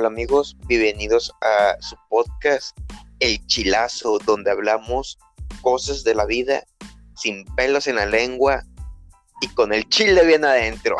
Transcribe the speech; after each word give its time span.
Hola 0.00 0.08
amigos, 0.08 0.56
bienvenidos 0.66 1.30
a 1.42 1.76
su 1.82 1.94
podcast 2.08 2.74
El 3.18 3.38
Chilazo, 3.48 4.18
donde 4.24 4.50
hablamos 4.50 5.18
cosas 5.60 6.04
de 6.04 6.14
la 6.14 6.24
vida 6.24 6.64
sin 7.16 7.44
pelos 7.54 7.86
en 7.86 7.96
la 7.96 8.06
lengua 8.06 8.64
y 9.42 9.48
con 9.48 9.74
el 9.74 9.86
chile 9.90 10.24
bien 10.24 10.46
adentro. 10.46 10.96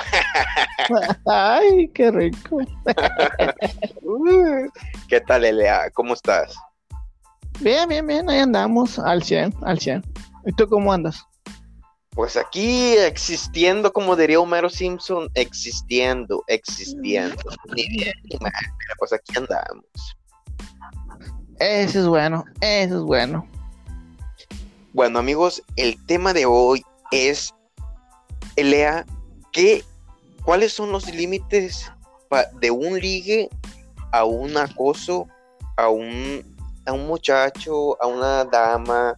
Ay, 1.26 1.88
qué 1.94 2.10
rico. 2.10 2.58
¿Qué 5.08 5.20
tal, 5.22 5.46
Elea? 5.46 5.90
¿Cómo 5.94 6.12
estás? 6.12 6.54
Bien, 7.60 7.88
bien, 7.88 8.06
bien, 8.06 8.28
ahí 8.28 8.40
andamos, 8.40 8.98
al 8.98 9.22
100, 9.22 9.54
al 9.62 9.80
100. 9.80 10.04
¿Y 10.44 10.52
tú 10.52 10.68
cómo 10.68 10.92
andas? 10.92 11.24
Pues 12.20 12.36
aquí 12.36 12.98
existiendo, 12.98 13.94
como 13.94 14.14
diría 14.14 14.40
Homero 14.40 14.68
Simpson, 14.68 15.30
existiendo, 15.32 16.44
existiendo. 16.48 17.42
Ni 17.74 17.88
bien 17.88 18.12
ni 18.24 18.36
mal, 18.40 18.52
pero 18.52 18.94
pues 18.98 19.14
aquí 19.14 19.32
andamos. 19.38 19.86
Eso 21.58 22.00
es 22.00 22.06
bueno, 22.06 22.44
eso 22.60 22.96
es 22.98 23.02
bueno. 23.04 23.48
Bueno, 24.92 25.18
amigos, 25.18 25.62
el 25.76 25.96
tema 26.04 26.34
de 26.34 26.44
hoy 26.44 26.82
es, 27.10 27.54
Elea, 28.56 29.06
¿qué, 29.50 29.82
¿cuáles 30.44 30.74
son 30.74 30.92
los 30.92 31.06
límites 31.14 31.90
de 32.60 32.70
un 32.70 33.00
ligue 33.00 33.48
a 34.12 34.26
un 34.26 34.58
acoso, 34.58 35.26
a 35.78 35.88
un, 35.88 36.44
a 36.84 36.92
un 36.92 37.06
muchacho, 37.06 37.96
a 38.02 38.06
una 38.06 38.44
dama, 38.44 39.16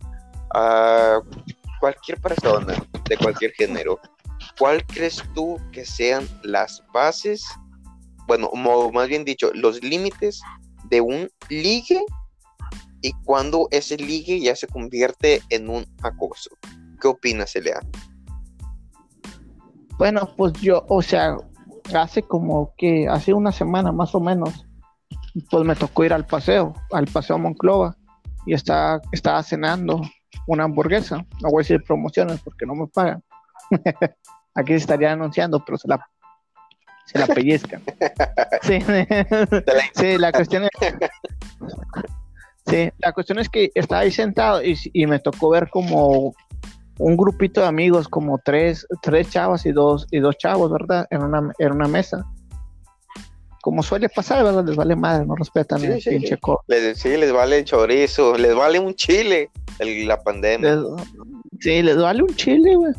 a 0.55 1.20
cualquier 1.82 2.20
persona 2.20 2.74
de 3.08 3.16
cualquier 3.16 3.50
género, 3.55 3.98
¿cuál 4.56 4.86
crees 4.86 5.20
tú 5.34 5.58
que 5.72 5.84
sean 5.84 6.28
las 6.44 6.80
bases, 6.94 7.44
bueno, 8.28 8.48
más 8.92 9.08
bien 9.08 9.24
dicho, 9.24 9.50
los 9.52 9.83
límites 9.83 10.41
de 10.91 11.00
un 11.00 11.28
ligue 11.48 12.00
y 13.00 13.12
cuando 13.24 13.66
ese 13.72 13.97
ligue 13.97 14.41
ya 14.41 14.55
se 14.55 14.69
convierte 14.69 15.42
en 15.48 15.69
un 15.69 15.84
acoso? 16.05 16.50
¿Qué 17.00 17.08
opinas, 17.08 17.56
Elea? 17.56 17.80
Bueno, 19.98 20.33
pues 20.36 20.52
yo, 20.61 20.86
o 20.89 21.02
sea, 21.02 21.36
hace 21.92 22.22
como 22.22 22.74
que, 22.78 23.08
hace 23.08 23.34
una 23.34 23.50
semana 23.50 23.91
más 23.91 24.14
o 24.14 24.20
menos, 24.20 24.69
pues 25.50 25.64
me 25.64 25.74
tocó 25.74 26.05
ir 26.05 26.12
al 26.12 26.27
paseo, 26.27 26.74
al 26.92 27.08
paseo 27.08 27.41
Monclova, 27.41 27.96
y 28.46 28.55
estaba, 28.55 29.00
estaba 29.11 29.42
cenando 29.42 30.00
una 30.47 30.65
hamburguesa. 30.65 31.25
No 31.41 31.51
voy 31.51 31.61
a 31.61 31.65
decir 31.65 31.83
promociones 31.85 32.41
porque 32.41 32.67
no 32.67 32.75
me 32.75 32.87
pagan. 32.87 33.23
Aquí 34.55 34.73
se 34.73 34.79
estaría 34.79 35.12
anunciando, 35.12 35.65
pero 35.65 35.79
se 35.79 35.89
la, 35.89 36.05
se 37.07 37.19
la 37.19 37.27
pellizcan. 37.27 37.83
Sí, 38.63 38.79
sí, 39.95 40.19
la 40.19 40.31
cuestión 40.31 40.63
es. 40.65 40.70
Sí, 42.67 42.91
la 42.98 43.13
cuestión 43.13 43.41
es 43.41 43.48
que 43.48 43.73
estaba 43.75 44.03
ahí 44.03 44.13
sentado 44.13 44.63
y, 44.63 44.79
y, 44.93 45.07
me 45.07 45.19
tocó 45.19 45.51
ver 45.51 45.69
como 45.69 46.33
un 46.98 47.17
grupito 47.17 47.61
de 47.61 47.67
amigos, 47.67 48.07
como 48.07 48.39
tres, 48.39 48.87
tres 49.03 49.31
chavas 49.31 49.67
y 49.67 49.73
dos, 49.73 50.07
y 50.13 50.20
dos 50.20 50.39
chavos, 50.39 50.70
¿verdad? 50.70 51.09
En 51.11 51.25
una, 51.25 51.53
en 51.59 51.73
una 51.73 51.89
mesa 51.89 52.25
como 53.62 53.82
suele 53.84 54.08
pasar, 54.08 54.42
¿verdad? 54.42 54.64
Les 54.66 54.74
vale 54.74 54.96
madre, 54.96 55.24
no 55.24 55.36
respetan 55.36 55.82
el 55.84 56.02
pinche 56.02 56.38
les, 56.66 56.98
Sí, 56.98 57.16
les 57.16 57.32
vale 57.32 57.64
chorizo, 57.64 58.36
les 58.36 58.55
vale 58.56 58.80
un 58.80 58.92
chile 58.94 59.50
la 59.78 60.20
pandemia. 60.20 60.80
sí, 61.60 61.80
les 61.80 61.96
vale 61.96 62.24
un 62.24 62.34
chile, 62.34 62.74
güey. 62.74 62.92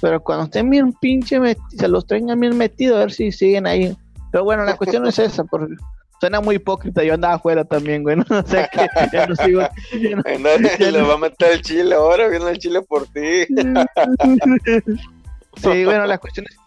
Pero 0.00 0.20
cuando 0.20 0.46
estén 0.46 0.68
bien 0.68 0.92
pinche, 0.94 1.38
se 1.78 1.88
los 1.88 2.06
tengan 2.08 2.40
bien 2.40 2.58
metidos, 2.58 2.96
a 2.96 3.00
ver 3.00 3.12
si 3.12 3.30
siguen 3.30 3.68
ahí. 3.68 3.96
Pero 4.32 4.42
bueno, 4.42 4.64
la 4.64 4.76
cuestión 4.76 5.04
no 5.04 5.08
es 5.10 5.18
esa, 5.20 5.44
porque 5.44 5.72
suena 6.20 6.40
muy 6.40 6.56
hipócrita. 6.56 7.04
Yo 7.04 7.14
andaba 7.14 7.34
afuera 7.34 7.64
también, 7.64 8.02
güey. 8.02 8.16
No 8.28 8.44
sé 8.44 8.68
qué, 8.72 8.88
ya 9.12 9.28
no 9.28 9.36
sigo. 9.36 9.62
le 9.92 11.02
va 11.02 11.14
a 11.14 11.18
meter 11.18 11.52
el 11.52 11.62
chile 11.62 11.94
ahora, 11.94 12.26
viene 12.26 12.50
el 12.50 12.58
chile 12.58 12.82
por 12.82 13.06
ti. 13.06 13.46
sí, 15.62 15.84
bueno, 15.84 16.04
la 16.04 16.18
cuestión 16.18 16.46
es 16.50 16.63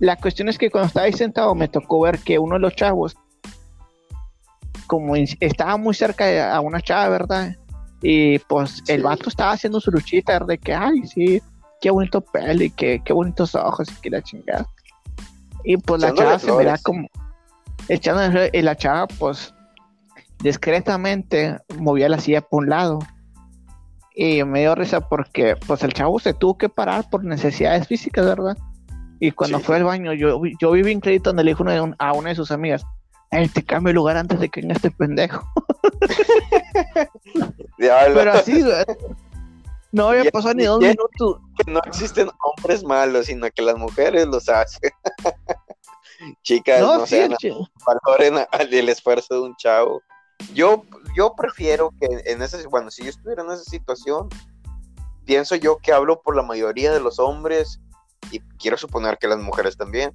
la 0.00 0.16
cuestión 0.16 0.48
es 0.48 0.58
que 0.58 0.70
cuando 0.70 0.88
estaba 0.88 1.06
ahí 1.06 1.12
sentado 1.12 1.54
me 1.54 1.68
tocó 1.68 2.00
ver 2.00 2.18
que 2.18 2.38
uno 2.38 2.54
de 2.54 2.60
los 2.60 2.74
chavos, 2.74 3.16
como 4.86 5.14
estaba 5.16 5.76
muy 5.76 5.94
cerca 5.94 6.54
a 6.54 6.60
una 6.60 6.80
chava, 6.80 7.08
¿verdad? 7.08 7.56
Y 8.02 8.38
pues 8.40 8.82
el 8.88 9.02
vato 9.02 9.28
estaba 9.28 9.52
haciendo 9.52 9.80
su 9.80 9.90
luchita 9.90 10.38
de 10.40 10.58
que, 10.58 10.74
ay, 10.74 11.06
sí, 11.06 11.42
qué 11.80 11.90
bonito 11.90 12.20
pelo 12.20 12.64
y 12.64 12.70
qué, 12.70 13.00
qué 13.04 13.12
bonitos 13.12 13.54
ojos 13.54 13.88
y 13.90 14.00
que 14.00 14.10
la 14.10 14.22
chingada. 14.22 14.66
Y 15.64 15.76
pues 15.76 16.00
la 16.00 16.14
chava 16.14 16.38
se 16.38 16.50
verá 16.50 16.78
como 16.78 17.06
echando 17.88 18.48
y 18.52 18.62
la 18.62 18.76
chava 18.76 19.06
pues 19.06 19.54
discretamente 20.42 21.58
movía 21.78 22.08
la 22.08 22.18
silla 22.18 22.40
por 22.40 22.64
un 22.64 22.70
lado. 22.70 22.98
Y 24.14 24.42
me 24.44 24.60
dio 24.60 24.74
risa 24.74 25.00
porque 25.00 25.56
pues 25.66 25.82
el 25.82 25.92
chavo 25.92 26.18
se 26.18 26.34
tuvo 26.34 26.58
que 26.58 26.68
parar 26.68 27.08
por 27.08 27.24
necesidades 27.24 27.86
físicas, 27.86 28.26
¿verdad? 28.26 28.56
Y 29.20 29.30
cuando 29.32 29.60
fue 29.60 29.76
al 29.76 29.84
baño, 29.84 30.12
yo, 30.14 30.40
yo 30.60 30.72
vi 30.72 30.82
bien 30.82 31.00
crédito 31.00 31.30
donde 31.30 31.44
le 31.44 31.50
dijo 31.52 31.64
a 31.98 32.12
una 32.12 32.30
de 32.30 32.34
sus 32.34 32.50
amigas, 32.50 32.84
Ay, 33.30 33.48
te 33.48 33.64
cambio 33.64 33.90
el 33.90 33.96
lugar 33.96 34.16
antes 34.16 34.40
de 34.40 34.48
que 34.48 34.60
venga 34.60 34.74
este 34.74 34.90
pendejo. 34.90 35.46
Pero 37.78 38.32
así, 38.32 38.64
no 39.92 40.08
había 40.08 40.30
pasado 40.30 40.54
ni 40.54 40.64
dos 40.64 40.80
minutos. 40.80 41.38
Que 41.56 41.70
no 41.70 41.80
existen 41.86 42.28
hombres 42.42 42.82
malos, 42.82 43.26
sino 43.26 43.48
que 43.50 43.62
las 43.62 43.76
mujeres 43.76 44.26
los 44.26 44.48
hacen. 44.48 44.90
Chicas, 46.42 46.80
no, 46.80 47.06
sean, 47.06 47.34
valoren 47.86 48.46
el 48.72 48.88
esfuerzo 48.88 49.34
de 49.34 49.40
un 49.40 49.56
chavo. 49.56 50.02
Yo, 50.52 50.82
yo 51.16 51.34
prefiero 51.36 51.92
que 52.00 52.08
en 52.24 52.42
ese, 52.42 52.66
bueno, 52.66 52.90
si 52.90 53.04
yo 53.04 53.10
estuviera 53.10 53.42
en 53.42 53.50
esa 53.52 53.64
situación, 53.64 54.28
pienso 55.24 55.54
yo 55.54 55.78
que 55.78 55.92
hablo 55.92 56.20
por 56.20 56.34
la 56.34 56.42
mayoría 56.42 56.92
de 56.92 57.00
los 57.00 57.18
hombres 57.18 57.80
y 58.30 58.40
quiero 58.58 58.76
suponer 58.76 59.18
que 59.18 59.28
las 59.28 59.38
mujeres 59.38 59.76
también, 59.76 60.12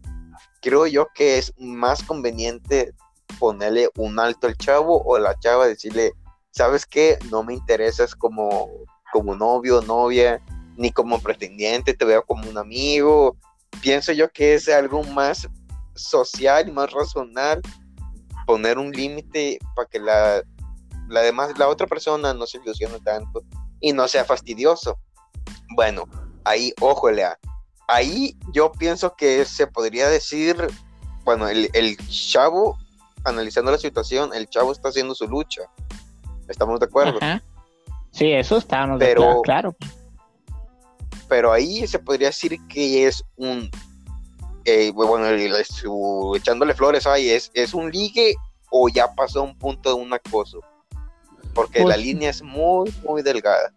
creo 0.62 0.88
yo 0.88 1.08
que 1.14 1.38
es 1.38 1.54
más 1.58 2.04
conveniente 2.04 2.94
ponerle 3.40 3.90
un 3.98 4.20
alto 4.20 4.48
al 4.48 4.58
chavo 4.58 5.02
o 5.02 5.16
a 5.16 5.20
la 5.20 5.38
chava, 5.40 5.68
decirle, 5.68 6.14
¿sabes 6.52 6.86
qué? 6.86 7.18
No 7.30 7.44
me 7.44 7.54
interesas 7.54 8.16
como, 8.16 8.70
como 9.12 9.36
novio, 9.36 9.82
novia, 9.82 10.42
ni 10.78 10.92
como 10.92 11.20
pretendiente, 11.20 11.94
te 11.94 12.06
veo 12.06 12.24
como 12.26 12.50
un 12.50 12.58
amigo. 12.58 13.38
Pienso 13.82 14.12
yo 14.14 14.30
que 14.32 14.56
es 14.56 14.70
algo 14.70 15.04
más 15.04 15.48
social 15.96 16.68
y 16.68 16.72
más 16.72 16.92
razonal 16.92 17.62
poner 18.46 18.78
un 18.78 18.92
límite 18.92 19.60
para 19.76 19.88
que 19.88 20.00
la, 20.00 20.44
la 21.08 21.54
la 21.58 21.68
otra 21.68 21.88
persona 21.88 22.34
no 22.34 22.46
se 22.46 22.58
ilusione 22.58 23.00
tanto 23.00 23.44
y 23.80 23.94
no 23.94 24.08
sea 24.08 24.24
fastidioso. 24.24 25.00
Bueno, 25.76 26.06
ahí, 26.44 26.74
ojo, 26.80 27.10
Lea, 27.12 27.38
ahí 27.88 28.38
yo 28.52 28.72
pienso 28.72 29.16
que 29.16 29.46
se 29.46 29.68
podría 29.68 30.10
decir, 30.10 30.56
bueno, 31.24 31.48
el, 31.48 31.98
chavo, 32.08 32.78
analizando 33.24 33.72
la 33.72 33.78
situación, 33.78 34.34
el 34.34 34.48
chavo 34.50 34.72
está 34.72 34.90
haciendo 34.90 35.16
su 35.16 35.28
lucha. 35.28 35.64
¿Estamos 36.48 36.80
de 36.80 36.86
acuerdo? 36.86 37.20
Sí, 38.12 38.32
eso 38.32 38.58
está, 38.58 38.88
pero, 38.98 39.42
claro. 39.42 39.76
Pero 41.28 41.52
ahí 41.52 41.88
se 41.88 42.00
podría 42.00 42.28
decir 42.28 42.58
que 42.68 43.08
es 43.08 43.24
un, 43.36 43.70
eh, 44.64 44.92
bueno, 44.94 45.28
echándole 46.36 46.74
flores 46.74 47.08
ahí, 47.08 47.30
es, 47.30 47.52
es 47.54 47.74
un 47.74 47.92
ligue 47.92 48.36
o 48.70 48.90
ya 48.90 49.14
pasó 49.14 49.44
un 49.44 49.58
punto 49.58 49.90
de 49.90 50.02
un 50.02 50.14
acoso. 50.14 50.62
Porque 51.54 51.80
la 51.80 51.86
pues 51.86 51.98
línea 51.98 52.30
es 52.30 52.42
muy, 52.42 52.94
muy 53.04 53.22
delgada 53.22 53.72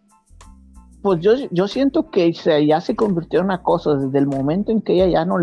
pues 1.01 1.21
yo, 1.21 1.33
yo 1.51 1.67
siento 1.67 2.09
que 2.09 2.31
ya 2.33 2.81
se 2.81 2.95
convirtió 2.95 3.39
en 3.39 3.45
una 3.45 3.63
cosa 3.63 3.95
desde 3.95 4.19
el 4.19 4.27
momento 4.27 4.71
en 4.71 4.81
que 4.81 4.93
ella 4.93 5.07
ya 5.07 5.25
no, 5.25 5.37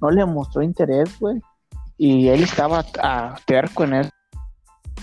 no 0.00 0.10
le 0.10 0.24
mostró 0.24 0.62
interés, 0.62 1.18
güey. 1.18 1.40
Y 1.98 2.28
él 2.28 2.42
estaba 2.42 2.84
a 3.02 3.36
terco 3.46 3.84
en 3.84 3.94
él. 3.94 4.10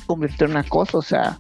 Convirtió 0.07 0.45
en 0.45 0.51
una 0.51 0.63
cosa, 0.63 0.97
o 0.97 1.01
sea, 1.01 1.39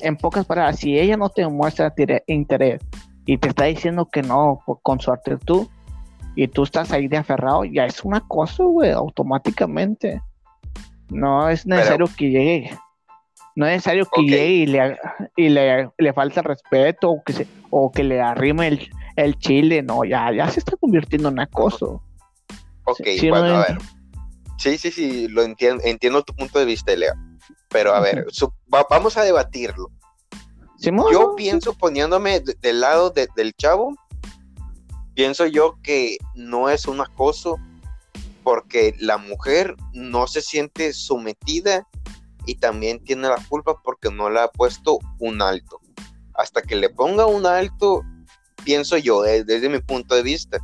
en 0.00 0.16
pocas 0.16 0.44
palabras, 0.44 0.78
si 0.78 0.98
ella 0.98 1.16
no 1.16 1.28
te 1.28 1.46
muestra 1.46 1.94
interés 2.26 2.80
y 3.24 3.38
te 3.38 3.48
está 3.48 3.64
diciendo 3.64 4.06
que 4.06 4.22
no 4.22 4.60
con 4.82 5.00
su 5.00 5.12
actitud 5.12 5.66
y 6.34 6.48
tú 6.48 6.64
estás 6.64 6.92
ahí 6.92 7.08
de 7.08 7.16
aferrado, 7.16 7.64
ya 7.64 7.86
es 7.86 8.04
una 8.04 8.20
cosa, 8.20 8.64
güey, 8.64 8.90
automáticamente. 8.90 10.20
No 11.08 11.48
es 11.48 11.66
necesario 11.66 12.06
que 12.16 12.30
llegue 12.30 12.70
no 13.56 13.66
es 13.66 13.72
necesario 13.72 14.06
que 14.14 14.22
llegue 14.22 14.48
y 14.48 14.66
le, 14.66 14.98
y 15.34 15.48
le, 15.48 15.90
le 15.96 16.12
falta 16.12 16.42
respeto 16.42 17.10
o 17.10 17.22
que, 17.24 17.32
se, 17.32 17.46
o 17.78 17.92
que 17.92 18.02
le 18.02 18.20
arrime 18.20 18.68
el, 18.68 18.90
el 19.16 19.38
chile, 19.38 19.82
no, 19.82 20.04
ya, 20.04 20.32
ya 20.32 20.50
se 20.50 20.60
está 20.60 20.76
convirtiendo 20.76 21.28
en 21.28 21.40
acoso. 21.40 22.02
Ok, 22.84 23.00
bueno, 23.28 23.56
a 23.56 23.66
ver. 23.66 23.78
Sí, 24.56 24.78
sí, 24.78 24.90
sí, 24.90 25.28
lo 25.28 25.42
entiendo, 25.42 25.82
entiendo 25.84 26.22
tu 26.22 26.34
punto 26.34 26.58
de 26.58 26.64
vista, 26.64 26.96
Lea. 26.96 27.12
Pero 27.68 27.94
a 27.94 28.00
ver, 28.00 28.26
vamos 28.88 29.18
a 29.18 29.22
debatirlo. 29.22 29.90
yo 30.80 31.34
pienso 31.36 31.74
poniéndome 31.74 32.40
del 32.40 32.80
lado 32.80 33.10
del 33.10 33.52
chavo, 33.54 33.94
pienso 35.14 35.46
yo 35.46 35.78
que 35.82 36.16
no 36.34 36.70
es 36.70 36.86
un 36.86 37.02
acoso 37.02 37.58
porque 38.42 38.94
la 38.98 39.18
mujer 39.18 39.74
no 39.92 40.26
se 40.26 40.40
siente 40.40 40.94
sometida 40.94 41.86
y 42.46 42.54
también 42.54 43.04
tiene 43.04 43.28
la 43.28 43.42
culpa 43.48 43.82
porque 43.82 44.10
no 44.10 44.30
le 44.30 44.40
ha 44.40 44.48
puesto 44.48 44.98
un 45.18 45.42
alto. 45.42 45.80
Hasta 46.36 46.62
que 46.62 46.76
le 46.76 46.88
ponga 46.88 47.26
un 47.26 47.46
alto, 47.46 48.02
pienso 48.64 48.96
yo, 48.96 49.22
desde 49.22 49.68
mi 49.68 49.80
punto 49.80 50.14
de 50.14 50.22
vista, 50.22 50.58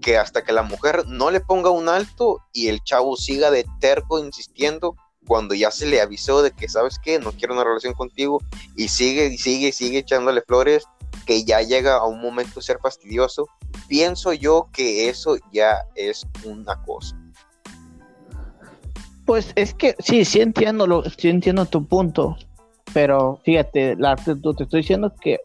que 0.00 0.16
hasta 0.16 0.44
que 0.44 0.52
la 0.52 0.62
mujer 0.62 1.04
no 1.06 1.30
le 1.30 1.40
ponga 1.40 1.70
un 1.70 1.88
alto 1.88 2.40
y 2.52 2.68
el 2.68 2.82
chavo 2.84 3.16
siga 3.16 3.50
de 3.50 3.66
terco 3.80 4.18
insistiendo, 4.18 4.96
cuando 5.26 5.54
ya 5.54 5.70
se 5.70 5.86
le 5.86 6.00
avisó 6.00 6.42
de 6.42 6.52
que, 6.52 6.68
¿sabes 6.68 6.98
qué? 7.02 7.18
No 7.18 7.32
quiero 7.32 7.54
una 7.54 7.64
relación 7.64 7.94
contigo 7.94 8.40
y 8.76 8.88
sigue 8.88 9.36
sigue 9.36 9.72
sigue 9.72 9.98
echándole 9.98 10.42
flores, 10.42 10.84
que 11.26 11.44
ya 11.44 11.60
llega 11.60 11.96
a 11.96 12.06
un 12.06 12.20
momento 12.20 12.60
ser 12.60 12.78
fastidioso, 12.80 13.46
pienso 13.88 14.32
yo 14.32 14.68
que 14.72 15.08
eso 15.08 15.36
ya 15.52 15.84
es 15.94 16.24
una 16.44 16.80
cosa. 16.84 17.16
Pues 19.24 19.52
es 19.56 19.74
que 19.74 19.96
sí, 19.98 20.24
sí 20.24 20.40
entiendo, 20.40 20.86
lo, 20.86 21.02
sí 21.10 21.28
entiendo 21.28 21.66
tu 21.66 21.84
punto, 21.84 22.36
pero 22.92 23.40
fíjate, 23.44 23.96
la, 23.96 24.16
te, 24.16 24.34
te 24.34 24.62
estoy 24.62 24.80
diciendo 24.80 25.12
que 25.20 25.40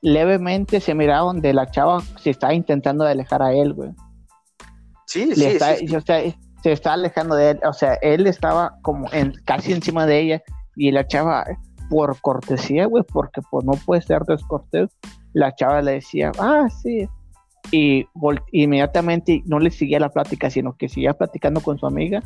levemente 0.00 0.80
se 0.80 0.94
mira 0.94 1.18
donde 1.18 1.52
la 1.52 1.70
chava 1.70 2.00
se 2.20 2.30
está 2.30 2.54
intentando 2.54 3.04
de 3.04 3.12
alejar 3.12 3.42
a 3.42 3.52
él, 3.52 3.72
güey. 3.72 3.90
Sí, 5.06 5.34
sí, 5.34 5.58
sí, 5.58 5.96
O 5.96 6.00
sea, 6.00 6.22
se 6.62 6.72
está 6.72 6.94
alejando 6.94 7.34
de 7.34 7.50
él, 7.50 7.60
o 7.64 7.72
sea, 7.72 7.94
él 8.02 8.26
estaba 8.26 8.76
como 8.82 9.12
en, 9.12 9.32
casi 9.44 9.72
encima 9.72 10.06
de 10.06 10.20
ella 10.20 10.42
y 10.74 10.90
la 10.90 11.06
chava, 11.06 11.44
por 11.88 12.20
cortesía, 12.20 12.86
güey, 12.86 13.04
porque 13.04 13.40
pues 13.50 13.64
no 13.64 13.72
puede 13.72 14.02
ser 14.02 14.22
descortés, 14.22 14.90
la 15.32 15.54
chava 15.54 15.80
le 15.82 15.92
decía, 15.92 16.32
ah, 16.38 16.68
sí, 16.82 17.08
y 17.70 18.06
inmediatamente 18.52 19.42
no 19.46 19.58
le 19.58 19.70
seguía 19.70 20.00
la 20.00 20.08
plática, 20.08 20.50
sino 20.50 20.76
que 20.76 20.88
seguía 20.88 21.14
platicando 21.14 21.60
con 21.60 21.78
su 21.78 21.86
amiga 21.86 22.22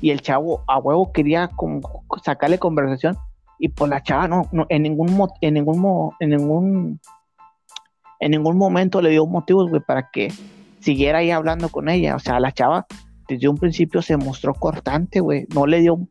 y 0.00 0.10
el 0.10 0.20
chavo 0.20 0.62
a 0.66 0.78
huevo 0.78 1.12
quería 1.12 1.48
como 1.48 2.04
sacarle 2.24 2.58
conversación 2.58 3.16
y 3.58 3.68
pues 3.68 3.90
la 3.90 4.02
chava 4.02 4.28
no, 4.28 4.48
en 4.68 4.82
ningún 4.82 5.28
en 5.40 5.54
ningún 5.54 6.12
en 6.20 6.30
ningún 6.30 7.00
en 8.20 8.30
ningún 8.30 8.56
momento 8.56 9.00
le 9.00 9.10
dio 9.10 9.26
motivos 9.26 9.68
güey 9.68 9.82
para 9.86 10.10
que 10.10 10.32
siguiera 10.80 11.18
ahí 11.18 11.30
hablando 11.30 11.68
con 11.68 11.88
ella. 11.88 12.16
O 12.16 12.18
sea 12.18 12.40
la 12.40 12.52
chava 12.52 12.86
desde 13.28 13.48
un 13.48 13.56
principio 13.56 14.02
se 14.02 14.16
mostró 14.16 14.54
cortante 14.54 15.20
güey. 15.20 15.46
No 15.54 15.66
le 15.66 15.80
dio 15.80 16.06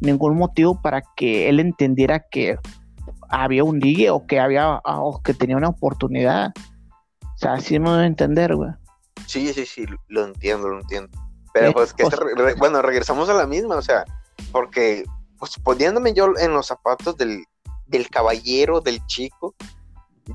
ningún 0.00 0.36
motivo 0.36 0.80
para 0.80 1.02
que 1.16 1.48
él 1.48 1.60
entendiera 1.60 2.20
que 2.30 2.56
había 3.28 3.64
un 3.64 3.78
ligue 3.80 4.10
o 4.10 4.26
que 4.26 4.40
había 4.40 4.80
o 4.84 5.20
que 5.22 5.34
tenía 5.34 5.56
una 5.56 5.68
oportunidad. 5.68 6.52
O 7.22 7.38
sea 7.38 7.54
así 7.54 7.78
me 7.78 7.90
debe 7.90 8.06
entender 8.06 8.54
güey. 8.54 8.70
Sí 9.26 9.52
sí 9.52 9.66
sí 9.66 9.84
lo 10.08 10.24
entiendo 10.24 10.68
lo 10.68 10.80
entiendo. 10.80 11.10
Pero 11.52 11.72
pues 11.72 11.92
que, 11.92 12.04
bueno, 12.58 12.82
regresamos 12.82 13.28
a 13.30 13.34
la 13.34 13.46
misma, 13.46 13.76
o 13.76 13.82
sea, 13.82 14.04
porque 14.52 15.04
pues 15.38 15.52
poniéndome 15.62 16.12
yo 16.14 16.32
en 16.38 16.52
los 16.52 16.66
zapatos 16.66 17.16
del, 17.16 17.44
del 17.86 18.08
caballero, 18.10 18.80
del 18.80 19.04
chico, 19.06 19.54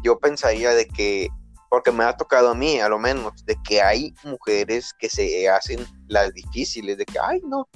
yo 0.03 0.17
pensaría 0.19 0.71
de 0.71 0.87
que, 0.87 1.29
porque 1.69 1.91
me 1.91 2.03
ha 2.03 2.15
tocado 2.17 2.49
a 2.49 2.55
mí, 2.55 2.79
a 2.79 2.89
lo 2.89 2.99
menos, 2.99 3.45
de 3.45 3.55
que 3.63 3.81
hay 3.81 4.13
mujeres 4.23 4.93
que 4.97 5.09
se 5.09 5.47
hacen 5.49 5.85
las 6.07 6.33
difíciles, 6.33 6.97
de 6.97 7.05
que, 7.05 7.19
ay, 7.19 7.41
no, 7.45 7.67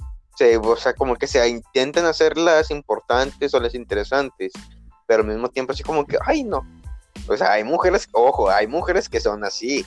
o 0.62 0.76
sea, 0.76 0.94
como 0.94 1.16
que 1.16 1.26
se 1.26 1.46
intentan 1.48 2.04
hacer 2.06 2.36
las 2.36 2.70
importantes 2.70 3.54
o 3.54 3.60
las 3.60 3.74
interesantes, 3.74 4.52
pero 5.06 5.22
al 5.22 5.28
mismo 5.28 5.48
tiempo 5.48 5.72
así 5.72 5.82
como 5.82 6.06
que, 6.06 6.18
ay, 6.24 6.44
no. 6.44 6.66
O 7.28 7.36
sea, 7.36 7.52
hay 7.52 7.64
mujeres, 7.64 8.08
ojo, 8.12 8.48
hay 8.48 8.66
mujeres 8.66 9.08
que 9.08 9.20
son 9.20 9.44
así, 9.44 9.84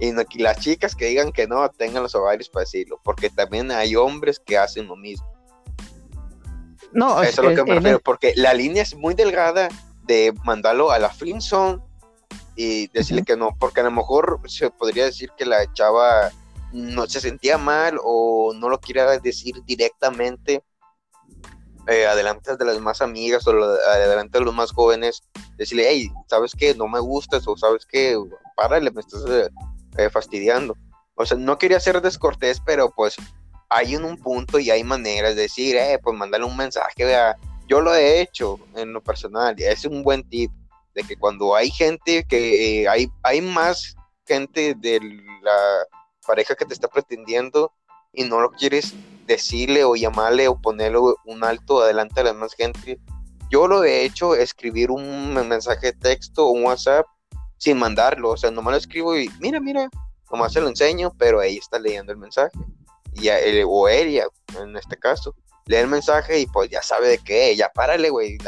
y, 0.00 0.12
no, 0.12 0.22
las 0.36 0.60
chicas 0.60 0.94
que 0.94 1.06
digan 1.06 1.32
que 1.32 1.46
no 1.46 1.68
tengan 1.70 2.02
los 2.02 2.14
ovarios 2.14 2.48
para 2.48 2.64
decirlo, 2.64 3.00
porque 3.02 3.30
también 3.30 3.70
hay 3.70 3.96
hombres 3.96 4.38
que 4.38 4.58
hacen 4.58 4.86
lo 4.86 4.96
mismo. 4.96 5.26
No, 6.92 7.22
eso 7.22 7.42
es, 7.42 7.48
lo 7.48 7.54
que 7.54 7.68
me 7.68 7.76
refiero, 7.76 8.00
porque 8.00 8.32
la 8.36 8.54
línea 8.54 8.82
es 8.82 8.94
muy 8.94 9.14
delgada 9.14 9.68
de 10.04 10.32
mandarlo 10.44 10.90
a 10.90 10.98
la 10.98 11.10
Flintstone 11.10 11.80
y 12.56 12.88
decirle 12.88 13.22
que 13.22 13.36
no, 13.36 13.56
porque 13.58 13.80
a 13.80 13.84
lo 13.84 13.90
mejor 13.90 14.40
se 14.46 14.70
podría 14.70 15.04
decir 15.04 15.30
que 15.36 15.46
la 15.46 15.72
chava 15.74 16.30
no 16.72 17.06
se 17.06 17.20
sentía 17.20 17.58
mal 17.58 17.98
o 18.02 18.52
no 18.54 18.68
lo 18.68 18.80
quiera 18.80 19.18
decir 19.18 19.62
directamente 19.64 20.62
eh, 21.86 22.06
adelante 22.06 22.56
de 22.56 22.64
las 22.64 22.80
más 22.80 23.00
amigas 23.00 23.46
o 23.46 23.50
adelante 23.50 24.38
de 24.38 24.44
los 24.44 24.54
más 24.54 24.72
jóvenes, 24.72 25.22
decirle, 25.56 25.86
hey, 25.88 26.10
¿sabes 26.26 26.52
qué? 26.54 26.74
No 26.74 26.86
me 26.86 27.00
gustas 27.00 27.46
o 27.46 27.56
¿sabes 27.56 27.86
qué? 27.86 28.18
Párale, 28.56 28.90
me 28.90 29.00
estás 29.00 29.24
eh, 29.96 30.10
fastidiando. 30.10 30.76
O 31.14 31.24
sea, 31.24 31.38
no 31.38 31.58
quería 31.58 31.80
ser 31.80 32.02
descortés, 32.02 32.60
pero 32.60 32.90
pues 32.94 33.16
hay 33.68 33.94
en 33.94 34.04
un 34.04 34.16
punto 34.16 34.58
y 34.58 34.70
hay 34.70 34.84
maneras 34.84 35.36
de 35.36 35.42
decir, 35.42 35.76
eh, 35.76 35.98
pues 36.02 36.16
mandarle 36.16 36.46
un 36.46 36.56
mensaje, 36.56 37.04
vea, 37.04 37.36
yo 37.66 37.80
lo 37.80 37.94
he 37.94 38.20
hecho 38.20 38.58
en 38.74 38.92
lo 38.92 39.02
personal, 39.02 39.54
es 39.58 39.84
un 39.84 40.02
buen 40.02 40.28
tip, 40.28 40.50
de 40.94 41.04
que 41.04 41.16
cuando 41.16 41.54
hay 41.54 41.70
gente 41.70 42.24
que 42.28 42.82
eh, 42.82 42.88
hay, 42.88 43.08
hay 43.22 43.40
más 43.40 43.94
gente 44.26 44.74
de 44.74 45.00
la 45.42 45.86
pareja 46.26 46.54
que 46.54 46.64
te 46.64 46.74
está 46.74 46.88
pretendiendo 46.88 47.72
y 48.12 48.24
no 48.24 48.40
lo 48.40 48.50
quieres 48.50 48.94
decirle 49.26 49.84
o 49.84 49.94
llamarle 49.94 50.48
o 50.48 50.60
ponerle 50.60 50.98
un 51.24 51.44
alto 51.44 51.82
adelante 51.82 52.20
a 52.20 52.24
la 52.24 52.32
más 52.32 52.54
gente, 52.54 52.98
yo 53.50 53.66
lo 53.66 53.84
he 53.84 54.04
hecho, 54.04 54.34
escribir 54.34 54.90
un 54.90 55.34
mensaje 55.34 55.88
de 55.88 55.92
texto 55.92 56.46
o 56.46 56.50
un 56.50 56.64
WhatsApp 56.64 57.06
sin 57.58 57.78
mandarlo, 57.78 58.30
o 58.30 58.36
sea, 58.36 58.50
nomás 58.50 58.72
lo 58.72 58.78
escribo 58.78 59.16
y 59.16 59.30
mira, 59.40 59.60
mira, 59.60 59.88
nomás 60.30 60.52
se 60.52 60.60
lo 60.60 60.68
enseño, 60.68 61.12
pero 61.18 61.40
ahí 61.40 61.56
está 61.56 61.78
leyendo 61.78 62.12
el 62.12 62.18
mensaje. 62.18 62.58
Y 63.14 63.28
él, 63.28 63.64
o 63.66 63.88
ella, 63.88 64.26
en 64.60 64.76
este 64.76 64.96
caso, 64.96 65.34
lee 65.66 65.76
el 65.76 65.88
mensaje 65.88 66.40
y 66.40 66.46
pues 66.46 66.70
ya 66.70 66.82
sabe 66.82 67.08
de 67.08 67.18
qué, 67.18 67.56
ya 67.56 67.70
párale, 67.70 68.10
güey, 68.10 68.38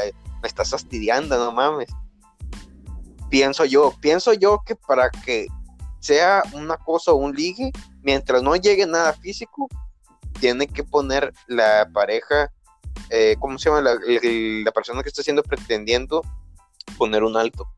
me 0.42 0.48
estás 0.48 0.70
fastidiando, 0.70 1.36
no 1.36 1.52
mames. 1.52 1.90
Pienso 3.28 3.64
yo, 3.64 3.94
pienso 4.00 4.32
yo 4.32 4.62
que 4.64 4.74
para 4.74 5.10
que 5.10 5.46
sea 6.00 6.42
una 6.52 6.76
cosa 6.76 7.12
o 7.12 7.16
un 7.16 7.34
ligue, 7.34 7.72
mientras 8.02 8.42
no 8.42 8.56
llegue 8.56 8.86
nada 8.86 9.12
físico, 9.12 9.68
tiene 10.40 10.66
que 10.66 10.84
poner 10.84 11.32
la 11.46 11.88
pareja, 11.92 12.50
eh, 13.10 13.36
¿cómo 13.38 13.58
se 13.58 13.68
llama? 13.68 13.82
La, 13.82 13.94
la 13.94 14.72
persona 14.72 15.02
que 15.02 15.08
está 15.08 15.22
siendo 15.22 15.42
pretendiendo, 15.42 16.22
poner 16.96 17.22
un 17.22 17.36
alto 17.36 17.68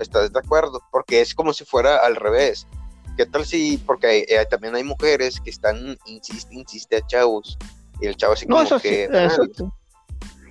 ¿Estás 0.00 0.32
de 0.32 0.38
acuerdo? 0.38 0.80
Porque 0.90 1.20
es 1.20 1.34
como 1.34 1.52
si 1.52 1.64
fuera 1.64 1.98
al 1.98 2.16
revés. 2.16 2.66
¿Qué 3.20 3.26
tal 3.26 3.44
si, 3.44 3.76
porque 3.76 4.24
eh, 4.26 4.46
también 4.48 4.74
hay 4.74 4.82
mujeres 4.82 5.38
que 5.44 5.50
están, 5.50 5.98
insiste, 6.06 6.54
insiste 6.54 6.96
a 6.96 7.06
chavos, 7.06 7.58
y 8.00 8.06
el 8.06 8.16
chavo 8.16 8.32
así 8.32 8.46
como 8.46 8.64
que... 8.80 9.10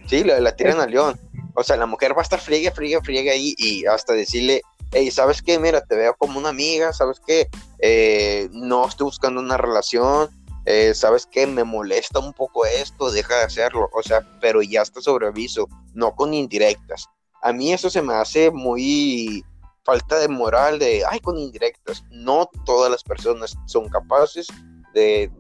Sí, 0.05 0.23
ah, 0.29 0.39
la, 0.39 0.55
tiran 0.55 0.79
al 0.79 0.91
león. 0.91 1.19
O 1.55 1.63
sea, 1.63 1.77
la 1.77 1.87
mujer 1.87 2.13
va 2.15 2.19
a 2.19 2.21
estar 2.21 2.39
friegue, 2.39 2.69
friegue, 2.69 3.01
friegue 3.01 3.31
ahí 3.31 3.55
y 3.57 3.87
hasta 3.87 4.13
decirle, 4.13 4.61
hey, 4.91 5.09
¿sabes 5.09 5.41
qué? 5.41 5.57
Mira, 5.57 5.81
te 5.81 5.95
veo 5.95 6.13
como 6.15 6.37
una 6.37 6.49
amiga, 6.49 6.93
¿sabes 6.93 7.19
qué? 7.25 7.49
Eh, 7.79 8.49
no 8.51 8.87
estoy 8.87 9.05
buscando 9.05 9.41
una 9.41 9.57
relación, 9.57 10.29
eh, 10.67 10.93
¿sabes 10.93 11.25
qué? 11.25 11.47
Me 11.47 11.63
molesta 11.63 12.19
un 12.19 12.33
poco 12.33 12.67
esto, 12.67 13.09
deja 13.09 13.35
de 13.35 13.45
hacerlo. 13.45 13.89
O 13.93 14.03
sea, 14.03 14.21
pero 14.39 14.61
ya 14.61 14.83
está 14.83 15.01
sobre 15.01 15.25
aviso, 15.25 15.67
no 15.95 16.15
con 16.15 16.35
indirectas 16.35 17.09
a 17.41 17.53
mí 17.53 17.71
eso 17.73 17.89
se 17.89 18.01
me 18.01 18.13
hace 18.13 18.51
muy 18.51 19.43
falta 19.89 20.19
de 20.19 20.27
moral 20.27 20.77
de, 20.77 21.03
ay, 21.09 21.19
con 21.19 21.35
indirectas. 21.35 22.03
No 22.11 22.47
todas 22.63 22.91
las 22.91 23.01
personas 23.03 23.57
son 23.65 23.89
capaces 23.89 24.45
de 24.93 25.31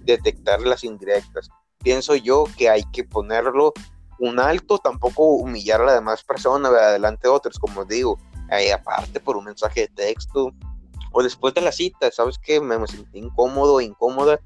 detectar 0.00 0.60
las 0.62 0.82
indirectas. 0.82 1.48
Pienso 1.78 2.16
yo 2.16 2.44
que 2.58 2.68
hay 2.68 2.82
que 2.92 3.04
ponerlo 3.04 3.72
un 4.18 4.40
alto, 4.40 4.78
tampoco 4.78 5.22
humillar 5.34 5.80
a 5.80 5.84
la 5.84 5.94
demás 5.94 6.24
persona 6.24 6.70
adelante 6.70 7.28
de 7.28 7.34
otros, 7.34 7.56
como 7.56 7.84
digo, 7.84 8.18
ahí 8.50 8.70
aparte 8.70 9.20
por 9.20 9.36
un 9.36 9.44
mensaje 9.44 9.82
de 9.82 9.88
texto 9.88 10.50
o 11.12 11.22
después 11.22 11.54
de 11.54 11.60
la 11.60 11.70
cita, 11.70 12.10
¿sabes 12.10 12.36
qué? 12.38 12.60
Me, 12.60 12.76
me 12.76 12.88
sentí 12.88 13.20
incómodo, 13.20 13.80
incómoda, 13.80 14.40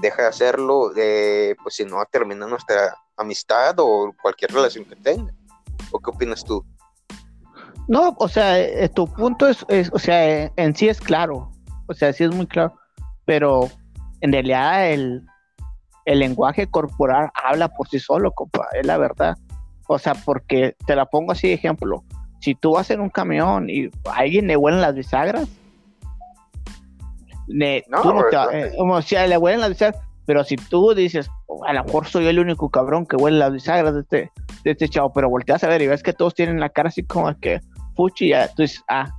deja 0.00 0.22
de 0.22 0.28
hacerlo, 0.28 0.92
eh, 0.96 1.56
pues 1.60 1.74
si 1.74 1.84
no 1.84 1.96
termina 2.08 2.46
nuestra 2.46 2.96
amistad 3.16 3.74
o 3.78 4.14
cualquier 4.22 4.52
relación 4.52 4.84
que 4.84 4.94
tenga. 4.94 5.34
¿O 5.90 5.98
qué 5.98 6.10
opinas 6.10 6.44
tú? 6.44 6.64
No, 7.88 8.14
o 8.18 8.28
sea, 8.28 8.58
eh, 8.58 8.88
tu 8.88 9.06
punto 9.06 9.48
es, 9.48 9.64
o 9.92 9.98
sea, 9.98 10.50
en 10.56 10.74
sí 10.76 10.88
es 10.88 11.00
claro, 11.00 11.50
o 11.86 11.94
sea, 11.94 12.12
sí 12.12 12.24
es 12.24 12.34
muy 12.34 12.46
claro, 12.46 12.74
pero 13.24 13.68
en 14.20 14.32
realidad 14.32 14.90
el, 14.90 15.26
lenguaje 16.06 16.66
corporal 16.66 17.30
habla 17.34 17.68
por 17.68 17.88
sí 17.88 17.98
solo, 17.98 18.32
compa, 18.32 18.66
es 18.72 18.86
la 18.86 18.98
verdad. 18.98 19.36
O 19.88 19.98
sea, 19.98 20.14
porque 20.14 20.74
te 20.86 20.96
la 20.96 21.06
pongo 21.06 21.32
así 21.32 21.48
de 21.48 21.54
ejemplo. 21.54 22.02
Si 22.40 22.54
tú 22.54 22.72
vas 22.72 22.90
en 22.90 23.00
un 23.00 23.10
camión 23.10 23.68
y 23.68 23.86
a 24.06 24.16
alguien 24.16 24.46
le 24.46 24.56
huelen 24.56 24.80
las 24.80 24.94
bisagras, 24.94 25.48
no, 27.46 27.68
eh, 28.52 28.72
o 28.78 29.02
sea, 29.02 29.26
le 29.26 29.36
huelen 29.36 29.60
las 29.60 29.70
bisagras, 29.70 30.00
pero 30.24 30.44
si 30.44 30.56
tú 30.56 30.94
dices, 30.94 31.28
oh, 31.46 31.64
a 31.64 31.72
lo 31.72 31.84
mejor 31.84 32.06
soy 32.06 32.26
el 32.26 32.38
único 32.38 32.70
cabrón 32.70 33.06
que 33.06 33.16
huele 33.16 33.38
las 33.38 33.52
bisagras 33.52 33.94
de 33.94 34.00
este, 34.00 34.30
de 34.64 34.70
este 34.70 34.88
chavo, 34.88 35.12
pero 35.12 35.28
volteas 35.28 35.62
a 35.64 35.68
ver 35.68 35.82
y 35.82 35.88
ves 35.88 36.02
que 36.02 36.12
todos 36.12 36.34
tienen 36.34 36.60
la 36.60 36.68
cara 36.68 36.88
así 36.88 37.02
como 37.04 37.36
que 37.38 37.60
fuchi, 37.94 38.28
ya 38.28 38.48
tú 38.48 38.62
dices, 38.62 38.82
ah, 38.88 39.12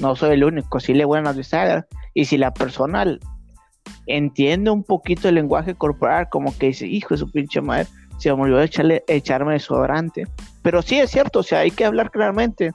no 0.00 0.16
soy 0.16 0.34
el 0.34 0.44
único, 0.44 0.80
sí 0.80 0.94
le 0.94 1.04
huelen 1.04 1.24
las 1.24 1.36
bisagras. 1.36 1.86
Y 2.14 2.24
si 2.24 2.38
la 2.38 2.52
persona 2.52 3.04
entiende 4.06 4.70
un 4.70 4.82
poquito 4.82 5.28
el 5.28 5.36
lenguaje 5.36 5.74
corporal, 5.74 6.28
como 6.30 6.56
que 6.56 6.66
dice, 6.66 6.86
hijo 6.86 7.14
de 7.14 7.18
su 7.18 7.30
pinche 7.30 7.60
madre, 7.60 7.86
se 8.18 8.34
me 8.34 8.42
olvidó 8.42 8.60
echarle, 8.62 9.04
echarme 9.08 9.54
desodorante. 9.54 10.26
Pero 10.62 10.82
sí 10.82 10.98
es 10.98 11.10
cierto, 11.10 11.40
o 11.40 11.42
sea, 11.42 11.60
hay 11.60 11.70
que 11.70 11.84
hablar 11.84 12.10
claramente. 12.10 12.72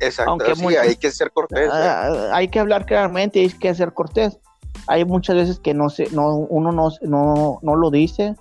Exacto, 0.00 0.30
Aunque 0.30 0.56
sí, 0.56 0.76
hay 0.76 0.96
que 0.96 1.10
ser 1.10 1.30
cortés. 1.30 1.68
Ah, 1.70 2.30
hay 2.32 2.48
que 2.48 2.58
hablar 2.58 2.86
claramente, 2.86 3.40
hay 3.40 3.50
que 3.50 3.74
ser 3.74 3.92
cortés. 3.92 4.38
Hay 4.86 5.04
muchas 5.04 5.36
veces 5.36 5.58
que 5.58 5.74
no 5.74 5.90
se, 5.90 6.10
no, 6.10 6.36
uno 6.36 6.72
no, 6.72 6.88
no, 7.02 7.58
no 7.62 7.76
lo 7.76 7.90
dice 7.90 8.34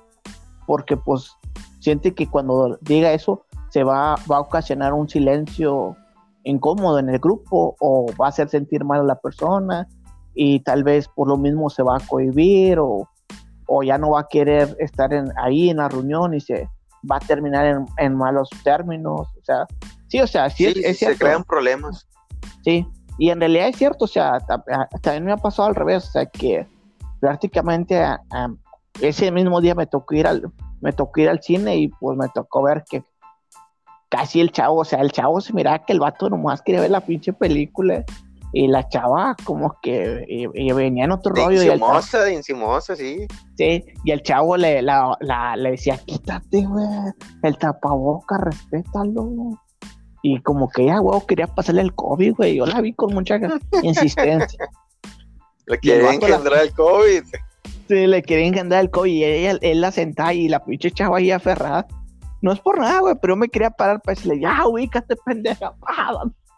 porque 0.66 0.96
pues 0.96 1.32
siente 1.80 2.14
que 2.14 2.30
cuando 2.30 2.78
diga 2.82 3.12
eso 3.12 3.46
se 3.72 3.84
va, 3.84 4.16
va 4.32 4.38
a 4.38 4.42
ocasionar 4.42 4.94
un 4.94 5.10
silencio 5.10 5.98
incómodo 6.44 7.00
en 7.00 7.10
el 7.10 7.20
grupo 7.20 7.76
o 7.80 8.08
va 8.20 8.28
a 8.28 8.30
hacer 8.30 8.50
sentir 8.50 8.84
mal 8.84 9.02
a 9.02 9.04
la 9.04 9.20
persona 9.20 9.88
y 10.34 10.62
tal 10.62 10.84
vez 10.84 11.08
por 11.08 11.28
lo 11.28 11.38
mismo 11.38 11.70
se 11.70 11.84
va 11.84 11.98
a 11.98 12.00
cohibir 12.00 12.80
o, 12.80 13.10
o 13.68 13.84
ya 13.84 13.98
no 13.98 14.12
va 14.12 14.22
a 14.22 14.28
querer 14.28 14.76
estar 14.80 15.14
en, 15.14 15.32
ahí 15.38 15.70
en 15.70 15.78
la 15.78 15.90
reunión 15.90 16.34
y 16.34 16.40
se 16.40 16.70
va 17.10 17.18
a 17.18 17.20
terminar 17.20 17.66
en, 17.66 17.86
en 17.98 18.16
malos 18.16 18.50
términos. 18.64 19.28
O 19.38 19.44
sea, 19.44 19.66
sí, 20.08 20.22
o 20.22 20.28
sea, 20.28 20.50
sí, 20.50 20.66
es, 20.66 21.00
Se 21.00 21.18
crean 21.18 21.44
problemas. 21.44 22.08
Sí, 22.64 22.88
y 23.18 23.30
en 23.30 23.40
realidad 23.40 23.68
es 23.68 23.78
cierto, 23.78 24.06
o 24.06 24.08
sea, 24.08 24.40
también 25.02 25.26
me 25.26 25.32
ha 25.34 25.38
pasado 25.38 25.68
al 25.70 25.76
revés, 25.76 26.08
o 26.08 26.12
sea, 26.12 26.26
que 26.26 26.66
prácticamente 27.20 28.02
ese 29.02 29.32
mismo 29.32 29.60
día 29.62 29.76
me 29.76 29.88
tocó 29.88 30.16
ir 30.16 30.28
al 30.28 30.52
me 30.82 30.94
tocó 30.94 31.20
ir 31.20 31.30
al 31.30 31.42
cine 31.42 31.76
y 31.76 31.88
pues 31.90 32.18
me 32.18 32.30
tocó 32.30 32.64
ver 32.64 32.86
que 32.90 33.04
casi 34.10 34.42
el 34.42 34.52
chavo, 34.52 34.80
o 34.80 34.86
sea, 34.86 35.02
el 35.02 35.12
chavo 35.12 35.40
se 35.40 35.54
miraba 35.54 35.86
que 35.86 35.94
el 35.94 36.00
vato 36.00 36.30
nomás 36.30 36.62
quería 36.62 36.82
ver 36.82 36.92
la 36.92 37.02
pinche 37.02 37.32
película 37.32 38.04
y 38.52 38.68
la 38.68 38.88
chava 38.90 39.36
como 39.44 39.78
que 39.82 40.26
y, 40.28 40.72
venía 40.72 41.06
en 41.06 41.12
otro 41.12 41.34
rollo. 41.34 41.62
Insimosa, 41.62 42.24
de 42.24 42.34
insimosa, 42.34 42.96
sí. 42.96 43.28
Sí, 43.56 43.86
y 44.04 44.12
el 44.12 44.24
chavo 44.24 44.58
le, 44.58 44.82
la, 44.82 45.18
le 45.56 45.72
decía, 45.72 45.98
quítate, 45.98 46.66
güey, 46.66 46.88
el 47.44 47.58
tapaboca, 47.58 48.38
respétalo. 48.38 49.30
Y 50.22 50.42
como 50.42 50.70
que 50.70 50.86
ya, 50.86 50.98
güey, 51.00 51.22
quería 51.28 51.48
pasarle 51.48 51.82
el 51.82 51.94
COVID, 51.94 52.36
güey. 52.36 52.56
Yo 52.56 52.66
la 52.66 52.82
vi 52.82 52.94
con 52.94 53.14
mucha 53.14 53.40
insistencia. 53.84 54.68
le 55.68 55.80
quería 55.80 56.12
engendrar 56.12 56.64
el 56.64 56.74
COVID. 56.74 57.24
Sí, 57.88 58.08
le 58.08 58.22
quería 58.24 58.48
engendrar 58.48 58.82
el 58.82 58.90
COVID 58.90 59.12
y 59.12 59.24
ella, 59.24 59.58
él 59.62 59.82
la 59.82 59.92
sentaba 59.92 60.34
y 60.34 60.48
la 60.48 60.64
pinche 60.64 60.92
chava 60.92 61.18
ahí 61.18 61.32
aferrada. 61.32 61.88
No 62.42 62.52
es 62.52 62.60
por 62.60 62.80
nada, 62.80 63.00
güey, 63.00 63.16
pero 63.22 63.36
me 63.36 63.50
quería 63.50 63.70
parar 63.70 64.02
para 64.02 64.16
decirle, 64.16 64.40
ya, 64.40 64.66
ubícate, 64.66 65.16
pendeja. 65.18 65.74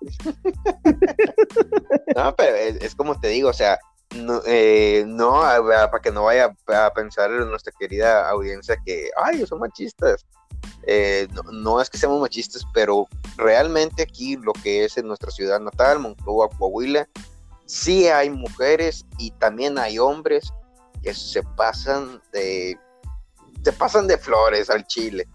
no, 2.15 2.35
pero 2.35 2.55
es, 2.55 2.95
como 2.95 3.19
te 3.19 3.29
digo, 3.29 3.49
o 3.49 3.53
sea, 3.53 3.79
no, 4.15 4.41
eh, 4.45 5.03
no 5.07 5.41
para 5.41 6.01
que 6.01 6.11
no 6.11 6.25
vaya 6.25 6.55
a 6.67 6.93
pensar 6.93 7.31
en 7.31 7.49
nuestra 7.49 7.73
querida 7.77 8.29
audiencia 8.29 8.77
que, 8.85 9.09
ay, 9.17 9.45
son 9.45 9.59
machistas. 9.59 10.25
Eh, 10.83 11.27
no, 11.51 11.81
es 11.81 11.89
que 11.89 11.97
seamos 11.97 12.21
machistas, 12.21 12.63
pero 12.73 13.07
realmente 13.37 14.03
aquí 14.03 14.37
lo 14.37 14.53
que 14.53 14.85
es 14.85 14.97
en 14.97 15.07
nuestra 15.07 15.31
ciudad 15.31 15.59
natal, 15.59 15.99
Monclova, 15.99 16.49
Coahuila, 16.49 17.07
sí 17.65 18.07
hay 18.07 18.29
mujeres 18.29 19.05
y 19.17 19.31
también 19.31 19.77
hay 19.77 19.97
hombres 19.97 20.53
que 21.01 21.13
se 21.13 21.43
pasan 21.43 22.21
de 22.31 22.77
se 23.63 23.73
pasan 23.73 24.07
de 24.07 24.17
flores 24.17 24.69
al 24.69 24.85
chile. 24.87 25.27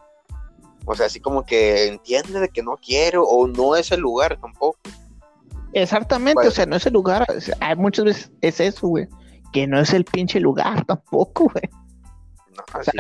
O 0.86 0.94
sea, 0.94 1.06
así 1.06 1.20
como 1.20 1.44
que 1.44 1.88
entiende 1.88 2.40
de 2.40 2.48
que 2.48 2.62
no 2.62 2.76
quiero 2.76 3.24
o 3.24 3.46
no 3.46 3.76
es 3.76 3.92
el 3.92 4.00
lugar 4.00 4.38
tampoco. 4.40 4.78
Exactamente, 5.72 6.48
o 6.48 6.50
sea, 6.50 6.64
no 6.64 6.76
es 6.76 6.86
el 6.86 6.94
lugar. 6.94 7.26
hay 7.60 7.76
muchas 7.76 8.04
veces 8.06 8.30
es 8.40 8.60
eso, 8.60 8.88
güey. 8.88 9.08
Que 9.52 9.66
no 9.66 9.78
es 9.78 9.92
el 9.92 10.04
pinche 10.04 10.40
lugar 10.40 10.84
tampoco, 10.86 11.50
güey. 11.52 11.68
No, 12.56 12.64
así 12.72 12.90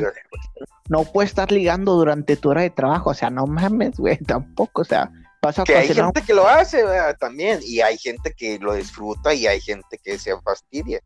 no 0.88 1.04
puedes 1.04 1.30
estar 1.30 1.50
ligando 1.50 1.94
durante 1.94 2.36
tu 2.36 2.50
hora 2.50 2.62
de 2.62 2.70
trabajo, 2.70 3.10
o 3.10 3.14
sea, 3.14 3.30
no 3.30 3.46
mames, 3.46 3.96
güey, 3.96 4.18
tampoco, 4.18 4.82
o 4.82 4.84
sea, 4.84 5.10
pasa 5.40 5.64
que 5.64 5.76
hay 5.76 5.92
gente 5.92 6.22
que 6.22 6.34
lo 6.34 6.46
hace, 6.46 6.84
también, 7.18 7.60
y 7.62 7.80
hay 7.80 7.98
gente 7.98 8.32
que 8.36 8.58
lo 8.58 8.74
disfruta 8.74 9.34
y 9.34 9.46
hay 9.46 9.60
gente 9.60 9.98
que 10.02 10.18
se 10.18 10.38
fastidia. 10.40 11.00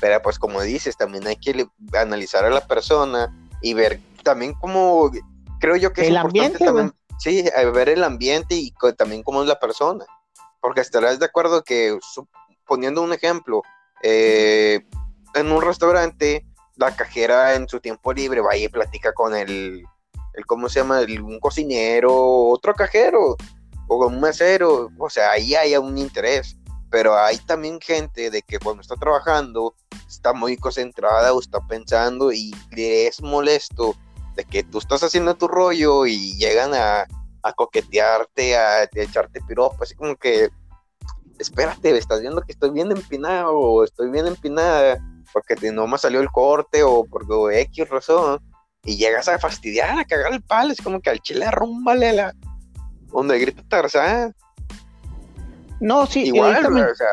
Pero 0.00 0.20
pues 0.20 0.38
como 0.38 0.60
dices, 0.62 0.96
también 0.96 1.26
hay 1.26 1.36
que 1.36 1.66
analizar 1.94 2.44
a 2.44 2.50
la 2.50 2.66
persona 2.66 3.34
y 3.62 3.74
ver 3.74 4.00
también 4.22 4.52
cómo 4.54 5.10
creo 5.60 5.76
yo 5.76 5.92
que 5.92 6.02
es 6.02 6.08
el 6.08 6.16
ambiente, 6.16 6.64
también, 6.64 6.92
sí, 7.18 7.44
ver 7.72 7.88
el 7.88 8.04
ambiente 8.04 8.54
y 8.54 8.72
también 8.96 9.22
cómo 9.22 9.42
es 9.42 9.48
la 9.48 9.58
persona. 9.58 10.04
Porque 10.60 10.80
estarás 10.80 11.18
de 11.18 11.26
acuerdo 11.26 11.62
que, 11.62 11.98
poniendo 12.66 13.02
un 13.02 13.12
ejemplo, 13.12 13.62
eh, 14.02 14.84
en 15.34 15.52
un 15.52 15.62
restaurante, 15.62 16.44
la 16.76 16.94
cajera 16.94 17.54
en 17.54 17.68
su 17.68 17.80
tiempo 17.80 18.12
libre 18.12 18.40
va 18.40 18.56
y 18.56 18.68
platica 18.68 19.12
con 19.12 19.34
el, 19.34 19.84
el 20.34 20.46
¿cómo 20.46 20.68
se 20.68 20.80
llama? 20.80 21.00
un 21.22 21.40
cocinero, 21.40 22.14
otro 22.14 22.74
cajero, 22.74 23.36
o 23.88 23.98
con 23.98 24.14
un 24.14 24.20
mesero, 24.20 24.90
o 24.98 25.10
sea, 25.10 25.32
ahí 25.32 25.54
hay 25.54 25.76
un 25.76 25.96
interés. 25.98 26.56
Pero 26.90 27.16
hay 27.16 27.38
también 27.38 27.80
gente 27.80 28.30
de 28.30 28.42
que 28.42 28.58
cuando 28.58 28.80
está 28.80 28.94
trabajando 28.94 29.74
está 30.08 30.32
muy 30.32 30.56
concentrada 30.56 31.32
o 31.32 31.40
está 31.40 31.60
pensando 31.66 32.32
y 32.32 32.54
le 32.70 33.08
es 33.08 33.20
molesto 33.20 33.96
de 34.36 34.44
que 34.44 34.62
tú 34.62 34.78
estás 34.78 35.02
haciendo 35.02 35.34
tu 35.34 35.48
rollo 35.48 36.06
y 36.06 36.36
llegan 36.36 36.72
a, 36.74 37.06
coquetearte, 37.56 38.56
a, 38.56 38.84
echarte 38.84 39.40
piropo, 39.40 39.82
así 39.82 39.94
como 39.94 40.16
que, 40.16 40.50
espérate, 41.38 41.96
estás 41.96 42.20
viendo 42.20 42.42
que 42.42 42.52
estoy 42.52 42.70
bien 42.70 42.92
empinado 42.92 43.52
o 43.56 43.84
estoy 43.84 44.10
bien 44.10 44.26
empinada 44.26 44.98
porque 45.32 45.54
no 45.72 45.86
me 45.86 45.98
salió 45.98 46.20
el 46.20 46.30
corte 46.30 46.82
o 46.82 47.04
por 47.04 47.52
X 47.52 47.88
razón 47.88 48.40
y 48.84 48.96
llegas 48.96 49.28
a 49.28 49.38
fastidiar, 49.38 49.98
a 49.98 50.04
cagar 50.04 50.32
el 50.32 50.42
palo, 50.42 50.72
es 50.72 50.80
como 50.80 51.00
que 51.00 51.10
al 51.10 51.20
chile 51.20 51.44
arrúmbale 51.44 52.12
la 52.12 52.32
donde 53.12 53.38
grita 53.38 53.62
Tarzán. 53.68 54.34
No, 55.80 56.06
sí, 56.06 56.24
igual, 56.24 56.54
ahorita, 56.54 56.90
o 56.90 56.94
sea, 56.94 57.06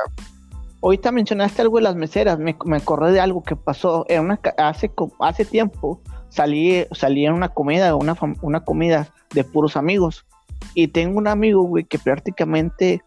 ahorita 0.81 1.11
mencionaste 1.11 1.61
algo 1.61 1.77
de 1.77 1.83
las 1.83 1.95
meseras, 1.95 2.39
me, 2.39 2.57
me 2.65 2.77
acordé 2.77 3.11
de 3.11 3.19
algo 3.19 3.43
que 3.43 3.55
pasó 3.55 4.05
en 4.07 4.21
una, 4.25 4.39
hace, 4.57 4.91
hace 5.19 5.45
tiempo 5.45 6.01
salí, 6.33 6.85
salí 6.91 7.25
en 7.25 7.33
una 7.33 7.49
comida, 7.49 7.95
una, 7.95 8.17
una 8.41 8.63
comida 8.63 9.13
de 9.33 9.43
puros 9.43 9.77
amigos. 9.77 10.25
Y 10.73 10.87
tengo 10.87 11.17
un 11.19 11.27
amigo, 11.27 11.61
güey, 11.63 11.83
que 11.83 11.99
prácticamente, 11.99 13.03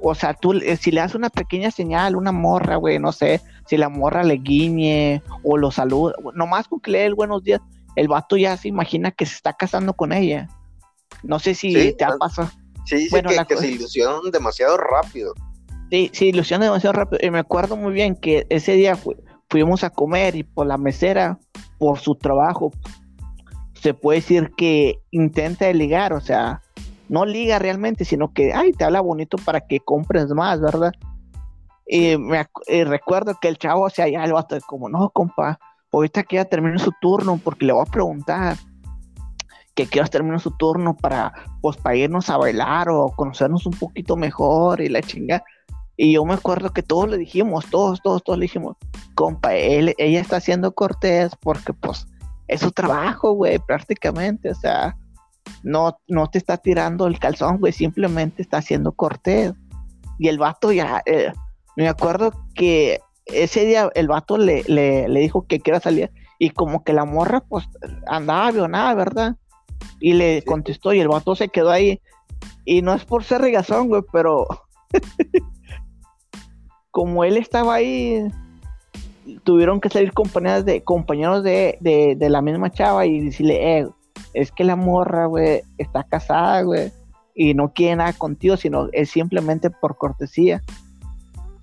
o 0.00 0.14
sea, 0.14 0.32
tú, 0.32 0.54
eh, 0.54 0.76
si 0.76 0.90
le 0.90 1.00
das 1.00 1.14
una 1.14 1.28
pequeña 1.28 1.70
señal, 1.70 2.16
una 2.16 2.32
morra, 2.32 2.76
güey, 2.76 2.98
no 2.98 3.12
sé, 3.12 3.42
si 3.66 3.76
la 3.76 3.90
morra 3.90 4.22
le 4.24 4.34
guiñe 4.34 5.22
o 5.42 5.58
lo 5.58 5.70
saluda, 5.70 6.14
nomás 6.34 6.68
con 6.68 6.80
que 6.80 6.90
le 6.90 6.98
dé 7.00 7.06
el 7.06 7.14
buenos 7.14 7.42
días, 7.42 7.60
el 7.96 8.08
vato 8.08 8.36
ya 8.36 8.56
se 8.56 8.68
imagina 8.68 9.10
que 9.10 9.26
se 9.26 9.34
está 9.34 9.52
casando 9.52 9.92
con 9.92 10.12
ella. 10.12 10.48
No 11.22 11.38
sé 11.38 11.54
si 11.54 11.92
te 11.94 12.04
ha 12.04 12.16
pasado. 12.16 12.50
Sí, 12.86 13.08
bueno, 13.10 13.30
que, 13.46 13.56
se 13.56 13.70
ilusionan 13.72 14.30
demasiado 14.30 14.78
rápido. 14.78 15.34
Sí, 15.90 16.10
se 16.14 16.26
ilusionan 16.26 16.68
demasiado 16.68 16.92
rápido. 16.94 17.20
Y 17.22 17.30
me 17.30 17.40
acuerdo 17.40 17.76
muy 17.76 17.92
bien 17.92 18.14
que 18.14 18.46
ese 18.48 18.72
día 18.72 18.96
fuimos 19.48 19.84
a 19.84 19.90
comer 19.90 20.36
y 20.36 20.42
por 20.42 20.66
la 20.66 20.76
mesera 20.76 21.38
por 21.78 21.98
su 21.98 22.14
trabajo, 22.14 22.72
se 23.74 23.94
puede 23.94 24.18
decir 24.18 24.52
que 24.56 24.98
intenta 25.10 25.72
ligar, 25.72 26.12
o 26.12 26.20
sea, 26.20 26.62
no 27.08 27.24
liga 27.24 27.58
realmente, 27.58 28.04
sino 28.04 28.32
que, 28.32 28.52
ay, 28.52 28.72
te 28.72 28.84
habla 28.84 29.00
bonito 29.00 29.38
para 29.38 29.60
que 29.60 29.80
compres 29.80 30.28
más, 30.30 30.60
¿verdad? 30.60 30.92
Y 31.86 32.16
me 32.18 32.46
recuerdo 32.84 33.38
que 33.40 33.48
el 33.48 33.56
chavo, 33.56 33.84
o 33.84 33.90
sea, 33.90 34.08
ya 34.08 34.24
el 34.24 34.32
vato, 34.32 34.58
como, 34.66 34.88
no, 34.88 35.10
compa, 35.10 35.58
ahorita 35.92 36.24
que 36.24 36.36
ya 36.36 36.44
termine 36.44 36.78
su 36.78 36.92
turno, 37.00 37.40
porque 37.42 37.64
le 37.64 37.72
voy 37.72 37.84
a 37.86 37.90
preguntar 37.90 38.56
que 39.74 39.86
quieras 39.86 40.10
terminar 40.10 40.40
su 40.40 40.50
turno 40.50 40.96
para, 40.96 41.32
pues, 41.62 41.76
para 41.76 41.94
irnos 41.94 42.28
a 42.30 42.36
bailar 42.36 42.88
o 42.90 43.12
conocernos 43.16 43.64
un 43.64 43.74
poquito 43.74 44.16
mejor 44.16 44.80
y 44.80 44.88
la 44.88 45.00
chinga. 45.00 45.44
Y 46.00 46.12
yo 46.12 46.24
me 46.24 46.34
acuerdo 46.34 46.72
que 46.72 46.84
todos 46.84 47.10
le 47.10 47.18
dijimos, 47.18 47.66
todos, 47.70 48.00
todos, 48.00 48.22
todos 48.22 48.38
le 48.38 48.44
dijimos, 48.44 48.76
compa, 49.16 49.56
él, 49.56 49.96
ella 49.98 50.20
está 50.20 50.36
haciendo 50.36 50.72
cortés 50.72 51.32
porque 51.40 51.72
pues 51.72 52.06
es 52.46 52.60
su 52.60 52.70
trabajo, 52.70 53.32
güey, 53.32 53.58
prácticamente, 53.58 54.48
o 54.48 54.54
sea, 54.54 54.96
no, 55.64 55.98
no 56.06 56.30
te 56.30 56.38
está 56.38 56.56
tirando 56.56 57.08
el 57.08 57.18
calzón, 57.18 57.58
güey, 57.58 57.72
simplemente 57.72 58.42
está 58.42 58.58
haciendo 58.58 58.92
cortés. 58.92 59.54
Y 60.20 60.28
el 60.28 60.38
vato 60.38 60.70
ya, 60.70 61.02
eh, 61.04 61.32
me 61.76 61.88
acuerdo 61.88 62.32
que 62.54 63.00
ese 63.26 63.66
día 63.66 63.90
el 63.96 64.06
vato 64.06 64.38
le, 64.38 64.62
le, 64.68 65.08
dijo 65.18 65.46
que 65.48 65.58
quiera 65.58 65.80
salir 65.80 66.12
y 66.38 66.50
como 66.50 66.84
que 66.84 66.92
la 66.92 67.06
morra 67.06 67.40
pues 67.40 67.68
andaba 68.06 68.46
avionada, 68.46 68.94
¿verdad? 68.94 69.36
Y 69.98 70.12
le 70.12 70.42
contestó 70.42 70.92
y 70.92 71.00
el 71.00 71.08
vato 71.08 71.34
se 71.34 71.48
quedó 71.48 71.72
ahí. 71.72 72.00
Y 72.64 72.82
no 72.82 72.94
es 72.94 73.04
por 73.04 73.24
ser 73.24 73.40
regazón, 73.40 73.88
güey, 73.88 74.02
pero 74.12 74.46
como 76.98 77.22
él 77.22 77.36
estaba 77.36 77.74
ahí, 77.74 78.28
tuvieron 79.44 79.80
que 79.80 79.88
salir 79.88 80.12
compañeros 80.12 80.64
de, 80.64 80.82
compañeros 80.82 81.44
de, 81.44 82.16
la 82.18 82.42
misma 82.42 82.72
chava 82.72 83.06
y 83.06 83.20
decirle, 83.20 83.78
eh, 83.78 83.86
es 84.34 84.50
que 84.50 84.64
la 84.64 84.74
morra, 84.74 85.26
güey, 85.26 85.62
está 85.78 86.02
casada, 86.02 86.62
güey, 86.62 86.90
y 87.36 87.54
no 87.54 87.72
quiere 87.72 87.94
nada 87.94 88.12
contigo, 88.14 88.56
sino 88.56 88.88
es 88.90 89.10
simplemente 89.10 89.70
por 89.70 89.96
cortesía. 89.96 90.60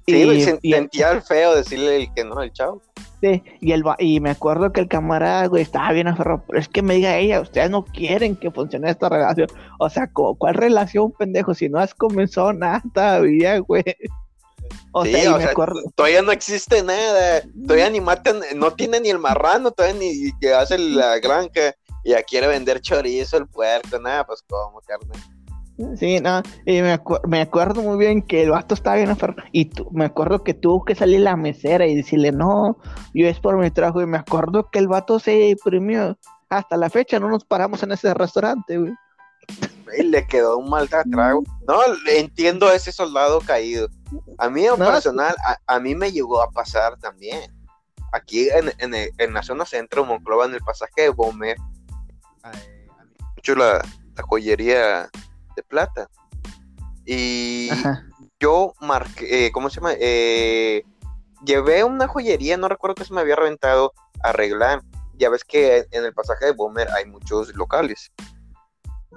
Sí, 0.08 0.56
y, 0.62 0.72
sentía 0.72 1.12
el 1.12 1.22
feo 1.22 1.54
decirle 1.54 1.98
el 1.98 2.13
que 2.13 2.24
no, 2.24 2.42
el 2.42 2.54
chavo. 2.54 2.82
Sí, 3.20 3.44
y, 3.60 3.74
el, 3.74 3.84
y 4.00 4.22
me 4.22 4.30
acuerdo 4.30 4.72
que 4.72 4.80
el 4.80 4.88
camarada, 4.88 5.48
güey, 5.48 5.63
estaba 5.63 5.92
bien 5.92 6.08
aferrado, 6.08 6.46
pero 6.48 6.60
es 6.60 6.70
que 6.70 6.82
me 6.82 6.94
diga 6.94 7.18
ella, 7.18 7.42
ustedes 7.42 7.70
no 7.70 7.84
quieren 7.84 8.38
que 8.38 8.51
funcione 8.51 8.89
esta 8.89 9.10
relación. 9.10 9.50
O 9.80 9.89
sea, 9.89 10.10
¿cuál 10.13 10.54
relación, 10.54 11.12
pendejo? 11.12 11.54
Si 11.54 11.68
no 11.68 11.80
has 11.80 11.94
comenzado 11.94 12.54
nada 12.54 12.82
todavía, 12.94 13.60
güey. 13.60 13.84
O 14.98 15.04
sea, 15.04 15.54
todavía 15.94 16.22
no 16.22 16.32
existe 16.32 16.82
nada, 16.82 17.42
todavía 17.68 17.90
ni 17.90 18.00
matan, 18.00 18.40
no 18.56 18.72
tiene 18.72 19.02
ni 19.02 19.10
el 19.10 19.20
marrano, 19.20 19.72
todavía 19.72 20.00
ni 20.00 20.32
que 20.40 20.54
hace 20.54 20.78
la 20.78 21.20
granja, 21.20 21.75
y 22.06 22.12
ya 22.12 22.24
quiere 22.24 22.48
vender 22.48 22.80
chorizo 22.80 23.36
el 23.36 23.46
puerco, 23.46 24.00
nada, 24.00 24.25
pues 24.25 24.42
como 24.48 24.80
carne. 24.80 25.12
Sí, 26.00 26.22
no, 26.22 26.42
y 26.66 26.82
me, 26.82 26.98
me, 27.28 27.42
acuerdo 27.42 27.82
muy 27.82 27.98
bien 27.98 28.22
que 28.22 28.44
el 28.44 28.52
vato 28.52 28.74
estaba 28.74 28.96
bien 28.96 29.10
enfermo. 29.10 29.44
Y 29.52 29.70
me 29.92 30.06
acuerdo 30.06 30.46
que 30.46 30.54
tuvo 30.54 30.86
que 30.86 30.96
salir 30.96 31.20
la 31.20 31.36
mesera 31.36 31.86
y 31.86 31.96
decirle, 31.96 32.32
no, 32.32 32.78
yo 33.14 33.28
es 33.28 33.42
por 33.42 33.58
mi 33.58 33.70
trabajo. 33.72 34.02
Y 34.02 34.06
me 34.06 34.18
acuerdo 34.18 34.70
que 34.72 34.80
el 34.80 34.88
vato 34.88 35.20
se 35.20 35.32
deprimió. 35.32 36.18
Hasta 36.48 36.78
la 36.78 36.90
fecha 36.90 37.20
no 37.20 37.28
nos 37.28 37.44
paramos 37.44 37.84
en 37.84 37.92
ese 37.92 38.14
restaurante, 38.14 38.78
güey. 38.78 38.94
Y 40.00 40.04
le 40.04 40.25
quedó 40.25 40.58
un 40.58 40.70
mal 40.70 40.88
trago. 40.90 41.44
No, 41.68 41.82
entiendo 42.08 42.70
a 42.70 42.75
ese 42.75 42.94
soldado 42.94 43.42
caído. 43.42 43.90
A 44.38 44.50
mí, 44.50 44.65
en 44.65 44.77
personal, 44.77 45.36
a, 45.67 45.79
mí 45.79 45.95
me 45.95 46.12
llegó 46.12 46.41
a 46.41 46.51
pasar 46.51 46.98
también. 46.98 47.51
Aquí 48.12 48.50
en, 48.50 48.72
en, 48.77 49.12
en 49.17 49.34
la 49.34 49.43
zona 49.43 49.65
centro, 49.65 50.05
Monclova, 50.05 50.45
en 50.45 50.53
el 50.53 50.62
pasaje 50.62 51.03
de 51.03 51.10
Bomer, 51.10 51.57
mucho 53.36 53.55
la, 53.55 53.84
la 54.15 54.24
joyería 54.24 55.10
de 55.55 55.63
plata. 55.63 56.10
Y 57.05 57.69
yo 58.39 58.74
marqué, 58.81 59.48
eh, 59.48 59.51
¿cómo 59.51 59.69
se 59.69 59.75
llama? 59.75 59.93
Eh, 60.00 60.84
llevé 61.45 61.84
una 61.84 62.07
joyería, 62.07 62.57
no 62.57 62.67
recuerdo 62.67 62.95
que 62.95 63.05
se 63.05 63.13
me 63.13 63.22
había 63.22 63.36
reventado, 63.36 63.93
a 64.24 64.29
arreglar. 64.29 64.81
Ya 65.17 65.29
ves 65.29 65.43
que 65.43 65.86
en 65.91 66.03
el 66.03 66.13
pasaje 66.13 66.45
de 66.45 66.51
Bomber 66.51 66.89
hay 66.91 67.05
muchos 67.05 67.55
locales. 67.55 68.12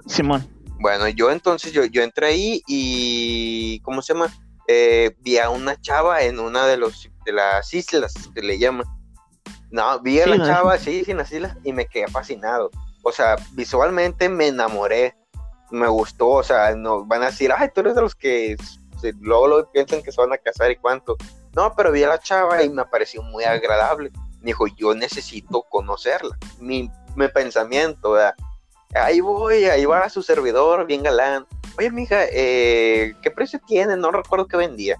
Simón. 0.05 0.47
Bueno, 0.79 1.09
yo 1.09 1.29
entonces, 1.29 1.73
yo, 1.73 1.83
yo 1.85 2.03
entré 2.03 2.27
ahí 2.27 2.61
y, 2.67 3.81
¿cómo 3.81 4.01
se 4.01 4.13
llama? 4.13 4.27
Eh, 4.71 5.15
vi 5.21 5.39
a 5.39 5.49
una 5.49 5.81
chava 5.81 6.21
en 6.21 6.39
una 6.39 6.67
de, 6.67 6.77
los, 6.77 7.09
de 7.25 7.31
las 7.31 7.73
islas, 7.73 8.13
que 8.35 8.41
le 8.41 8.59
llaman. 8.59 8.85
No, 9.71 9.99
vi 9.99 10.19
a 10.19 10.27
la 10.27 10.37
chava, 10.45 10.77
sí, 10.77 11.03
en 11.07 11.17
las 11.17 11.31
islas, 11.31 11.57
y 11.63 11.73
me 11.73 11.87
quedé 11.87 12.07
fascinado. 12.07 12.69
O 13.01 13.11
sea, 13.11 13.35
visualmente 13.53 14.29
me 14.29 14.47
enamoré 14.47 15.15
me 15.71 15.87
gustó, 15.87 16.29
o 16.29 16.43
sea, 16.43 16.75
no 16.75 17.05
van 17.05 17.23
a 17.23 17.27
decir, 17.27 17.51
ay, 17.55 17.69
tú 17.73 17.81
eres 17.81 17.95
de 17.95 18.01
los 18.01 18.15
que 18.15 18.55
luego 19.19 19.47
lo 19.47 19.71
piensan 19.71 20.01
que 20.01 20.11
se 20.11 20.21
van 20.21 20.33
a 20.33 20.37
casar 20.37 20.71
y 20.71 20.75
cuánto. 20.75 21.15
No, 21.55 21.73
pero 21.75 21.91
vi 21.91 22.03
a 22.03 22.09
la 22.09 22.19
chava 22.19 22.63
y 22.63 22.69
me 22.69 22.85
pareció 22.85 23.21
muy 23.21 23.43
agradable. 23.43 24.11
Me 24.39 24.47
dijo, 24.47 24.67
yo 24.67 24.93
necesito 24.93 25.63
conocerla. 25.69 26.37
Mi, 26.59 26.89
mi 27.15 27.27
pensamiento, 27.27 28.11
¿verdad? 28.11 28.35
ahí 28.95 29.19
voy, 29.19 29.65
ahí 29.65 29.85
va 29.85 30.09
su 30.09 30.23
servidor, 30.23 30.85
bien 30.85 31.03
galán. 31.03 31.45
Oye, 31.79 31.91
mija, 31.91 32.25
eh, 32.33 33.13
¿qué 33.21 33.31
precio 33.31 33.57
tiene? 33.65 33.95
No 33.95 34.11
recuerdo 34.11 34.47
qué 34.47 34.57
vendía. 34.57 34.97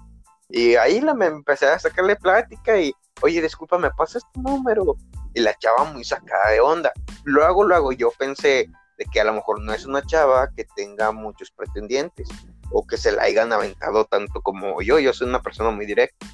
Y 0.48 0.76
ahí 0.76 1.02
la 1.02 1.12
me 1.12 1.26
empecé 1.26 1.66
a 1.66 1.78
sacarle 1.78 2.16
plática 2.16 2.80
y, 2.80 2.90
oye, 3.20 3.42
disculpa, 3.42 3.76
¿me 3.76 3.90
pasas 3.90 4.22
tu 4.32 4.40
número? 4.40 4.96
Y 5.34 5.40
la 5.40 5.52
chava 5.58 5.84
muy 5.92 6.04
sacada 6.04 6.52
de 6.52 6.60
onda. 6.60 6.90
Luego, 7.24 7.64
luego 7.64 7.92
yo 7.92 8.10
pensé, 8.18 8.66
de 8.96 9.04
que 9.12 9.20
a 9.20 9.24
lo 9.24 9.34
mejor 9.34 9.60
no 9.60 9.74
es 9.74 9.84
una 9.84 10.00
chava 10.06 10.48
que 10.56 10.64
tenga 10.74 11.12
muchos 11.12 11.50
pretendientes 11.50 12.30
o 12.72 12.86
que 12.86 12.96
se 12.96 13.12
la 13.12 13.24
hayan 13.24 13.52
aventado 13.52 14.06
tanto 14.06 14.40
como 14.40 14.80
yo. 14.80 14.98
Yo 14.98 15.12
soy 15.12 15.28
una 15.28 15.42
persona 15.42 15.68
muy 15.68 15.84
directa. 15.84 16.26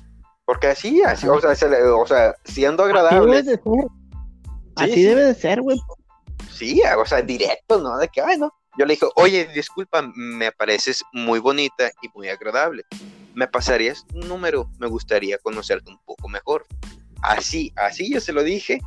Porque 0.45 0.69
así, 0.69 1.03
así, 1.03 1.27
o 1.27 1.41
sea, 2.07 2.37
siendo 2.45 2.85
agradable. 2.85 3.43
Así 4.77 5.03
debe 5.03 5.25
de 5.25 5.35
ser. 5.35 5.61
güey. 5.61 5.81
Sí, 6.53 6.81
o 6.97 7.05
sea, 7.05 7.21
directo, 7.21 7.81
¿no? 7.81 7.99
De 7.99 8.07
que, 8.07 8.21
ay, 8.21 8.39
no. 8.39 8.53
Yo 8.79 8.85
le 8.85 8.95
dije, 8.95 9.07
oye, 9.17 9.49
disculpa, 9.55 10.03
me 10.15 10.53
pareces 10.53 11.03
muy 11.13 11.39
bonita 11.39 11.91
y 12.03 12.09
muy 12.15 12.29
agradable. 12.29 12.85
¿Me 13.35 13.47
pasarías 13.49 14.05
un 14.15 14.29
número? 14.29 14.71
Me 14.79 14.87
gustaría 14.87 15.39
conocerte 15.39 15.91
un 15.91 15.99
poco 16.05 16.29
mejor. 16.29 16.67
Así, 17.23 17.73
así 17.77 18.13
yo 18.13 18.21
se 18.21 18.33
lo 18.33 18.43
dije. 18.43 18.79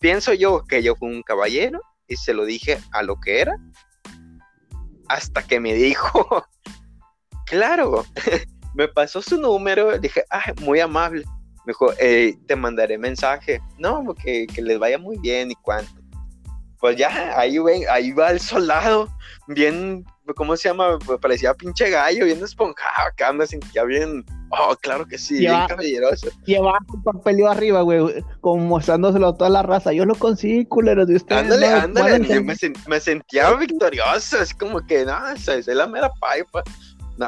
Pienso 0.00 0.34
yo 0.34 0.64
que 0.64 0.82
yo 0.82 0.96
fui 0.96 1.14
un 1.14 1.22
caballero 1.22 1.80
y 2.08 2.16
se 2.16 2.34
lo 2.34 2.44
dije 2.44 2.78
a 2.92 3.02
lo 3.02 3.20
que 3.20 3.40
era, 3.40 3.56
hasta 5.08 5.42
que 5.42 5.60
me 5.60 5.74
dijo, 5.74 6.44
claro, 7.46 8.04
me 8.74 8.88
pasó 8.88 9.22
su 9.22 9.40
número, 9.40 9.98
dije, 9.98 10.24
ah, 10.30 10.52
muy 10.60 10.80
amable. 10.80 11.24
Me 11.64 11.72
dijo, 11.72 11.92
eh, 11.98 12.36
te 12.46 12.54
mandaré 12.54 12.98
mensaje. 12.98 13.60
No, 13.78 14.14
que, 14.14 14.46
que 14.46 14.62
les 14.62 14.78
vaya 14.78 14.98
muy 14.98 15.18
bien 15.18 15.50
y 15.50 15.54
cuánto. 15.56 16.05
Pues 16.80 16.96
ya, 16.96 17.38
ahí, 17.38 17.58
ven, 17.58 17.82
ahí 17.90 18.12
va 18.12 18.30
el 18.30 18.40
soldado, 18.40 19.08
bien 19.48 20.04
¿cómo 20.34 20.56
se 20.56 20.68
llama? 20.68 20.98
parecía 21.20 21.54
pinche 21.54 21.90
gallo, 21.90 22.24
bien 22.24 22.42
esponjado 22.42 23.08
acá, 23.08 23.32
me 23.32 23.46
sentía 23.46 23.84
bien, 23.84 24.24
oh, 24.50 24.74
claro 24.80 25.06
que 25.06 25.18
sí, 25.18 25.38
bien 25.38 25.66
caballeroso. 25.68 26.28
Llevaba 26.44 26.78
un 26.92 27.02
papelio 27.02 27.48
arriba, 27.48 27.82
güey, 27.82 28.24
como 28.40 28.64
mostrándoselo 28.64 29.28
a 29.28 29.36
toda 29.36 29.50
la 29.50 29.62
raza, 29.62 29.92
yo 29.92 30.04
lo 30.04 30.14
conseguí, 30.14 30.64
culero, 30.66 31.06
de 31.06 31.16
ustedes. 31.16 31.42
Ándale, 31.42 31.66
ándale, 31.66 32.26
yo 32.26 32.42
me, 32.42 33.00
sentía 33.00 33.52
victorioso, 33.54 34.38
así 34.40 34.54
como 34.54 34.84
que, 34.86 35.04
no, 35.04 35.28
esa 35.28 35.54
es 35.54 35.66
la 35.66 35.86
mera 35.86 36.10
pipa. 36.10 36.62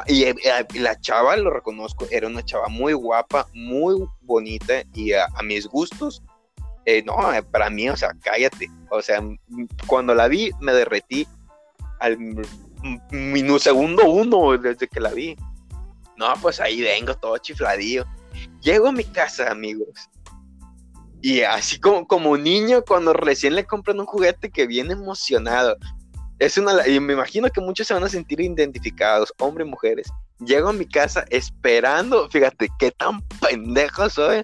Eh, 0.07 0.35
y, 0.73 0.79
la 0.79 0.99
chava, 0.99 1.35
lo 1.37 1.49
reconozco, 1.49 2.05
era 2.11 2.27
una 2.27 2.43
chava 2.43 2.67
muy 2.67 2.93
guapa, 2.93 3.47
muy 3.53 4.07
bonita 4.21 4.83
y 4.93 5.13
a, 5.13 5.27
mis 5.43 5.67
gustos, 5.67 6.21
eh, 6.89 7.03
no, 7.05 7.31
eh, 7.31 7.43
para 7.43 7.69
mí, 7.69 7.87
o 7.87 7.95
sea, 7.95 8.15
cállate. 8.21 8.67
O 8.89 9.01
sea, 9.01 9.21
cuando 9.85 10.15
la 10.15 10.27
vi, 10.27 10.49
me 10.59 10.73
derretí 10.73 11.27
al 11.99 12.17
segundo 13.59 14.09
uno 14.09 14.57
desde 14.57 14.87
que 14.87 14.99
la 14.99 15.11
vi. 15.11 15.35
No, 16.17 16.33
pues 16.41 16.59
ahí 16.59 16.81
vengo 16.81 17.13
todo 17.15 17.37
chifladillo. 17.37 18.05
Llego 18.61 18.87
a 18.87 18.91
mi 18.91 19.03
casa, 19.03 19.51
amigos. 19.51 20.09
Y 21.21 21.41
así 21.41 21.79
como, 21.79 22.07
como 22.07 22.37
niño, 22.37 22.83
cuando 22.83 23.13
recién 23.13 23.53
le 23.53 23.65
compran 23.65 23.99
un 23.99 24.05
juguete 24.07 24.49
que 24.49 24.65
viene 24.65 24.93
emocionado. 24.93 25.77
Es 26.39 26.57
una, 26.57 26.87
y 26.87 26.99
me 26.99 27.13
imagino 27.13 27.49
que 27.49 27.61
muchos 27.61 27.85
se 27.85 27.93
van 27.93 28.03
a 28.03 28.09
sentir 28.09 28.39
identificados, 28.41 29.31
hombres 29.39 29.67
y 29.67 29.69
mujeres. 29.69 30.11
Llego 30.39 30.69
a 30.69 30.73
mi 30.73 30.87
casa 30.87 31.25
esperando, 31.29 32.29
fíjate 32.29 32.69
qué 32.79 32.91
tan 32.91 33.21
pendejo 33.41 34.09
soy, 34.09 34.43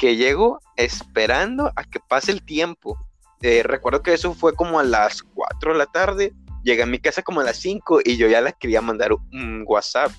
que 0.00 0.16
llego 0.16 0.60
esperando 0.76 1.70
a 1.76 1.84
que 1.84 2.00
pase 2.00 2.32
el 2.32 2.42
tiempo. 2.42 2.98
Eh, 3.42 3.62
recuerdo 3.62 4.02
que 4.02 4.14
eso 4.14 4.34
fue 4.34 4.54
como 4.54 4.80
a 4.80 4.82
las 4.82 5.22
4 5.22 5.72
de 5.72 5.78
la 5.78 5.86
tarde 5.86 6.34
Llegué 6.62 6.82
a 6.82 6.86
mi 6.86 6.98
casa 6.98 7.22
como 7.22 7.40
a 7.40 7.44
las 7.44 7.56
5 7.56 8.00
y 8.04 8.16
yo 8.16 8.28
ya 8.28 8.40
les 8.40 8.54
quería 8.54 8.82
mandar 8.82 9.12
un 9.12 9.64
WhatsApp 9.66 10.12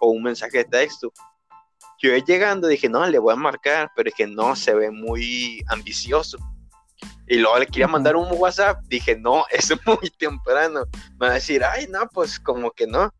o 0.00 0.10
un 0.10 0.22
mensaje 0.22 0.58
de 0.58 0.64
texto. 0.64 1.12
Yo 2.00 2.16
llegando 2.16 2.68
dije, 2.68 2.88
no, 2.88 3.04
le 3.06 3.18
voy 3.18 3.32
a 3.32 3.36
marcar, 3.36 3.90
pero 3.96 4.08
es 4.08 4.14
que 4.14 4.26
no, 4.26 4.54
se 4.54 4.74
ve 4.74 4.90
muy 4.90 5.64
ambicioso. 5.68 6.38
Y 7.26 7.38
luego 7.38 7.58
le 7.58 7.66
quería 7.66 7.88
mandar 7.88 8.14
un 8.14 8.28
WhatsApp, 8.30 8.82
dije, 8.86 9.16
no, 9.16 9.44
es 9.50 9.72
muy 9.84 10.10
temprano. 10.10 10.84
Me 11.18 11.26
va 11.26 11.32
a 11.32 11.34
decir, 11.34 11.64
ay, 11.64 11.86
no, 11.88 12.08
pues 12.12 12.38
como 12.38 12.70
que 12.70 12.86
no. 12.86 13.12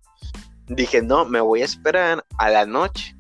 Dije, 0.67 1.03
no, 1.03 1.25
me 1.25 1.41
voy 1.41 1.63
a 1.63 1.65
esperar 1.65 2.25
a 2.39 2.51
la 2.51 2.67
noche 2.67 3.14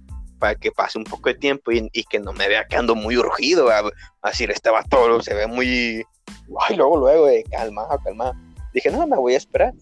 para 0.44 0.56
que 0.56 0.70
pase 0.70 0.98
un 0.98 1.04
poco 1.04 1.30
de 1.30 1.36
tiempo 1.36 1.72
y, 1.72 1.88
que 2.04 2.20
no 2.20 2.34
me 2.34 2.46
vea 2.46 2.66
que 2.66 2.76
ando 2.76 2.94
muy 2.94 3.16
urgido. 3.16 3.70
A, 3.70 3.82
decir, 4.28 4.50
este 4.50 4.68
todo 4.90 5.22
se 5.22 5.32
ve 5.32 5.46
muy. 5.46 6.04
Ay, 6.60 6.76
luego, 6.76 6.98
luego, 6.98 7.28
eh, 7.30 7.42
calmado, 7.50 7.98
calmado. 8.04 8.34
Dije, 8.74 8.90
no, 8.90 9.06
me 9.06 9.16
voy 9.16 9.32
a 9.32 9.38
esperar. 9.38 9.72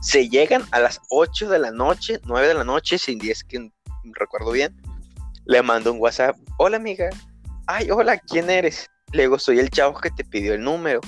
Se 0.00 0.28
llegan 0.28 0.64
a 0.72 0.80
las 0.80 1.00
8 1.10 1.48
de 1.48 1.60
la 1.60 1.70
noche, 1.70 2.18
9 2.24 2.48
de 2.48 2.54
la 2.54 2.64
noche, 2.64 2.98
sin 2.98 3.20
10 3.20 3.44
que 3.44 3.70
recuerdo 4.18 4.50
bien. 4.50 4.74
Le 5.44 5.62
mando 5.62 5.92
un 5.92 6.00
WhatsApp. 6.00 6.34
Hola, 6.58 6.78
amiga. 6.78 7.08
Ay, 7.68 7.92
hola, 7.92 8.18
¿quién 8.18 8.50
eres? 8.50 8.90
Le 9.12 9.22
digo, 9.22 9.38
soy 9.38 9.60
el 9.60 9.70
chavo 9.70 10.00
que 10.00 10.10
te 10.10 10.24
pidió 10.24 10.54
el 10.54 10.64
número. 10.64 11.00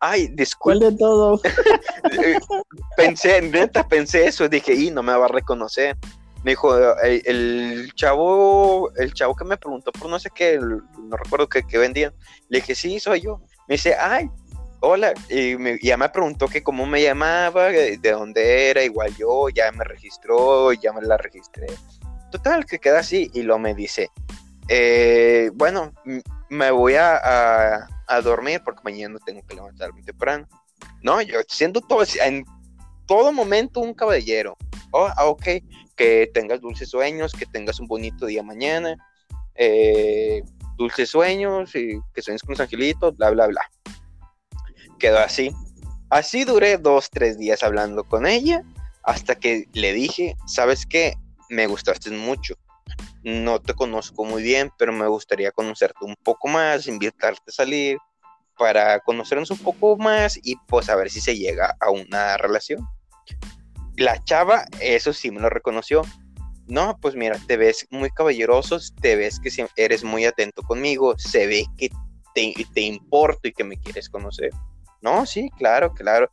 Ay, 0.00 0.26
disculpe. 0.32 0.86
de 0.86 0.96
todo? 0.96 1.40
pensé, 2.96 3.42
neta, 3.42 3.86
pensé 3.86 4.26
eso. 4.26 4.48
Dije, 4.48 4.74
y 4.74 4.90
no 4.90 5.04
me 5.04 5.16
va 5.16 5.26
a 5.26 5.28
reconocer. 5.28 5.96
Me 6.44 6.52
dijo, 6.52 6.76
el, 7.00 7.92
chavo, 7.94 8.90
el 8.96 9.12
chavo 9.14 9.34
que 9.36 9.44
me 9.44 9.56
preguntó 9.56 9.92
por 9.92 10.10
no 10.10 10.18
sé 10.18 10.30
qué, 10.34 10.58
no 10.58 11.16
recuerdo 11.16 11.48
qué, 11.48 11.62
qué 11.62 11.78
vendían. 11.78 12.12
Le 12.48 12.60
dije, 12.60 12.74
sí, 12.74 12.98
soy 12.98 13.20
yo. 13.20 13.40
Me 13.68 13.76
dice, 13.76 13.94
ay, 13.94 14.28
hola, 14.82 15.14
y, 15.30 15.86
ya 15.86 15.96
me 15.96 16.08
preguntó 16.08 16.48
que 16.48 16.62
cómo 16.62 16.86
me 16.86 17.00
llamaba, 17.00 17.68
de, 17.68 17.98
dónde 17.98 18.68
era, 18.70 18.82
igual 18.82 19.14
yo, 19.16 19.48
ya 19.48 19.70
me 19.72 19.84
registró, 19.84 20.72
ya 20.72 20.92
me 20.92 21.02
la 21.02 21.16
registré. 21.16 21.66
Total, 22.30 22.66
que 22.66 22.80
queda 22.80 22.98
así, 22.98 23.30
y 23.32 23.42
lo 23.42 23.58
me 23.58 23.74
dice, 23.74 24.10
eh, 24.68 25.50
bueno, 25.54 25.92
me 26.48 26.70
voy 26.70 26.94
a, 26.96 27.88
dormir 28.22 28.60
porque 28.62 28.82
mañana 28.84 29.18
tengo 29.24 29.40
que 29.46 29.54
levantarme 29.54 30.02
temprano. 30.02 30.46
No, 31.00 31.22
yo 31.22 31.40
siendo 31.48 31.80
todo, 31.80 32.04
en 32.22 32.44
todo 33.06 33.32
momento 33.32 33.80
un 33.80 33.94
caballero. 33.94 34.56
Oh, 34.90 35.08
ah, 35.16 35.26
ok, 35.26 35.46
que 36.02 36.30
tengas 36.34 36.60
dulces 36.60 36.90
sueños, 36.90 37.32
que 37.32 37.46
tengas 37.46 37.78
un 37.78 37.86
bonito 37.86 38.26
día 38.26 38.42
mañana. 38.42 38.96
Eh, 39.54 40.42
dulces 40.76 41.10
sueños 41.10 41.76
y 41.76 42.00
que 42.12 42.22
sueñes 42.22 42.42
con 42.42 42.54
los 42.54 42.60
angelitos, 42.60 43.16
bla, 43.16 43.30
bla, 43.30 43.46
bla. 43.46 43.62
Quedó 44.98 45.20
así. 45.20 45.52
Así 46.10 46.44
duré 46.44 46.76
dos, 46.78 47.08
tres 47.08 47.38
días 47.38 47.62
hablando 47.62 48.02
con 48.02 48.26
ella 48.26 48.64
hasta 49.04 49.36
que 49.36 49.68
le 49.74 49.92
dije, 49.92 50.34
¿sabes 50.46 50.86
qué? 50.86 51.14
Me 51.48 51.68
gustaste 51.68 52.10
mucho. 52.10 52.56
No 53.22 53.60
te 53.60 53.74
conozco 53.74 54.24
muy 54.24 54.42
bien, 54.42 54.72
pero 54.78 54.92
me 54.92 55.06
gustaría 55.06 55.52
conocerte 55.52 56.04
un 56.04 56.16
poco 56.16 56.48
más, 56.48 56.88
invitarte 56.88 57.42
a 57.46 57.52
salir 57.52 57.98
para 58.58 58.98
conocernos 59.00 59.52
un 59.52 59.58
poco 59.58 59.96
más 59.96 60.36
y 60.42 60.56
pues 60.66 60.88
a 60.88 60.96
ver 60.96 61.10
si 61.10 61.20
se 61.20 61.36
llega 61.36 61.76
a 61.78 61.90
una 61.90 62.36
relación. 62.38 62.84
La 64.02 64.20
chava, 64.24 64.64
eso 64.80 65.12
sí 65.12 65.30
me 65.30 65.40
lo 65.40 65.48
reconoció. 65.48 66.02
No, 66.66 66.98
pues 67.00 67.14
mira, 67.14 67.38
te 67.46 67.56
ves 67.56 67.86
muy 67.90 68.10
caballeroso, 68.10 68.80
te 69.00 69.14
ves 69.14 69.38
que 69.38 69.68
eres 69.76 70.02
muy 70.02 70.24
atento 70.24 70.62
conmigo, 70.62 71.16
se 71.18 71.46
ve 71.46 71.66
que 71.78 71.88
te, 72.34 72.52
te 72.74 72.80
importo 72.80 73.46
y 73.46 73.52
que 73.52 73.62
me 73.62 73.76
quieres 73.76 74.08
conocer. 74.08 74.50
No, 75.02 75.24
sí, 75.24 75.50
claro, 75.56 75.94
claro. 75.94 76.28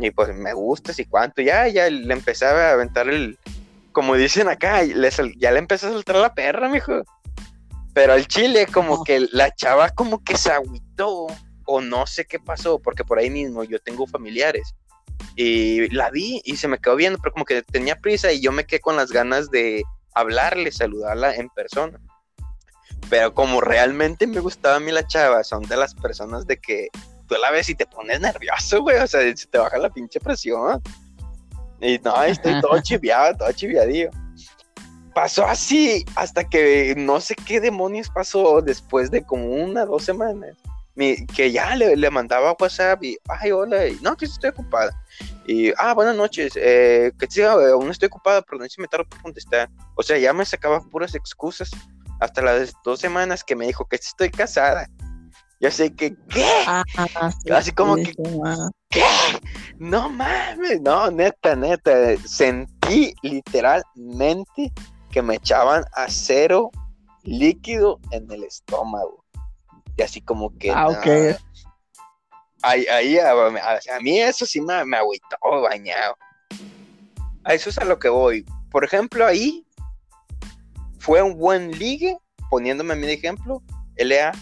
Y 0.00 0.12
pues 0.12 0.32
me 0.36 0.52
gustas 0.52 1.00
y 1.00 1.04
cuánto. 1.04 1.42
Ya, 1.42 1.66
ya 1.66 1.90
le 1.90 2.14
empezaba 2.14 2.68
a 2.68 2.72
aventar 2.74 3.08
el. 3.08 3.36
Como 3.90 4.14
dicen 4.14 4.48
acá, 4.48 4.84
ya 4.84 5.50
le 5.50 5.58
empezó 5.58 5.88
a 5.88 5.92
soltar 5.92 6.14
la 6.14 6.32
perra, 6.32 6.68
mijo. 6.68 7.02
Pero 7.92 8.12
al 8.12 8.28
chile, 8.28 8.68
como 8.72 9.02
que 9.02 9.26
la 9.32 9.52
chava, 9.52 9.90
como 9.90 10.22
que 10.22 10.36
se 10.36 10.52
agüitó. 10.52 11.26
O 11.64 11.80
no 11.80 12.06
sé 12.06 12.24
qué 12.24 12.38
pasó, 12.38 12.78
porque 12.78 13.04
por 13.04 13.18
ahí 13.18 13.30
mismo 13.30 13.64
yo 13.64 13.80
tengo 13.80 14.06
familiares. 14.06 14.76
Y 15.36 15.88
la 15.94 16.10
vi 16.10 16.40
y 16.44 16.56
se 16.56 16.68
me 16.68 16.78
quedó 16.78 16.96
viendo, 16.96 17.18
pero 17.22 17.32
como 17.32 17.44
que 17.44 17.62
tenía 17.62 17.96
prisa 17.96 18.32
y 18.32 18.40
yo 18.40 18.52
me 18.52 18.64
quedé 18.64 18.80
con 18.80 18.96
las 18.96 19.10
ganas 19.10 19.50
de 19.50 19.82
hablarle, 20.14 20.72
saludarla 20.72 21.34
en 21.34 21.48
persona. 21.50 21.98
Pero 23.08 23.34
como 23.34 23.60
realmente 23.60 24.26
me 24.26 24.40
gustaba 24.40 24.76
a 24.76 24.80
mí 24.80 24.92
la 24.92 25.06
chava, 25.06 25.42
son 25.44 25.62
de 25.62 25.76
las 25.76 25.94
personas 25.94 26.46
de 26.46 26.58
que 26.58 26.88
tú 27.26 27.36
la 27.40 27.50
ves 27.50 27.68
y 27.68 27.74
te 27.74 27.86
pones 27.86 28.20
nervioso, 28.20 28.82
güey, 28.82 28.98
o 28.98 29.06
sea, 29.06 29.20
se 29.36 29.46
te 29.46 29.58
baja 29.58 29.78
la 29.78 29.90
pinche 29.90 30.20
presión. 30.20 30.82
Y 31.80 31.98
no, 31.98 32.22
estoy 32.22 32.60
todo 32.60 32.78
chiviado, 32.82 33.36
todo 33.38 33.52
chiviadillo. 33.52 34.10
Pasó 35.14 35.44
así 35.46 36.04
hasta 36.14 36.48
que 36.48 36.94
no 36.96 37.20
sé 37.20 37.34
qué 37.34 37.60
demonios 37.60 38.10
pasó 38.10 38.60
después 38.60 39.10
de 39.10 39.24
como 39.24 39.46
una, 39.46 39.84
dos 39.84 40.04
semanas. 40.04 40.56
Que 40.96 41.52
ya 41.52 41.76
le, 41.76 41.96
le, 41.96 42.10
mandaba 42.10 42.56
WhatsApp 42.58 43.02
y, 43.02 43.16
ay, 43.28 43.52
hola, 43.52 43.86
y, 43.86 43.98
no, 44.02 44.16
que 44.16 44.26
estoy 44.26 44.50
ocupada. 44.50 44.90
Y, 45.46 45.72
ah, 45.78 45.94
buenas 45.94 46.16
noches, 46.16 46.52
eh, 46.56 47.12
que 47.18 47.26
sí, 47.28 47.42
aún 47.42 47.90
estoy 47.90 48.08
ocupada, 48.08 48.42
pero 48.42 48.58
no 48.58 48.68
si 48.68 48.80
me 48.80 48.88
tardo 48.88 49.08
por 49.08 49.22
contestar. 49.22 49.70
O 49.96 50.02
sea, 50.02 50.18
ya 50.18 50.32
me 50.32 50.44
sacaba 50.44 50.80
puras 50.80 51.14
excusas 51.14 51.70
hasta 52.20 52.42
las 52.42 52.72
dos 52.84 53.00
semanas 53.00 53.42
que 53.42 53.56
me 53.56 53.66
dijo 53.66 53.86
que 53.86 53.96
estoy 53.96 54.30
casada. 54.30 54.88
Yo 55.60 55.70
sé 55.70 55.94
que, 55.94 56.14
¿qué? 56.28 56.46
Ah, 56.66 56.82
Así 57.52 57.72
como 57.72 57.96
que, 57.96 58.14
¿qué? 58.88 59.04
No 59.78 60.08
mames, 60.08 60.80
no, 60.80 61.10
neta, 61.10 61.54
neta. 61.54 62.16
Sentí 62.26 63.14
literalmente 63.22 64.72
que 65.10 65.20
me 65.20 65.36
echaban 65.36 65.84
acero 65.92 66.70
líquido 67.24 68.00
en 68.10 68.30
el 68.30 68.44
estómago. 68.44 69.19
Y 70.00 70.02
así 70.02 70.22
como 70.22 70.56
que. 70.56 70.70
Ah, 70.70 70.88
ok. 70.88 71.36
Ahí, 72.62 72.86
ahí 72.86 73.18
a, 73.18 74.00
mí 74.00 74.18
eso 74.18 74.46
sí 74.46 74.58
me, 74.62 74.82
me 74.86 74.96
agüitó 74.96 75.36
bañado. 75.62 76.16
A 77.44 77.52
eso 77.52 77.68
es 77.68 77.76
a 77.76 77.84
lo 77.84 77.98
que 77.98 78.08
voy. 78.08 78.46
Por 78.70 78.82
ejemplo, 78.82 79.26
ahí 79.26 79.66
fue 80.98 81.20
un 81.20 81.36
buen 81.36 81.70
ligue, 81.78 82.16
poniéndome 82.48 82.94
a 82.94 82.96
mi 82.96 83.10
ejemplo, 83.10 83.62
LA 83.96 84.32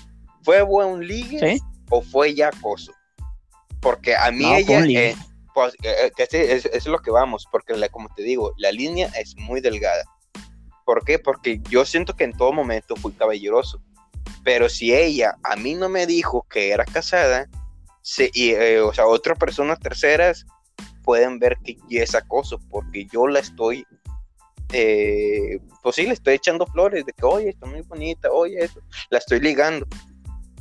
¿Fue 0.43 0.63
buen 0.63 1.01
ligue 1.01 1.61
o 1.91 2.03
fue 2.03 2.37
ya 2.37 2.49
acoso? 2.49 2.93
Porque 3.81 4.15
a 4.15 4.31
mí 4.31 4.45
ella, 4.55 4.85
eh, 4.87 5.17
pues, 5.53 5.75
eh, 5.83 6.13
eh, 6.17 6.27
es, 6.31 6.67
es, 6.67 6.87
lo 6.87 7.01
que 7.01 7.11
vamos, 7.11 7.49
porque 7.51 7.75
como 7.91 8.09
te 8.15 8.23
digo, 8.23 8.55
la 8.59 8.71
línea 8.71 9.09
es 9.19 9.35
muy 9.37 9.61
delgada. 9.61 10.05
¿Por 10.85 11.05
qué? 11.05 11.19
Porque 11.19 11.61
yo 11.69 11.85
siento 11.85 12.15
que 12.15 12.23
en 12.23 12.33
todo 12.33 12.53
momento 12.53 12.95
fui 12.95 13.11
caballeroso. 13.13 13.83
Pero 14.45 14.69
si 14.69 14.95
ella 14.95 15.37
a 15.43 15.57
mí 15.57 15.75
no 15.75 15.89
me 15.89 16.07
dijo 16.07 16.47
que 16.49 16.71
era 16.71 16.85
casada, 16.85 17.49
y, 18.33 18.55
o 18.55 18.93
sea, 18.95 19.07
otras 19.07 19.39
personas 19.39 19.79
terceras 19.81 20.47
pueden 21.05 21.39
ver 21.39 21.57
que 21.65 21.79
es 21.91 22.15
acoso, 22.15 22.59
porque 22.71 23.07
yo 23.13 23.27
la 23.27 23.41
estoy, 23.41 23.87
pues 24.69 25.97
sí, 25.97 26.03
le 26.03 26.13
estoy 26.13 26.35
echando 26.35 26.67
flores 26.67 27.05
de 27.05 27.13
que, 27.13 27.25
oye, 27.25 27.51
está 27.51 27.67
muy 27.67 27.83
bonita, 27.83 28.31
oye, 28.31 28.65
eso, 28.65 28.81
la 29.11 29.19
estoy 29.19 29.41
ligando. 29.41 29.87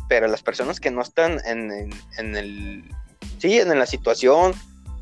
Pero 0.10 0.28
las 0.28 0.42
personas 0.42 0.80
que 0.80 0.90
no 0.90 1.02
están 1.02 1.40
en, 1.46 1.72
el, 2.36 2.84
sí, 3.40 3.60
en 3.60 3.78
la 3.78 3.86
situación, 3.86 4.54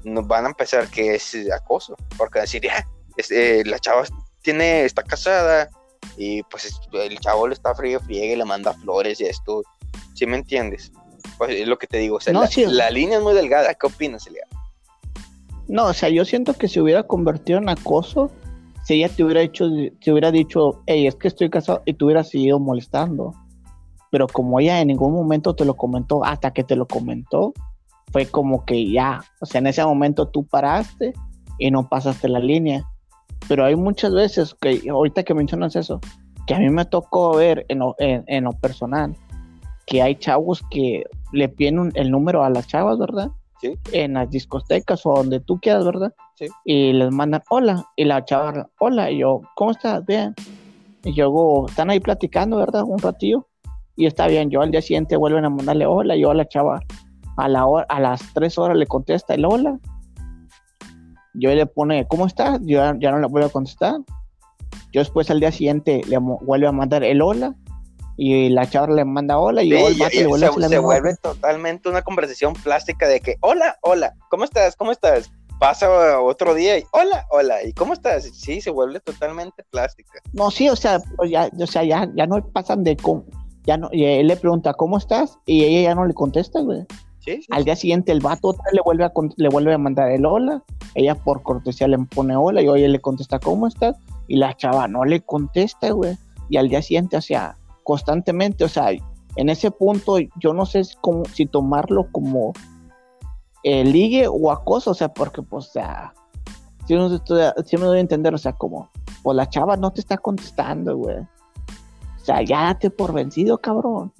nos 0.03 0.27
van 0.27 0.45
a 0.45 0.53
pensar 0.53 0.87
que 0.89 1.15
es 1.15 1.35
acoso, 1.51 1.95
porque 2.17 2.39
decir, 2.39 2.63
ya, 2.63 2.87
eh, 3.29 3.63
la 3.65 3.79
chava 3.79 4.03
tiene, 4.41 4.85
está 4.85 5.03
casada 5.03 5.69
y 6.17 6.43
pues 6.43 6.79
el 6.93 7.19
chavo 7.19 7.47
le 7.47 7.53
está 7.53 7.73
frío, 7.75 7.99
friegue 7.99 8.33
y 8.33 8.37
le 8.37 8.45
manda 8.45 8.73
flores 8.73 9.21
y 9.21 9.25
esto, 9.25 9.63
¿sí 10.13 10.25
me 10.25 10.37
entiendes? 10.37 10.91
Pues 11.37 11.51
es 11.51 11.67
lo 11.67 11.77
que 11.77 11.87
te 11.87 11.97
digo, 11.97 12.19
la, 12.67 12.89
línea 12.89 13.17
es 13.17 13.23
muy 13.23 13.33
delgada, 13.33 13.73
¿qué 13.73 13.87
opinas, 13.87 14.27
Elia? 14.27 14.45
No, 15.67 15.85
o 15.87 15.93
sea, 15.93 16.09
yo 16.09 16.23
siento 16.25 16.53
que 16.53 16.67
se 16.67 16.79
hubiera 16.79 17.03
convertido 17.03 17.59
en 17.59 17.69
acoso 17.69 18.31
si 18.83 18.95
ella 18.95 19.09
te 19.09 19.23
hubiera 19.23 19.41
hecho, 19.41 19.67
te 19.99 20.11
hubiera 20.11 20.31
dicho, 20.31 20.83
hey, 20.85 21.07
es 21.07 21.15
que 21.15 21.27
estoy 21.27 21.49
casado 21.49 21.81
y 21.85 21.93
te 21.93 22.05
hubiera 22.05 22.23
seguido 22.23 22.59
molestando 22.59 23.33
pero 24.15 24.27
como 24.27 24.61
ella 24.61 24.79
en 24.79 24.87
ningún 24.87 25.11
momento 25.11 25.55
te 25.55 25.65
lo 25.65 25.75
comentó, 25.75 26.23
hasta 26.23 26.51
que 26.51 26.63
te 26.63 26.77
lo 26.77 26.87
comentó, 26.87 27.53
fue 28.13 28.25
como 28.25 28.63
que 28.63 28.89
ya, 28.89 29.21
o 29.41 29.45
sea, 29.45 29.59
en 29.59 29.67
ese 29.67 29.83
momento 29.83 30.29
tú 30.29 30.45
paraste 30.45 31.11
y 31.59 31.69
no 31.69 31.89
pasaste 31.89 32.29
la 32.29 32.39
línea. 32.39 32.89
Pero 33.47 33.65
hay 33.65 33.75
muchas 33.75 34.13
veces 34.13 34.55
que, 34.55 34.81
ahorita 34.89 35.23
que 35.23 35.33
mencionas 35.33 35.75
eso, 35.75 35.99
que 36.47 36.55
a 36.55 36.59
mí 36.59 36.69
me 36.69 36.85
tocó 36.85 37.35
ver 37.35 37.65
en 37.69 37.79
lo, 37.79 37.95
en, 37.99 38.43
lo 38.43 38.51
personal, 38.53 39.15
que 39.85 40.01
hay 40.01 40.15
chavos 40.15 40.63
que 40.69 41.03
le 41.31 41.49
piden 41.49 41.91
el 41.95 42.11
número 42.11 42.43
a 42.43 42.49
las 42.49 42.67
chavas, 42.67 42.97
¿verdad? 42.97 43.29
Sí. 43.61 43.73
En 43.91 44.13
las 44.13 44.29
discotecas 44.29 45.05
o 45.05 45.13
donde 45.13 45.39
tú 45.39 45.59
quieras, 45.59 45.85
¿verdad? 45.85 46.13
Sí. 46.35 46.47
Y 46.65 46.93
les 46.93 47.11
mandan 47.11 47.43
hola, 47.49 47.85
y 47.95 48.05
la 48.05 48.25
chava, 48.25 48.69
hola, 48.79 49.11
y 49.11 49.19
yo, 49.19 49.41
¿cómo 49.55 49.71
estás? 49.71 50.05
Bien. 50.05 50.33
Y 51.03 51.13
luego 51.13 51.67
están 51.67 51.89
ahí 51.89 51.99
platicando, 51.99 52.57
¿verdad? 52.57 52.83
Un 52.83 52.99
ratillo 52.99 53.47
y 53.95 54.05
está 54.05 54.27
bien, 54.27 54.49
yo 54.49 54.61
al 54.61 54.71
día 54.71 54.81
siguiente 54.81 55.15
vuelven 55.15 55.45
a 55.45 55.49
mandarle 55.49 55.85
hola, 55.85 56.15
yo 56.15 56.31
a 56.31 56.35
la 56.35 56.47
chava 56.47 56.81
a, 57.37 57.47
la 57.47 57.65
hora, 57.65 57.85
a 57.89 57.99
las 57.99 58.21
tres 58.33 58.57
horas 58.57 58.77
le 58.77 58.87
contesta 58.87 59.33
el 59.33 59.45
hola, 59.45 59.79
yo 61.37 61.53
le 61.53 61.65
pone, 61.65 62.07
¿cómo 62.07 62.25
estás? 62.25 62.59
Yo 62.63 62.81
ya 62.99 63.11
no 63.11 63.19
le 63.19 63.27
vuelvo 63.27 63.47
a 63.47 63.51
contestar, 63.51 63.95
yo 64.91 65.01
después 65.01 65.29
al 65.29 65.39
día 65.39 65.51
siguiente 65.51 66.01
le 66.07 66.17
vuelve 66.17 66.67
a 66.67 66.71
mandar 66.71 67.03
el 67.03 67.21
hola, 67.21 67.55
y 68.17 68.49
la 68.49 68.69
chava 68.69 68.87
le 68.93 69.03
manda 69.03 69.37
hola 69.37 69.61
y, 69.63 69.69
yo, 69.69 69.77
le 69.89 70.25
vuelve 70.25 70.47
se, 70.47 70.69
se 70.69 70.79
vuelve 70.79 71.15
totalmente 71.17 71.89
una 71.89 72.01
conversación 72.01 72.53
plástica 72.53 73.07
de 73.07 73.19
que 73.19 73.35
hola, 73.41 73.77
hola, 73.81 74.13
¿cómo 74.29 74.45
estás? 74.45 74.75
¿Cómo 74.75 74.91
estás? 74.91 75.31
Pasa 75.59 76.19
otro 76.21 76.53
día 76.53 76.77
y 76.77 76.83
hola, 76.91 77.25
hola, 77.29 77.63
¿y 77.63 77.73
cómo 77.73 77.93
estás? 77.93 78.23
Sí, 78.23 78.61
se 78.61 78.71
vuelve 78.71 78.99
totalmente 78.99 79.63
plástica. 79.69 80.19
No, 80.33 80.51
sí, 80.51 80.69
o 80.69 80.75
sea, 80.75 80.99
pues 81.17 81.31
ya, 81.31 81.49
o 81.59 81.67
sea, 81.67 81.83
ya, 81.83 82.09
ya 82.15 82.27
no 82.27 82.45
pasan 82.51 82.83
de 82.83 82.97
ya 83.65 83.77
no, 83.77 83.89
y 83.91 84.05
él 84.05 84.27
le 84.27 84.37
pregunta, 84.37 84.73
¿cómo 84.73 84.97
estás? 84.97 85.39
Y 85.45 85.63
ella 85.63 85.89
ya 85.89 85.95
no 85.95 86.05
le 86.05 86.13
contesta, 86.13 86.59
güey. 86.59 86.85
Al 87.51 87.63
día 87.63 87.75
siguiente 87.75 88.11
el 88.11 88.19
vato 88.19 88.49
otra 88.49 88.65
le 88.71 88.81
vuelve 88.81 89.05
a 89.05 89.11
le 89.37 89.49
vuelve 89.49 89.73
a 89.73 89.77
mandar 89.77 90.11
el 90.11 90.25
hola, 90.25 90.63
ella 90.93 91.15
por 91.15 91.41
cortesía 91.43 91.87
le 91.87 91.97
pone 91.97 92.35
hola 92.35 92.61
y 92.61 92.67
oye 92.67 92.87
le 92.87 92.99
contesta 92.99 93.39
¿cómo 93.39 93.67
estás? 93.67 93.97
Y 94.27 94.37
la 94.37 94.55
chava 94.55 94.87
no 94.87 95.05
le 95.05 95.21
contesta, 95.21 95.91
güey. 95.91 96.17
Y 96.49 96.57
al 96.57 96.69
día 96.69 96.81
siguiente, 96.81 97.17
o 97.17 97.21
sea, 97.21 97.57
constantemente, 97.83 98.63
o 98.63 98.69
sea, 98.69 98.89
en 99.35 99.49
ese 99.49 99.71
punto 99.71 100.17
yo 100.39 100.53
no 100.53 100.65
sé 100.65 100.83
si 101.33 101.45
tomarlo 101.45 102.07
como 102.11 102.53
el 103.63 103.91
ligue 103.91 104.27
o 104.27 104.51
acoso, 104.51 104.91
o 104.91 104.93
sea, 104.93 105.09
porque 105.09 105.41
pues, 105.41 105.67
o 105.67 105.71
sea, 105.71 106.13
si, 106.87 106.93
me 107.77 107.85
doy 107.85 107.97
a 107.97 108.01
entender, 108.01 108.33
o 108.33 108.37
sea, 108.37 108.53
como, 108.53 108.89
pues 109.23 109.35
la 109.35 109.49
chava 109.49 109.75
no 109.75 109.91
te 109.91 110.01
está 110.01 110.17
contestando, 110.17 110.95
güey. 110.97 111.17
O 111.17 112.25
sea, 112.25 112.41
ya 112.43 112.65
date 112.65 112.89
por 112.89 113.13
vencido, 113.13 113.57
cabrón. 113.57 114.13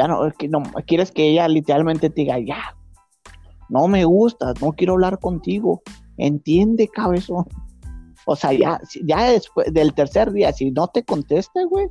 Ya 0.00 0.08
no, 0.08 0.22
no 0.24 0.72
quieres 0.86 1.12
que 1.12 1.28
ella 1.28 1.46
literalmente 1.46 2.08
te 2.08 2.22
diga, 2.22 2.38
ya, 2.38 2.74
no 3.68 3.86
me 3.86 4.04
gusta, 4.04 4.54
no 4.60 4.72
quiero 4.72 4.94
hablar 4.94 5.18
contigo. 5.18 5.82
Entiende, 6.16 6.88
cabezón. 6.88 7.44
O 8.24 8.34
sea, 8.34 8.52
ya, 8.52 8.80
ya 9.04 9.30
después 9.30 9.72
del 9.72 9.92
tercer 9.92 10.32
día, 10.32 10.52
si 10.52 10.70
no 10.70 10.88
te 10.88 11.04
contesta, 11.04 11.64
güey, 11.64 11.88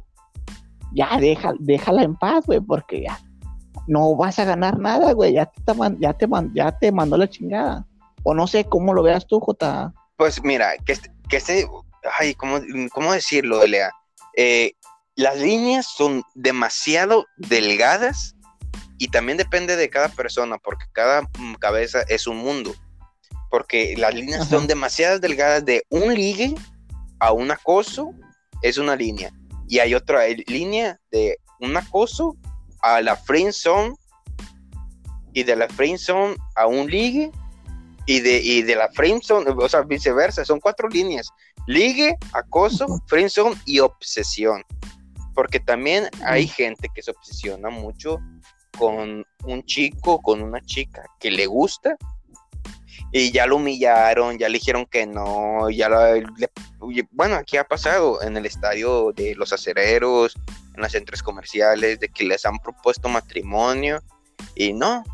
ya 0.93 1.17
deja, 1.19 1.53
déjala 1.59 2.03
en 2.03 2.15
paz, 2.15 2.45
güey, 2.45 2.59
porque 2.59 3.03
ya 3.03 3.19
no 3.87 4.15
vas 4.15 4.39
a 4.39 4.45
ganar 4.45 4.79
nada, 4.79 5.13
güey. 5.13 5.33
Ya 5.33 5.45
te, 5.45 5.73
ya, 5.99 6.13
te, 6.13 6.27
ya 6.53 6.71
te 6.79 6.91
mandó 6.91 7.15
la 7.15 7.29
chingada. 7.29 7.85
O 8.23 8.33
no 8.33 8.47
sé 8.47 8.65
cómo 8.65 8.93
lo 8.93 9.03
veas 9.03 9.27
tú, 9.27 9.39
Jota. 9.39 9.93
Pues 10.17 10.43
mira, 10.43 10.71
que 10.85 10.95
que 11.29 11.37
este 11.37 11.67
ay, 12.19 12.33
¿cómo, 12.33 12.57
cómo 12.91 13.13
decirlo, 13.13 13.65
Lea? 13.65 13.91
Eh, 14.35 14.73
las 15.19 15.37
líneas 15.37 15.85
son 15.85 16.23
demasiado 16.33 17.27
delgadas 17.35 18.37
y 18.97 19.09
también 19.09 19.37
depende 19.37 19.75
de 19.75 19.89
cada 19.89 20.07
persona, 20.07 20.57
porque 20.59 20.85
cada 20.93 21.23
mm, 21.23 21.55
cabeza 21.55 22.03
es 22.07 22.25
un 22.25 22.37
mundo. 22.37 22.73
Porque 23.51 23.97
las 23.97 24.13
líneas 24.13 24.47
son 24.47 24.65
demasiado 24.65 25.19
delgadas 25.19 25.65
de 25.65 25.83
un 25.89 26.13
ligue 26.13 26.55
a 27.19 27.33
un 27.33 27.51
acoso, 27.51 28.13
es 28.61 28.77
una 28.77 28.95
línea. 28.95 29.29
Y 29.67 29.79
hay 29.79 29.93
otra 29.93 30.25
línea 30.47 30.97
de 31.11 31.37
un 31.59 31.75
acoso 31.75 32.37
a 32.81 33.01
la 33.01 33.17
friend 33.17 33.51
zone 33.51 33.95
y 35.33 35.43
de 35.43 35.57
la 35.57 35.67
friend 35.67 35.99
zone 35.99 36.37
a 36.55 36.65
un 36.65 36.89
ligue 36.89 37.29
y 38.05 38.21
de, 38.21 38.39
y 38.39 38.61
de 38.61 38.75
la 38.77 38.89
friend 38.93 39.21
zone, 39.21 39.51
o 39.51 39.67
sea, 39.67 39.81
viceversa, 39.81 40.45
son 40.45 40.61
cuatro 40.61 40.87
líneas. 40.87 41.29
Ligue, 41.67 42.15
acoso, 42.31 43.01
friend 43.07 43.29
zone 43.29 43.57
y 43.65 43.79
obsesión. 43.79 44.63
Porque 45.39 45.61
también 45.61 46.09
hay 46.25 46.49
gente 46.49 46.89
que 46.93 47.01
se 47.01 47.11
obsesiona 47.11 47.69
mucho 47.69 48.19
con 48.77 49.25
un 49.45 49.63
chico, 49.63 50.19
con 50.21 50.43
una 50.43 50.59
chica 50.59 51.01
que 51.17 51.31
le 51.31 51.45
gusta 51.45 51.95
y 53.13 53.31
ya 53.31 53.45
lo 53.45 53.55
humillaron, 53.55 54.37
ya 54.37 54.49
le 54.49 54.57
dijeron 54.57 54.85
que 54.85 55.07
no, 55.07 55.69
ya 55.69 55.87
bueno, 57.11 57.35
aquí 57.35 57.55
ha 57.55 57.63
pasado 57.63 58.21
en 58.21 58.35
el 58.35 58.45
estadio 58.47 59.13
de 59.13 59.33
los 59.35 59.53
acereros, 59.53 60.35
en 60.75 60.81
los 60.81 60.91
centros 60.91 61.23
comerciales, 61.23 62.01
de 62.01 62.09
que 62.09 62.25
les 62.25 62.45
han 62.45 62.59
propuesto 62.59 63.07
matrimonio 63.07 64.03
y 64.55 64.73
no. 64.73 65.05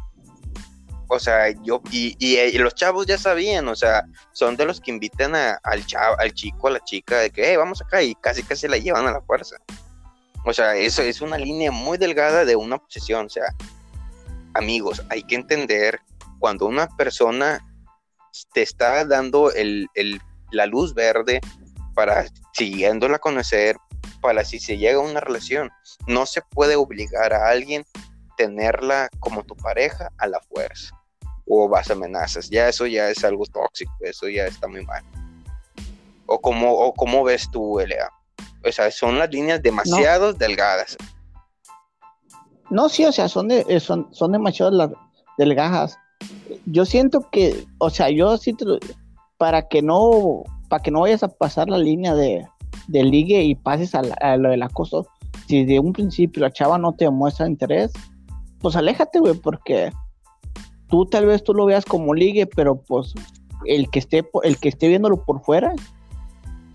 O 1.07 1.19
sea, 1.19 1.51
yo, 1.61 1.83
y, 1.91 2.15
y, 2.17 2.57
los 2.57 2.73
chavos 2.73 3.05
ya 3.05 3.19
sabían, 3.19 3.67
o 3.67 3.75
sea, 3.75 4.07
son 4.31 4.57
de 4.57 4.65
los 4.65 4.81
que 4.81 4.89
invitan 4.89 5.35
al, 5.35 5.85
chavo, 5.85 6.19
al 6.19 6.33
chico, 6.33 6.67
a 6.67 6.71
la 6.71 6.83
chica, 6.83 7.19
de 7.19 7.29
que, 7.29 7.47
hey, 7.47 7.57
vamos 7.57 7.79
acá, 7.83 8.01
y 8.01 8.15
casi 8.15 8.41
casi 8.41 8.67
la 8.67 8.79
llevan 8.79 9.05
a 9.05 9.11
la 9.11 9.21
fuerza. 9.21 9.57
O 10.45 10.53
sea, 10.53 10.75
eso 10.75 11.01
es 11.01 11.21
una 11.21 11.37
línea 11.37 11.71
muy 11.71 11.97
delgada 11.97 12.45
de 12.45 12.55
una 12.55 12.75
obsesión. 12.75 13.25
O 13.25 13.29
sea, 13.29 13.55
amigos, 14.53 15.03
hay 15.09 15.23
que 15.23 15.35
entender 15.35 15.99
cuando 16.39 16.67
una 16.67 16.87
persona 16.95 17.65
te 18.53 18.61
está 18.61 19.05
dando 19.05 19.51
el, 19.51 19.89
la 20.51 20.65
luz 20.67 20.93
verde 20.93 21.41
para 21.95 22.25
siguiéndola 22.53 23.15
a 23.15 23.19
conocer, 23.19 23.77
para 24.21 24.45
si 24.45 24.59
se 24.59 24.77
llega 24.77 24.97
a 24.97 25.01
una 25.01 25.19
relación. 25.19 25.71
No 26.07 26.25
se 26.25 26.41
puede 26.41 26.75
obligar 26.75 27.33
a 27.33 27.49
alguien 27.49 27.83
tenerla 28.37 29.09
como 29.19 29.43
tu 29.43 29.55
pareja 29.55 30.11
a 30.17 30.27
la 30.27 30.39
fuerza 30.41 30.95
o 31.47 31.67
vas 31.67 31.89
amenazas. 31.89 32.49
Ya 32.49 32.69
eso 32.69 32.85
ya 32.85 33.09
es 33.09 33.23
algo 33.23 33.45
tóxico, 33.45 33.93
eso 34.01 34.27
ya 34.27 34.45
está 34.45 34.67
muy 34.67 34.85
mal. 34.85 35.03
O 36.27 36.39
como, 36.39 36.71
o 36.71 36.93
como 36.93 37.23
ves 37.23 37.49
tú, 37.51 37.79
Elea. 37.79 38.09
O 38.65 38.71
sea, 38.71 38.89
son 38.91 39.19
las 39.19 39.29
líneas 39.31 39.61
demasiado 39.61 40.33
delgadas. 40.33 40.97
No, 42.69 42.89
sí, 42.89 43.05
o 43.05 43.11
sea, 43.11 43.29
son, 43.29 43.47
de, 43.47 43.65
eh, 43.69 43.79
son, 43.79 44.07
son 44.11 44.31
demasiado 44.31 44.91
delgadas 45.37 45.97
yo 46.65 46.85
siento 46.85 47.29
que, 47.31 47.65
o 47.77 47.89
sea, 47.89 48.09
yo 48.09 48.37
sí 48.37 48.55
para 49.37 49.67
que 49.67 49.81
no, 49.81 50.43
para 50.69 50.81
que 50.81 50.91
no 50.91 51.01
vayas 51.01 51.23
a 51.23 51.29
pasar 51.29 51.69
la 51.69 51.77
línea 51.77 52.15
de, 52.15 52.45
de 52.87 53.03
ligue 53.03 53.43
y 53.43 53.55
pases 53.55 53.93
a, 53.95 54.37
lo 54.37 54.49
del 54.49 54.63
acoso, 54.63 55.07
si 55.47 55.65
de 55.65 55.79
un 55.79 55.93
principio 55.93 56.41
la 56.41 56.51
chava 56.51 56.77
no 56.77 56.93
te 56.93 57.09
muestra 57.09 57.47
interés, 57.47 57.91
pues 58.59 58.75
aléjate, 58.75 59.19
güey, 59.19 59.35
porque 59.35 59.91
tú 60.87 61.05
tal 61.05 61.25
vez 61.25 61.43
tú 61.43 61.53
lo 61.53 61.65
veas 61.65 61.85
como 61.85 62.13
ligue, 62.13 62.47
pero 62.47 62.81
pues 62.81 63.13
el 63.65 63.89
que 63.89 63.99
esté, 63.99 64.27
el 64.43 64.57
que 64.57 64.69
esté 64.69 64.87
viéndolo 64.87 65.23
por 65.23 65.43
fuera 65.43 65.73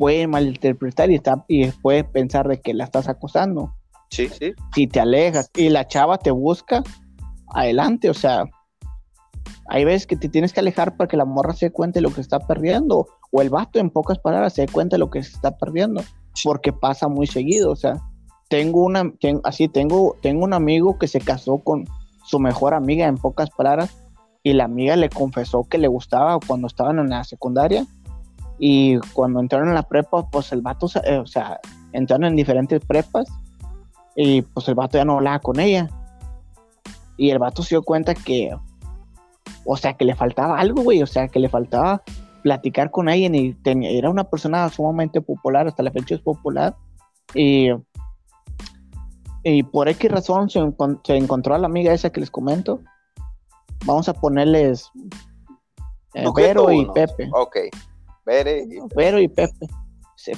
puede 0.01 0.27
malinterpretar 0.27 1.11
y, 1.11 1.17
está, 1.17 1.45
y 1.47 1.67
puede 1.73 2.05
pensar 2.05 2.49
de 2.49 2.59
que 2.59 2.73
la 2.73 2.85
estás 2.85 3.07
acosando. 3.07 3.75
Sí, 4.09 4.31
sí. 4.31 4.55
Si 4.75 4.87
te 4.87 4.99
alejas 4.99 5.51
y 5.55 5.69
la 5.69 5.87
chava 5.87 6.17
te 6.17 6.31
busca, 6.31 6.83
adelante, 7.49 8.09
o 8.09 8.15
sea, 8.15 8.47
hay 9.69 9.85
veces 9.85 10.07
que 10.07 10.17
te 10.17 10.31
tienes 10.31 10.55
que 10.55 10.61
alejar 10.61 10.97
para 10.97 11.07
que 11.07 11.19
la 11.19 11.27
morra 11.27 11.53
se 11.53 11.67
dé 11.67 11.73
cuenta 11.73 11.99
de 11.99 12.01
lo 12.01 12.15
que 12.15 12.23
está 12.23 12.39
perdiendo, 12.39 13.09
o 13.31 13.43
el 13.43 13.51
vato 13.51 13.79
en 13.79 13.91
pocas 13.91 14.19
palabras 14.19 14.55
se 14.55 14.63
dé 14.63 14.69
cuenta 14.73 14.97
de 14.97 15.01
lo 15.01 15.11
que 15.11 15.23
se 15.23 15.33
está 15.33 15.59
perdiendo, 15.59 16.03
porque 16.43 16.73
pasa 16.73 17.09
muy 17.09 17.27
seguido, 17.27 17.71
o 17.71 17.77
sea, 17.77 18.01
tengo 18.49 18.83
una, 18.83 19.13
así, 19.45 19.69
tengo, 19.69 20.17
tengo 20.23 20.45
un 20.45 20.55
amigo 20.55 20.99
que 20.99 21.09
se 21.09 21.21
casó 21.21 21.59
con 21.59 21.85
su 22.25 22.41
mejor 22.41 22.73
amiga 22.73 23.07
en 23.07 23.19
pocas 23.19 23.51
palabras, 23.51 23.95
y 24.43 24.55
la 24.55 24.65
amiga 24.65 24.97
le 24.97 25.11
confesó 25.11 25.65
que 25.65 25.77
le 25.77 25.89
gustaba 25.89 26.39
cuando 26.47 26.69
estaban 26.69 26.99
en 27.01 27.11
la 27.11 27.23
secundaria, 27.25 27.85
y 28.61 28.99
cuando 29.15 29.41
entraron 29.41 29.69
en 29.69 29.75
la 29.75 29.83
prepa, 29.83 30.29
pues 30.31 30.53
el 30.53 30.61
vato, 30.61 30.87
eh, 31.05 31.19
o 31.19 31.27
sea, 31.27 31.59
entraron 31.93 32.27
en 32.27 32.37
diferentes 32.37 32.85
prepas, 32.85 33.27
y 34.15 34.43
pues 34.43 34.69
el 34.69 34.77
vato 34.77 34.99
ya 34.99 35.05
no 35.05 35.15
hablaba 35.15 35.41
con 35.41 35.59
ella. 35.59 35.89
Y 37.17 37.31
el 37.31 37.39
vato 37.39 37.63
se 37.63 37.75
dio 37.75 37.83
cuenta 37.83 38.15
que 38.15 38.55
o 39.65 39.77
sea, 39.77 39.95
que 39.95 40.05
le 40.05 40.15
faltaba 40.15 40.59
algo, 40.59 40.83
güey, 40.83 41.03
o 41.03 41.07
sea, 41.07 41.29
que 41.29 41.39
le 41.39 41.49
faltaba 41.49 42.03
platicar 42.43 42.91
con 42.91 43.09
alguien 43.09 43.35
y 43.35 43.53
tenía, 43.55 43.91
era 43.91 44.09
una 44.09 44.25
persona 44.25 44.69
sumamente 44.71 45.21
popular, 45.21 45.67
hasta 45.67 45.83
la 45.83 45.91
fecha 45.91 46.15
es 46.15 46.21
popular. 46.21 46.77
Y, 47.35 47.69
y 49.45 49.63
por 49.63 49.89
X 49.89 50.11
razón 50.11 50.51
se, 50.51 50.61
encontró 51.17 51.55
a 51.55 51.59
la 51.59 51.67
amiga 51.67 51.93
esa 51.93 52.11
que 52.11 52.21
les 52.21 52.31
comento. 52.31 52.81
Vamos 53.85 54.09
a 54.09 54.15
ponerles 54.15 54.91
eh, 56.15 56.25
Vero 56.35 56.71
y 56.71 56.87
Pepe. 56.87 57.31
Ok, 57.33 57.57
Vero 58.25 58.51
y, 58.51 58.81
Vero 58.95 59.21
y 59.21 59.29
Pepe. 59.29 59.67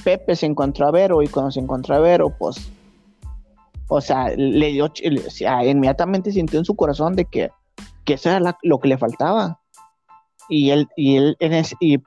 Pepe 0.05 0.37
se 0.37 0.47
encontró 0.47 0.87
a 0.87 0.91
Vero 0.91 1.23
y 1.23 1.29
cuando 1.29 1.51
se 1.51 1.61
encontró 1.61 1.97
a 1.97 1.99
Vero, 1.99 2.33
pues, 2.39 2.71
o 3.89 4.01
sea, 4.01 4.29
le 4.37 4.69
dio, 4.69 4.87
o 4.87 5.31
sea, 5.31 5.65
inmediatamente 5.65 6.33
sintió 6.33 6.59
en 6.59 6.65
su 6.65 6.77
corazón 6.77 7.17
de 7.17 7.25
que 7.25 7.51
que 8.05 8.15
eso 8.15 8.31
era 8.31 8.59
lo 8.63 8.79
que 8.81 8.89
le 8.89 8.99
faltaba. 8.99 9.61
Y 10.49 10.71
él, 10.71 10.89
y 10.97 11.17
él, 11.17 11.37
en 11.41 11.65
y 11.81 11.99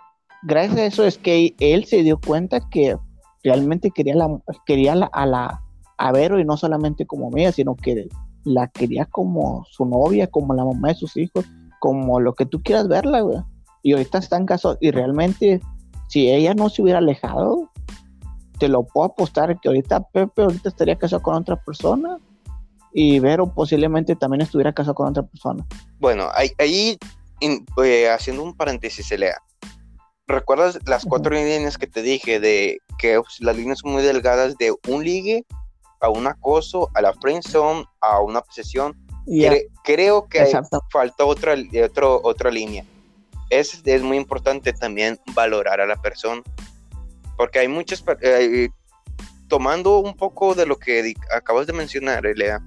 gracias 0.44 0.78
a 0.78 0.86
eso 0.86 1.06
es 1.06 1.18
que 1.18 1.56
él 1.60 1.86
se 1.86 2.04
dio 2.04 2.20
cuenta 2.20 2.70
que 2.70 2.98
realmente 3.44 3.92
quería 3.92 4.16
la, 4.16 4.40
quería 4.66 4.94
a 4.94 5.26
la 5.26 5.62
a 5.98 6.12
Vero 6.12 6.40
y 6.40 6.46
no 6.46 6.58
solamente 6.58 7.06
como 7.06 7.28
amiga, 7.28 7.52
sino 7.54 7.76
que 7.76 8.08
la 8.44 8.68
quería 8.68 9.06
como 9.06 9.66
su 9.70 9.86
novia, 9.86 10.28
como 10.28 10.54
la 10.54 10.66
mamá 10.66 10.90
de 10.90 10.96
sus 10.96 11.16
hijos, 11.16 11.46
como 11.80 12.20
lo 12.20 12.36
que 12.36 12.46
tú 12.46 12.62
quieras 12.62 12.88
verla, 12.88 13.22
güey. 13.22 13.38
Y 13.86 13.93
ahorita 13.93 14.17
está 14.17 14.38
en 14.38 14.48
caso, 14.48 14.80
y 14.82 14.89
realmente, 14.89 15.62
si 16.08 16.32
ella 16.32 16.56
no 16.56 16.69
se 16.69 16.82
hubiera 16.82 16.98
alejado, 16.98 17.69
te 18.58 18.67
lo 18.67 18.84
puedo 18.84 19.06
apostar 19.06 19.60
que 19.60 19.67
ahorita 19.67 20.08
Pepe 20.10 20.41
ahorita 20.41 20.69
estaría 20.69 20.98
casado 20.98 21.21
con 21.21 21.36
otra 21.36 21.56
persona 21.56 22.17
y 22.91 23.19
Vero 23.19 23.54
posiblemente 23.54 24.15
también 24.15 24.41
estuviera 24.41 24.74
casado 24.74 24.95
con 24.95 25.10
otra 25.10 25.21
persona. 25.21 25.63
Bueno, 26.00 26.30
ahí, 26.34 26.98
eh, 27.84 28.10
haciendo 28.10 28.41
un 28.41 28.58
paréntesis, 28.58 29.06
se 29.06 29.19
lea. 29.19 29.38
¿Recuerdas 30.26 30.80
las 30.88 31.06
cuatro 31.06 31.36
líneas 31.36 31.78
que 31.78 31.86
te 31.86 32.02
dije 32.02 32.39
de 32.39 32.80
que 32.98 33.21
pues, 33.21 33.39
las 33.39 33.56
líneas 33.56 33.78
son 33.84 33.91
muy 33.91 34.02
delgadas 34.02 34.58
de 34.58 34.74
un 34.88 35.04
ligue 35.04 35.45
a 36.02 36.10
un 36.10 36.26
acoso, 36.26 36.89
a 36.95 37.04
la 37.04 37.13
friendzone, 37.13 37.86
a 38.02 38.19
una 38.19 38.41
posesión? 38.41 39.00
creo 39.84 40.28
que 40.28 40.43
falta 40.91 41.26
otra, 41.26 41.54
otro, 41.84 42.19
otra 42.24 42.50
línea. 42.50 42.84
Es, 43.49 43.81
es 43.86 44.01
muy 44.01 44.17
importante 44.17 44.73
también 44.73 45.19
valorar 45.34 45.81
a 45.81 45.86
la 45.86 45.95
persona. 46.01 46.41
Porque 47.38 47.60
hay 47.60 47.67
muchas, 47.67 48.03
eh, 48.21 48.69
tomando 49.47 49.99
un 49.99 50.15
poco 50.15 50.55
de 50.55 50.65
lo 50.65 50.77
que 50.77 51.13
acabas 51.36 51.67
de 51.67 51.73
mencionar, 51.73 52.23
Lea, 52.23 52.62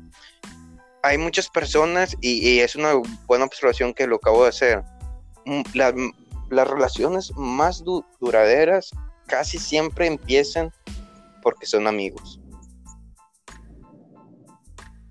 hay 1.02 1.18
muchas 1.18 1.48
personas, 1.48 2.16
y, 2.20 2.58
es 2.58 2.76
una 2.76 2.92
buena 3.26 3.44
observación 3.44 3.94
que 3.94 4.06
lo 4.06 4.16
acabo 4.16 4.42
de 4.42 4.50
hacer, 4.50 4.82
mm, 5.46 5.62
las 6.50 6.68
relaciones 6.68 7.32
más 7.36 7.82
duraderas 8.20 8.90
casi 9.26 9.58
siempre 9.58 10.06
empiezan 10.06 10.72
porque 11.42 11.66
son 11.66 11.86
amigos. 11.86 12.40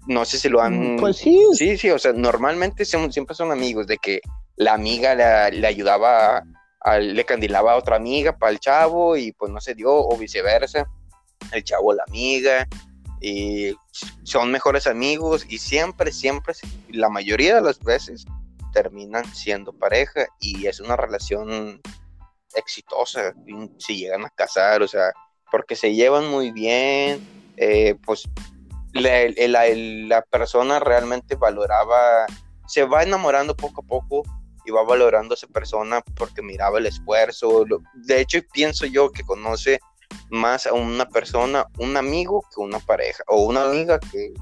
No 0.07 0.23
sé 0.23 0.37
si 0.37 0.49
lo 0.49 0.61
han... 0.61 0.95
Mm, 0.95 0.99
pues 0.99 1.17
sí. 1.17 1.39
Sí, 1.53 1.77
sí, 1.77 1.89
o 1.89 1.99
sea, 1.99 2.13
normalmente 2.13 2.85
siempre 2.85 3.35
son 3.35 3.51
amigos, 3.51 3.87
de 3.87 3.97
que 3.97 4.21
la 4.57 4.73
amiga 4.73 5.15
le, 5.15 5.65
ayudaba, 5.65 6.43
le 6.99 7.25
candilaba 7.25 7.73
a 7.73 7.77
otra 7.77 7.95
amiga 7.95 8.37
para 8.37 8.51
el 8.51 8.59
chavo 8.59 9.15
y 9.15 9.31
pues 9.31 9.51
no 9.51 9.61
se 9.61 9.75
dio, 9.75 9.93
o 9.93 10.17
viceversa, 10.17 10.85
el 11.51 11.63
chavo 11.63 11.93
la 11.93 12.03
amiga, 12.07 12.67
y 13.21 13.75
son 14.23 14.51
mejores 14.51 14.87
amigos 14.87 15.45
y 15.47 15.57
siempre, 15.59 16.11
siempre, 16.11 16.53
la 16.89 17.09
mayoría 17.09 17.55
de 17.55 17.61
las 17.61 17.79
veces 17.79 18.25
terminan 18.73 19.25
siendo 19.33 19.73
pareja 19.73 20.27
y 20.39 20.67
es 20.67 20.79
una 20.79 20.95
relación 20.95 21.81
exitosa 22.55 23.33
si 23.77 23.97
llegan 23.97 24.25
a 24.25 24.29
casar, 24.29 24.81
o 24.81 24.87
sea, 24.87 25.11
porque 25.51 25.75
se 25.75 25.93
llevan 25.93 26.29
muy 26.29 26.51
bien, 26.51 27.25
eh, 27.57 27.95
pues 28.05 28.27
la, 28.93 30.21
persona 30.29 30.79
realmente 30.79 31.35
valoraba, 31.35 32.25
se 32.67 32.83
va 32.83 33.03
enamorando 33.03 33.55
poco 33.55 33.81
a 33.81 33.85
poco 33.85 34.23
y 34.67 34.71
va 34.71 34.83
valorando 34.83 35.33
a 35.33 35.35
esa 35.35 35.47
persona 35.47 36.01
porque 36.15 36.41
miraba 36.41 36.77
el 36.77 36.85
esfuerzo. 36.85 37.65
de 37.95 38.21
hecho, 38.21 38.39
pienso 38.51 38.85
yo 38.85 39.11
que 39.11 39.23
conoce 39.23 39.79
más 40.29 40.67
a 40.67 40.73
una 40.73 41.05
persona, 41.05 41.65
un 41.79 41.95
amigo 41.95 42.43
que 42.53 42.59
una 42.59 42.79
pareja, 42.79 43.23
o 43.27 43.45
una 43.45 43.63
amiga 43.63 43.97
que 43.99 44.33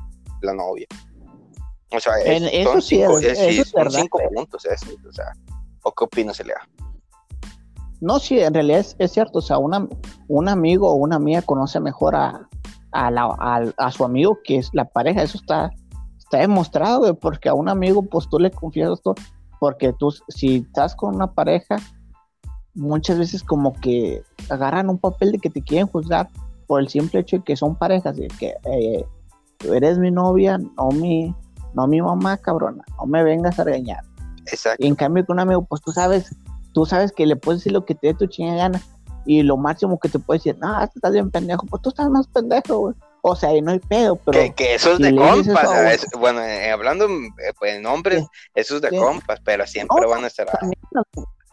la 0.42 0.54
novia. 0.54 0.88
O 1.92 2.00
sea, 2.00 2.14
son, 2.64 2.82
cinco, 2.82 4.20
puntos 4.34 4.66
eso, 4.66 4.88
o 5.08 5.14
sea, 5.14 5.32
¿o 5.84 5.92
qué 5.92 6.04
opinas, 6.04 6.40
Elea? 6.40 6.68
No, 8.02 8.20
sí, 8.20 8.40
en 8.40 8.54
realidad 8.54 8.86
es, 8.98 9.12
cierto, 9.12 9.40
o 9.40 9.42
sea, 9.42 9.60
una, 9.60 9.88
un 10.28 10.50
amigo 10.50 10.90
o 10.90 10.96
una 10.96 11.18
amiga 11.18 11.44
conoce 11.44 11.80
mejor 11.80 12.16
a, 12.16 12.50
a, 12.92 13.92
su 13.92 14.04
amigo 14.04 14.40
que 14.44 14.58
es 14.58 14.70
la 14.74 14.86
pareja, 14.86 15.22
eso 15.22 15.38
está, 15.38 15.70
está 16.18 16.40
demostrado, 16.40 17.18
porque 17.18 17.50
a 17.50 17.54
un 17.54 17.70
amigo 17.70 18.04
pues 18.04 18.28
tú 18.28 18.40
le 18.40 18.52
confiesas 18.52 19.02
todo, 19.02 19.16
porque 19.66 19.94
tú 19.94 20.14
si 20.28 20.58
estás 20.58 20.96
con 20.96 21.16
una 21.16 21.34
pareja, 21.34 21.78
muchas 22.76 23.18
veces 23.18 23.44
como 23.44 23.74
que 23.74 24.22
agarran 24.48 24.92
un 24.92 25.00
papel 25.00 25.32
de 25.32 25.40
que 25.40 25.50
te 25.50 25.64
quieren 25.64 25.88
juzgar 25.88 26.30
por 26.68 26.82
el 26.82 26.88
simple 26.88 27.22
hecho 27.22 27.38
de 27.38 27.44
que 27.44 27.56
son 27.56 27.76
parejas, 27.76 28.16
de 28.16 28.28
que 28.28 28.54
eh, 28.66 29.04
tú 29.58 29.74
eres 29.74 29.98
mi 29.98 30.12
novia, 30.12 30.60
no 30.60 30.90
mi, 30.90 31.34
no 31.74 31.88
mi 31.88 32.00
mamá, 32.00 32.38
cabrona, 32.38 32.84
no 33.00 33.08
me 33.08 33.24
vengas 33.24 33.60
a 33.60 33.64
regañar. 33.64 34.04
Exacto. 34.46 34.86
Y 34.86 34.88
en 34.88 34.94
cambio 34.94 35.26
con 35.26 35.38
un 35.38 35.40
amigo, 35.40 35.66
pues 35.66 35.82
tú 35.82 35.92
sabes, 35.92 36.36
tú 36.72 36.86
sabes 36.86 37.12
que 37.12 37.26
le 37.26 37.36
puedes 37.36 37.62
decir 37.62 37.72
lo 37.72 37.86
que 37.86 37.96
te 37.96 38.10
dé 38.10 38.14
tu 38.14 38.28
chingada 38.28 38.70
gana, 38.70 38.82
y 39.26 39.42
lo 39.42 39.58
máximo 39.58 39.98
que 39.98 40.10
te 40.10 40.20
puede 40.20 40.38
decir, 40.38 40.60
no, 40.60 40.80
estás 40.80 41.12
bien 41.12 41.32
pendejo, 41.32 41.66
pues 41.66 41.82
tú 41.82 41.90
estás 41.90 42.08
más 42.12 42.28
pendejo, 42.28 42.78
güey. 42.78 42.96
O 43.28 43.36
sea, 43.36 43.50
ahí 43.50 43.60
no 43.60 43.72
hay 43.72 43.80
pedo, 43.80 44.18
pero. 44.18 44.54
Que, 44.54 44.76
eso 44.76 44.94
es 44.94 45.00
de 45.00 45.16
compas. 45.16 46.06
bueno, 46.20 46.42
eh, 46.42 46.70
hablando 46.70 47.08
pues, 47.58 47.74
en 47.74 47.82
nombres, 47.82 48.24
eso 48.54 48.76
es 48.76 48.84
de 48.84 48.96
compas, 48.96 49.40
pero 49.44 49.66
siempre 49.66 50.06
van 50.06 50.24
a 50.24 50.28
estar. 50.28 50.48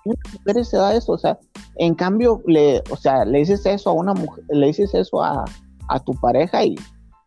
mujeres 0.04 0.68
se 0.68 0.76
da 0.76 0.94
eso, 0.94 1.12
o 1.12 1.18
sea, 1.18 1.38
en 1.76 1.94
cambio, 1.94 2.42
le, 2.46 2.82
o 2.90 2.96
sea, 2.98 3.24
le 3.24 3.38
dices 3.38 3.64
eso 3.64 3.88
a 3.88 3.94
una 3.94 4.12
mujer, 4.12 4.44
le 4.50 4.66
dices 4.66 4.92
eso 4.92 5.22
a, 5.22 5.46
a 5.88 5.98
tu 6.00 6.12
pareja 6.12 6.62
y 6.62 6.76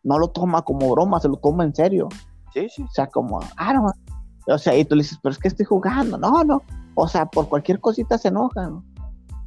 no 0.03 0.19
lo 0.19 0.27
toma 0.27 0.62
como 0.62 0.91
broma, 0.91 1.19
se 1.19 1.27
lo 1.27 1.38
toma 1.38 1.63
en 1.63 1.73
serio. 1.73 2.08
Sí, 2.53 2.69
sí. 2.69 2.84
O 2.84 2.91
sea, 2.91 3.08
como, 3.08 3.39
ah, 3.58 3.73
no. 3.73 3.91
O 4.45 4.58
sea, 4.60 4.77
y 4.77 4.86
tú 4.86 4.93
le 4.93 5.01
dices, 5.01 5.17
pero 5.23 5.34
es 5.34 5.39
que 5.39 5.47
estoy 5.47 5.65
jugando. 5.65 6.19
No, 6.19 6.43
no. 6.43 6.62
O 6.93 7.08
sea, 7.08 7.25
por 7.25 7.49
cualquier 7.49 7.79
cosita 7.79 8.19
se 8.19 8.27
enojan. 8.27 8.84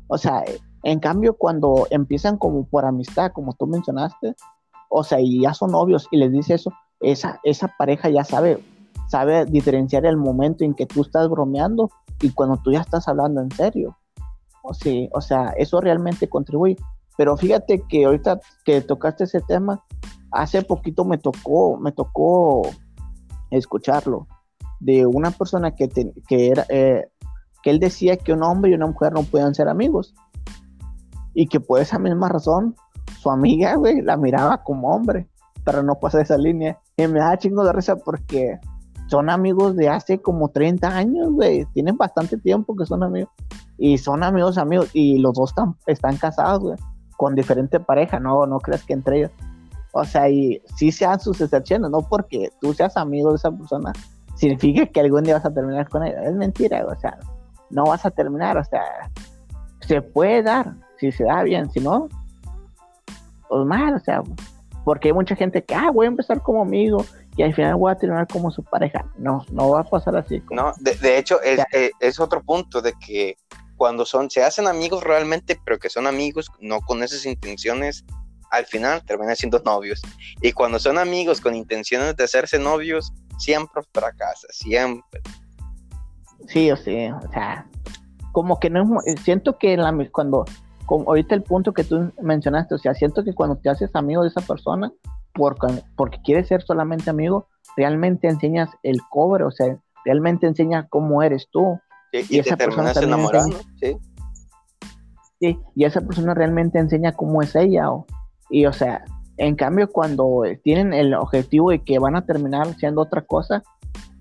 O 0.08 0.18
sea, 0.18 0.42
en 0.82 0.98
cambio, 0.98 1.37
cuando 1.37 1.87
empiezan 1.90 2.37
como 2.37 2.66
por 2.66 2.84
amistad, 2.84 3.30
como 3.32 3.52
tú 3.52 3.68
mencionaste, 3.68 4.34
o 4.88 5.05
sea, 5.05 5.20
y 5.20 5.42
ya 5.42 5.55
son 5.55 5.72
novios 5.72 6.07
y 6.11 6.16
les 6.16 6.33
dice 6.33 6.55
eso, 6.55 6.72
esa, 7.01 7.40
esa 7.44 7.68
pareja 7.79 8.09
ya 8.09 8.24
sabe, 8.24 8.62
sabe 9.09 9.44
diferenciar 9.44 10.07
el 10.07 10.16
momento 10.16 10.64
en 10.64 10.74
que 10.74 10.87
tú 10.87 11.03
estás 11.03 11.29
bromeando 11.29 11.90
y 12.20 12.31
cuando 12.31 12.57
tú 12.59 12.72
ya 12.72 12.81
estás 12.81 13.09
hablando 13.09 13.40
en 13.40 13.51
serio. 13.51 13.96
O, 14.62 14.74
sí, 14.74 15.09
o 15.12 15.20
sea, 15.20 15.51
eso 15.57 15.81
realmente 15.81 16.29
contribuye. 16.29 16.77
Pero 17.16 17.37
fíjate 17.37 17.83
que 17.88 18.05
ahorita 18.05 18.40
que 18.64 18.81
tocaste 18.81 19.24
ese 19.24 19.40
tema, 19.40 19.85
hace 20.31 20.62
poquito 20.62 21.05
me 21.05 21.18
tocó, 21.18 21.77
me 21.79 21.92
tocó 21.92 22.62
escucharlo 23.51 24.27
de 24.81 25.07
una 25.07 25.31
persona 25.31 25.74
que, 25.74 25.88
que 26.29 26.48
era, 26.48 26.64
eh, 26.68 27.09
que 27.62 27.70
él 27.70 27.81
decía 27.81 28.16
que 28.16 28.33
un 28.33 28.42
hombre 28.42 28.70
y 28.70 28.74
una 28.74 28.87
mujer 28.87 29.12
no 29.12 29.22
pueden 29.22 29.55
ser 29.55 29.68
amigos 29.68 30.14
y 31.35 31.46
que 31.46 31.61
por 31.61 31.81
esa 31.81 31.98
misma 31.98 32.29
razón 32.29 32.77
su 33.21 33.31
amiga, 33.31 33.75
güey, 33.77 34.01
la 34.03 34.16
miraba 34.16 34.62
como 34.62 34.90
hombre, 34.90 35.29
pero 35.64 35.83
no 35.83 35.97
pasa 35.97 36.21
esa 36.21 36.37
línea. 36.37 36.79
Y 36.97 37.07
me 37.07 37.21
da 37.21 37.38
chingo 37.38 37.64
de 37.64 37.73
risa 37.73 37.97
porque 37.97 38.59
son 39.09 39.31
amigos 39.31 39.75
de 39.77 39.88
hace 39.88 40.21
como 40.21 40.49
30 40.49 40.88
años, 40.88 41.31
güey. 41.31 41.64
Tienen 41.73 41.97
bastante 41.97 42.37
tiempo 42.37 42.77
que 42.77 42.87
son 42.87 43.03
amigos. 43.03 43.31
Y 43.79 43.99
son 43.99 44.23
amigos, 44.23 44.59
amigos. 44.59 44.90
Y 44.92 45.18
los 45.18 45.35
dos 45.35 45.55
están, 45.87 46.16
casados, 46.16 46.61
güey. 46.61 46.77
Con 47.16 47.35
diferente 47.35 47.81
pareja, 47.81 48.21
no, 48.21 48.47
no 48.47 48.59
creas 48.59 48.85
que 48.85 48.92
entre 48.92 49.18
ellos. 49.18 49.31
O 49.92 50.05
sea, 50.05 50.29
y 50.29 50.62
sí 50.77 50.92
sean 50.92 51.18
sus 51.18 51.40
excepciones, 51.40 51.90
no 51.90 52.03
porque 52.03 52.51
tú 52.61 52.75
seas 52.75 52.97
amigo 52.97 53.31
de 53.31 53.37
esa 53.37 53.51
persona, 53.51 53.92
significa 54.35 54.87
que 54.87 55.01
algún 55.01 55.25
día 55.25 55.35
vas 55.35 55.47
a 55.47 55.55
terminar 55.55 55.88
con 55.88 56.05
ella. 56.05 56.23
Es 56.25 56.35
mentira, 56.35 56.85
o 56.87 56.94
sea, 57.01 57.18
no 57.71 57.85
vas 57.85 58.05
a 58.05 58.11
terminar, 58.11 58.59
o 58.59 58.64
sea, 58.64 58.83
se 59.81 60.03
puede 60.03 60.42
dar, 60.42 60.75
si 60.99 61.11
se 61.11 61.25
da 61.25 61.42
bien, 61.42 61.71
si 61.71 61.81
no, 61.81 62.09
pues 63.48 63.66
mal, 63.66 63.94
o 63.94 64.00
sea, 64.00 64.22
porque 64.84 65.08
hay 65.08 65.14
mucha 65.14 65.37
gente 65.37 65.64
que, 65.64 65.74
ah, 65.74 65.90
voy 65.92 66.06
a 66.06 66.08
empezar 66.08 66.42
como 66.42 66.62
amigo 66.62 67.04
y 67.37 67.42
al 67.42 67.54
final 67.54 67.76
voy 67.76 67.92
a 67.92 67.96
terminar 67.96 68.26
como 68.26 68.50
su 68.50 68.64
pareja. 68.64 69.04
No, 69.18 69.44
no 69.52 69.70
va 69.70 69.80
a 69.80 69.84
pasar 69.84 70.16
así. 70.16 70.42
No, 70.50 70.72
de, 70.80 71.18
hecho, 71.18 71.40
es, 71.42 71.61
eh, 71.72 71.90
es, 72.00 72.18
otro 72.18 72.42
punto 72.42 72.80
de 72.80 72.94
que 72.94 73.37
cuando 73.76 74.04
son, 74.04 74.30
se 74.30 74.42
hacen 74.42 74.66
amigos 74.66 75.04
realmente, 75.04 75.61
pero 75.64 75.78
que 75.78 75.90
son 75.90 76.06
amigos 76.06 76.50
no 76.61 76.80
con 76.80 77.02
esas 77.02 77.26
intenciones, 77.26 78.04
al 78.50 78.66
final 78.66 79.04
terminan 79.04 79.37
siendo 79.37 79.61
novios. 79.61 80.02
Y 80.40 80.52
cuando 80.52 80.78
son 80.78 80.98
amigos 80.98 81.40
con 81.40 81.54
intenciones 81.54 82.16
de 82.16 82.24
hacerse 82.24 82.58
novios, 82.58 83.12
siempre 83.38 83.82
fracasa, 83.92 84.48
siempre. 84.50 85.20
Sí, 86.46 86.70
o 86.70 86.76
sí, 86.76 87.08
o 87.11 87.30
sea, 87.30 87.66
como 88.32 88.58
que 88.58 88.70
no 88.70 89.00
es, 89.04 89.20
siento 89.20 89.58
que 89.58 89.76
la, 89.76 89.94
cuando 90.12 90.44
como 90.88 91.05
ahorita 91.11 91.35
el 91.35 91.42
punto 91.42 91.74
que 91.74 91.85
tú 91.85 92.11
mencionaste, 92.22 92.74
o 92.74 92.79
sea, 92.79 92.94
siento 92.94 93.22
que 93.22 93.35
cuando 93.35 93.57
te 93.57 93.68
haces 93.68 93.94
amigo 93.94 94.22
de 94.22 94.29
esa 94.29 94.40
persona, 94.40 94.90
porque, 95.35 95.66
porque 95.94 96.18
quieres 96.24 96.48
ser 96.48 96.62
solamente 96.62 97.11
amigo, 97.11 97.46
realmente 97.77 98.27
enseñas 98.27 98.70
el 98.83 98.96
cobre, 99.11 99.44
o 99.44 99.51
sea, 99.51 99.79
realmente 100.07 100.46
enseñas 100.46 100.87
cómo 100.88 101.22
eres 101.22 101.46
tú. 101.51 101.79
y, 102.11 102.38
esa 102.38 102.57
persona 102.57 102.92
enamorando, 102.92 103.59
sí. 103.79 103.98
Sí, 105.38 105.59
y 105.74 105.85
esa 105.85 106.01
persona 106.01 106.33
realmente 106.33 106.79
enseña 106.79 107.12
cómo 107.12 107.42
es 107.42 107.55
ella, 107.55 107.90
y 108.48 108.64
o 108.64 108.72
sea, 108.72 109.05
en 109.37 109.57
cambio 109.57 109.90
cuando 109.92 110.42
tienen 110.64 110.94
el 110.94 111.12
objetivo 111.12 111.68
de 111.70 111.85
que 111.85 111.98
van 111.98 112.16
a 112.16 112.24
terminar 112.24 112.74
siendo 112.79 113.03
otra 113.03 113.20
cosa, 113.20 113.62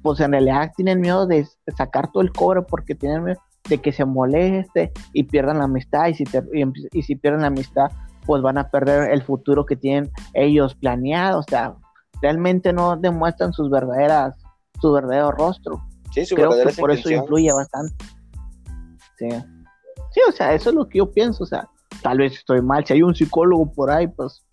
pues 0.02 0.20
en 0.20 0.34
realidad 0.34 0.74
tienen 0.76 1.00
miedo 1.00 1.28
de 1.28 1.48
sacar 1.78 2.12
todo 2.12 2.22
el 2.24 2.34
cobre 2.34 2.64
porque 2.64 2.94
tienen 2.94 3.24
miedo 3.24 3.40
de 3.68 3.80
que 3.80 3.92
se 3.92 4.06
moleste 4.06 4.92
y 5.14 5.24
pierdan 5.24 5.60
la 5.60 5.66
amistad 5.66 6.08
y 6.08 6.14
si, 6.14 6.24
y, 6.92 7.02
si 7.02 7.16
pierden 7.16 7.42
la 7.42 7.48
amistad 7.48 7.92
pues 8.26 8.42
van 8.42 8.58
a 8.58 8.70
perder 8.70 9.12
el 9.12 9.24
futuro 9.24 9.66
que 9.66 9.78
tienen 9.78 10.12
ellos 10.34 10.76
planeado, 10.76 11.40
o 11.40 11.44
sea, 11.44 11.76
realmente 12.22 12.74
no 12.74 12.98
demuestran 12.98 13.54
sus 13.54 13.70
verdaderas, 13.70 14.36
su 14.82 14.92
verdadero 14.92 15.32
rostro. 15.32 15.82
Sí, 16.12 16.26
su 16.26 16.36
Creo 16.36 16.52
que 16.52 16.74
por 16.74 16.92
eso 16.92 17.10
influye 17.10 17.52
bastante. 17.54 17.96
Sí. 19.18 19.30
sí, 20.12 20.22
o 20.28 20.32
sea, 20.34 20.54
eso 20.54 20.70
es 20.70 20.76
lo 20.76 20.90
que 20.90 20.98
yo 20.98 21.10
pienso, 21.10 21.46
o 21.46 21.48
sea, 21.48 21.70
tal 22.04 22.18
vez 22.18 22.34
estoy 22.34 22.62
mal, 22.62 22.86
si 22.86 22.94
hay 22.94 23.02
un 23.02 23.16
psicólogo 23.16 23.72
por 23.72 23.90
ahí, 23.90 24.08
pues 24.08 24.44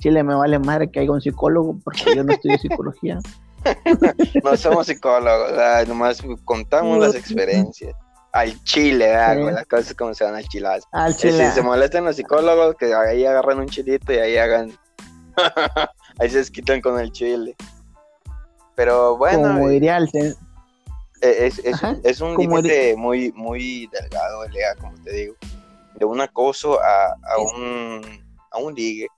Chile 0.00 0.22
me 0.22 0.34
vale 0.34 0.58
madre 0.58 0.90
que 0.90 1.00
haya 1.00 1.10
un 1.10 1.22
psicólogo 1.22 1.78
porque 1.82 2.14
yo 2.14 2.22
no 2.22 2.34
estudio 2.34 2.58
psicología. 2.58 3.18
no 4.44 4.56
somos 4.56 4.86
psicólogos, 4.86 5.50
nomás 5.88 6.22
contamos 6.44 6.98
las 6.98 7.14
experiencias 7.14 7.96
al 8.32 8.62
chile, 8.64 9.12
las 9.12 9.66
cosas 9.66 9.94
como 9.94 10.14
se 10.14 10.24
van 10.24 10.34
al 10.34 10.46
chilazo. 10.48 10.86
Al 10.92 11.16
chile. 11.16 11.48
Si 11.48 11.54
se 11.54 11.62
molestan 11.62 12.04
los 12.04 12.16
psicólogos, 12.16 12.76
que 12.76 12.94
ahí 12.94 13.24
agarran 13.24 13.58
un 13.58 13.68
chilito 13.68 14.12
y 14.12 14.18
ahí 14.18 14.36
hagan. 14.36 14.76
ahí 16.18 16.30
se 16.30 16.38
desquitan 16.38 16.80
con 16.80 16.98
el 17.00 17.10
chile. 17.12 17.56
Pero 18.74 19.16
bueno. 19.16 19.54
Como 19.54 19.68
diría 19.68 19.96
el. 19.96 20.08
E, 21.20 21.46
es, 21.46 21.58
es, 21.58 21.76
es, 22.04 22.20
un 22.20 22.36
límite 22.36 22.94
muy, 22.96 23.32
muy 23.32 23.88
delgado, 23.88 24.46
Lea, 24.48 24.74
como 24.76 24.94
te 25.02 25.12
digo. 25.12 25.34
De 25.96 26.04
un 26.04 26.20
acoso 26.20 26.80
a, 26.80 27.06
a, 27.08 27.38
un, 27.38 28.02
a 28.52 28.58
un 28.58 28.74
ligue. 28.74 29.08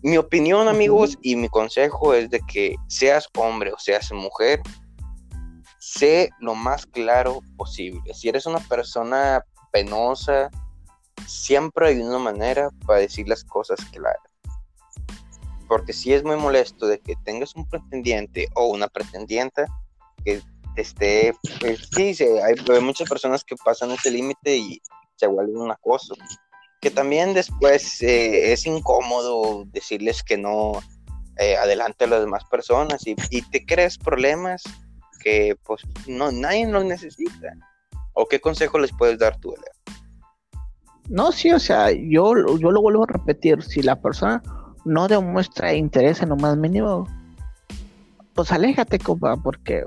Mi 0.00 0.16
opinión, 0.16 0.68
amigos, 0.68 1.18
y 1.20 1.36
mi 1.36 1.48
consejo 1.48 2.14
es 2.14 2.30
de 2.30 2.40
que 2.50 2.76
seas 2.86 3.28
hombre 3.36 3.72
o 3.72 3.78
seas 3.78 4.10
mujer, 4.12 4.60
sé 5.98 6.30
lo 6.38 6.54
más 6.54 6.86
claro 6.86 7.40
posible. 7.56 8.14
Si 8.14 8.28
eres 8.28 8.46
una 8.46 8.60
persona 8.60 9.44
penosa, 9.72 10.50
siempre 11.26 11.88
hay 11.88 12.00
una 12.00 12.18
manera 12.18 12.70
para 12.86 13.00
decir 13.00 13.28
las 13.28 13.44
cosas 13.44 13.78
claras. 13.92 14.22
Porque 15.66 15.92
si 15.92 16.14
es 16.14 16.22
muy 16.24 16.36
molesto 16.36 16.86
de 16.86 17.00
que 17.00 17.14
tengas 17.24 17.54
un 17.54 17.68
pretendiente 17.68 18.48
o 18.54 18.66
una 18.66 18.88
pretendienta 18.88 19.66
que 20.24 20.40
te 20.74 20.82
esté, 20.82 21.34
pues, 21.60 21.88
sí, 21.94 22.16
hay, 22.42 22.80
muchas 22.80 23.08
personas 23.08 23.44
que 23.44 23.56
pasan 23.56 23.90
ese 23.90 24.10
límite 24.10 24.56
y 24.56 24.80
se 25.16 25.26
vuelve 25.26 25.58
un 25.58 25.70
acoso. 25.70 26.14
Que 26.80 26.90
también 26.90 27.34
después 27.34 28.00
eh, 28.02 28.52
es 28.52 28.64
incómodo 28.64 29.64
decirles 29.66 30.22
que 30.22 30.38
no 30.38 30.80
eh, 31.36 31.56
adelante 31.56 32.04
a 32.04 32.08
las 32.08 32.20
demás 32.20 32.44
personas 32.44 33.04
y, 33.06 33.16
y 33.30 33.42
te 33.42 33.66
crees 33.66 33.98
problemas 33.98 34.62
que 35.18 35.56
pues 35.64 35.82
no, 36.06 36.30
nadie 36.32 36.66
los 36.66 36.84
necesita. 36.84 37.52
¿O 38.12 38.26
qué 38.26 38.40
consejo 38.40 38.78
les 38.78 38.92
puedes 38.92 39.18
dar 39.18 39.38
tú, 39.38 39.50
Lea? 39.50 39.96
No, 41.08 41.32
sí, 41.32 41.52
o 41.52 41.58
sea, 41.58 41.90
yo, 41.90 42.34
yo 42.58 42.70
lo 42.70 42.82
vuelvo 42.82 43.04
a 43.04 43.12
repetir, 43.12 43.62
si 43.62 43.82
la 43.82 44.00
persona 44.00 44.42
no 44.84 45.08
demuestra 45.08 45.72
interés 45.72 46.20
en 46.20 46.30
lo 46.30 46.36
más 46.36 46.56
mínimo, 46.56 47.06
pues 48.34 48.52
aléjate, 48.52 48.98
compa, 48.98 49.36
porque 49.36 49.84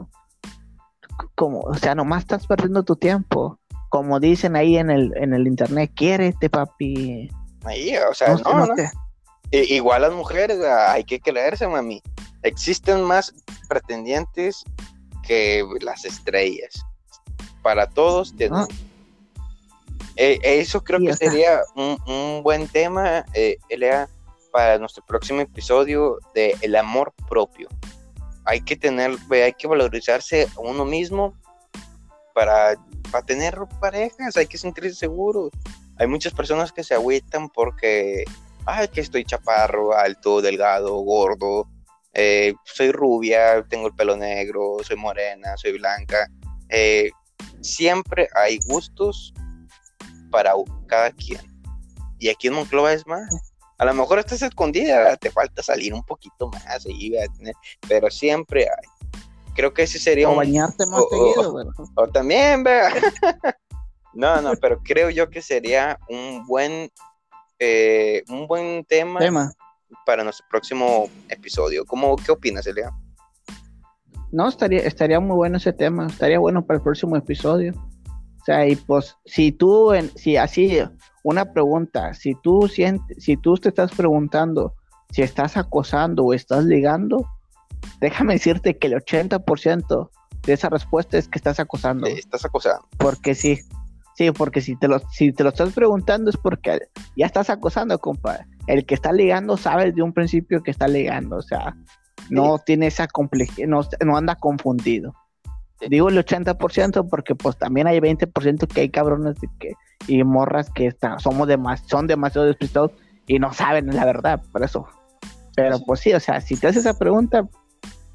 como, 1.35 1.59
o 1.61 1.75
sea, 1.75 1.95
nomás 1.95 2.21
estás 2.21 2.47
perdiendo 2.47 2.83
tu 2.83 2.95
tiempo. 2.95 3.59
Como 3.89 4.19
dicen 4.19 4.55
ahí 4.55 4.77
en 4.77 4.89
el, 4.89 5.11
en 5.17 5.33
el 5.33 5.47
internet, 5.47 5.91
quiérete, 5.95 6.49
papi. 6.49 7.29
Ahí, 7.65 7.93
o 7.97 8.13
sea, 8.13 8.35
no, 8.35 8.65
no, 8.65 8.75
igual 9.51 10.03
las 10.03 10.13
mujeres, 10.13 10.63
hay 10.63 11.03
que 11.03 11.19
creerse, 11.19 11.67
mami. 11.67 12.01
Existen 12.43 13.03
más 13.03 13.33
pretendientes 13.67 14.63
que 15.31 15.63
las 15.79 16.03
estrellas. 16.03 16.85
Para 17.61 17.87
todos, 17.87 18.33
ah. 18.51 18.67
eh, 20.17 20.39
eso 20.43 20.83
creo 20.83 20.99
que 20.99 21.15
sería 21.15 21.61
un, 21.73 22.43
buen 22.43 22.67
tema, 22.67 23.23
eh, 23.33 23.57
Elea, 23.69 24.09
para 24.51 24.77
nuestro 24.77 25.05
próximo 25.05 25.39
episodio 25.39 26.19
de 26.35 26.57
el 26.59 26.75
amor 26.75 27.13
propio. 27.29 27.69
Hay 28.43 28.59
que 28.59 28.75
tener, 28.75 29.15
hay 29.31 29.53
que 29.53 29.67
valorizarse 29.67 30.49
a 30.57 30.59
uno 30.59 30.83
mismo 30.83 31.33
para, 32.33 32.75
para 33.09 33.25
tener 33.25 33.55
parejas, 33.79 34.35
hay 34.35 34.47
que 34.47 34.57
sentirse 34.57 34.95
seguro. 34.95 35.49
Hay 35.97 36.07
muchas 36.07 36.33
personas 36.33 36.73
que 36.73 36.83
se 36.83 36.93
agüitan 36.93 37.47
porque, 37.47 38.25
ay, 38.65 38.89
que 38.89 38.99
estoy 38.99 39.23
chaparro, 39.23 39.95
alto, 39.95 40.41
delgado, 40.41 40.93
gordo, 40.95 41.69
eh, 42.13 42.53
soy 42.65 42.91
rubia, 42.91 43.63
tengo 43.69 43.87
el 43.87 43.95
pelo 43.95 44.17
negro, 44.17 44.77
soy 44.83 44.97
morena, 44.97 45.55
soy 45.57 45.77
blanca. 45.77 46.27
Eh, 46.69 47.11
siempre 47.61 48.27
hay 48.35 48.59
gustos 48.67 49.33
para 50.29 50.53
cada 50.87 51.11
quien. 51.11 51.39
Y 52.19 52.29
aquí 52.29 52.47
en 52.47 52.53
Monclova 52.53 52.93
es 52.93 53.05
más. 53.07 53.29
A 53.77 53.85
lo 53.85 53.93
mejor 53.93 54.19
estás 54.19 54.41
escondida, 54.43 55.15
te 55.17 55.31
falta 55.31 55.63
salir 55.63 55.93
un 55.93 56.03
poquito 56.03 56.49
más, 56.49 56.85
pero 57.87 58.11
siempre 58.11 58.63
hay. 58.63 59.09
Creo 59.55 59.73
que 59.73 59.83
ese 59.83 59.97
sería 59.97 60.29
o 60.29 60.35
bañarte 60.35 60.85
más 60.85 61.01
seguido, 61.09 61.73
o, 61.95 62.07
también, 62.07 62.63
vea. 62.63 62.93
no, 64.13 64.39
no, 64.41 64.53
pero 64.61 64.81
creo 64.83 65.09
yo 65.09 65.29
que 65.29 65.41
sería 65.41 65.99
un 66.07 66.45
buen, 66.45 66.91
eh, 67.57 68.23
un 68.29 68.47
buen 68.47 68.85
tema, 68.85 69.19
tema 69.19 69.51
para 70.05 70.23
nuestro 70.23 70.45
próximo 70.49 71.09
episodio. 71.29 71.85
¿Cómo, 71.85 72.15
¿Qué 72.15 72.31
opinas, 72.31 72.65
Elia? 72.67 72.91
No, 74.31 74.47
estaría, 74.47 74.79
estaría 74.79 75.19
muy 75.19 75.35
bueno 75.35 75.57
ese 75.57 75.73
tema, 75.73 76.07
estaría 76.07 76.39
bueno 76.39 76.65
para 76.65 76.77
el 76.77 76.83
próximo 76.83 77.15
episodio. 77.17 77.73
O 78.41 78.43
sea, 78.45 78.65
y 78.67 78.75
pues, 78.75 79.15
si 79.25 79.51
tú, 79.51 79.93
en, 79.93 80.09
si 80.17 80.37
así, 80.37 80.79
una 81.23 81.53
pregunta, 81.53 82.13
si 82.13 82.33
tú 82.35 82.67
sientes, 82.67 83.23
si 83.23 83.37
tú 83.37 83.55
te 83.55 83.69
estás 83.69 83.91
preguntando 83.91 84.75
si 85.11 85.21
estás 85.21 85.57
acosando 85.57 86.23
o 86.23 86.33
estás 86.33 86.63
ligando, 86.65 87.27
déjame 87.99 88.33
decirte 88.33 88.77
que 88.77 88.87
el 88.87 88.93
80% 88.93 90.09
de 90.43 90.53
esa 90.53 90.69
respuesta 90.69 91.17
es 91.17 91.27
que 91.27 91.37
estás 91.37 91.59
acosando. 91.59 92.07
estás 92.07 92.45
acosando. 92.45 92.87
Porque 92.97 93.35
sí, 93.35 93.59
sí, 94.15 94.31
porque 94.31 94.61
si 94.61 94.75
te, 94.77 94.87
lo, 94.87 94.99
si 95.11 95.33
te 95.33 95.43
lo 95.43 95.49
estás 95.49 95.73
preguntando 95.73 96.29
es 96.29 96.37
porque 96.37 96.79
ya 97.15 97.25
estás 97.25 97.49
acosando, 97.49 97.99
compadre 97.99 98.45
el 98.67 98.85
que 98.85 98.95
está 98.95 99.11
ligando 99.11 99.57
sabe 99.57 99.85
desde 99.85 100.01
un 100.01 100.13
principio 100.13 100.63
que 100.63 100.71
está 100.71 100.87
ligando, 100.87 101.37
o 101.37 101.41
sea, 101.41 101.75
no 102.29 102.59
tiene 102.59 102.87
esa 102.87 103.07
complejidad, 103.07 103.67
no, 103.67 104.17
anda 104.17 104.35
confundido. 104.35 105.13
Digo 105.89 106.09
el 106.09 106.23
80% 106.23 107.09
porque 107.09 107.33
pues 107.33 107.57
también 107.57 107.87
hay 107.87 107.99
20% 107.99 108.67
que 108.67 108.81
hay 108.81 108.89
cabrones 108.89 109.37
que, 109.59 109.73
y 110.07 110.23
morras 110.23 110.69
que 110.69 110.87
están, 110.87 111.19
somos 111.19 111.49
son 111.87 112.07
demasiado 112.07 112.45
despistados 112.45 112.91
y 113.25 113.39
no 113.39 113.51
saben 113.51 113.87
la 113.95 114.05
verdad, 114.05 114.41
por 114.51 114.63
eso. 114.63 114.87
Pero 115.55 115.79
pues 115.85 116.01
sí, 116.01 116.13
o 116.13 116.19
sea, 116.19 116.39
si 116.39 116.55
te 116.55 116.67
haces 116.67 116.85
esa 116.85 116.97
pregunta, 116.97 117.47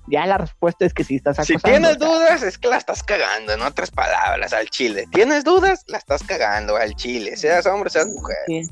ya 0.09 0.25
la 0.27 0.39
respuesta 0.39 0.87
es 0.87 0.95
que 0.95 1.05
si 1.05 1.17
estás 1.17 1.39
acosando. 1.39 1.59
Si 1.59 1.65
tienes 1.65 1.99
dudas, 1.99 2.43
es 2.43 2.57
que 2.57 2.69
la 2.69 2.77
estás 2.77 3.03
cagando, 3.03 3.53
en 3.53 3.63
otras 3.63 3.91
palabras, 3.91 4.53
al 4.53 4.71
chile. 4.71 5.07
¿Tienes 5.13 5.45
dudas? 5.45 5.83
La 5.89 5.99
estás 5.99 6.23
cagando 6.23 6.77
al 6.77 6.95
chile, 6.95 7.37
seas 7.37 7.67
hombre, 7.67 7.91
seas 7.91 8.07
mujer. 8.07 8.37
Sí. 8.47 8.63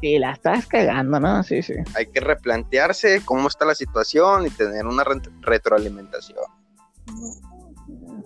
Sí, 0.00 0.18
la 0.18 0.32
estás 0.32 0.66
cagando, 0.66 1.20
¿no? 1.20 1.42
Sí, 1.42 1.62
sí. 1.62 1.74
Hay 1.94 2.06
que 2.06 2.20
replantearse 2.20 3.22
cómo 3.24 3.48
está 3.48 3.66
la 3.66 3.74
situación 3.74 4.46
y 4.46 4.50
tener 4.50 4.86
una 4.86 5.04
retroalimentación. 5.42 6.38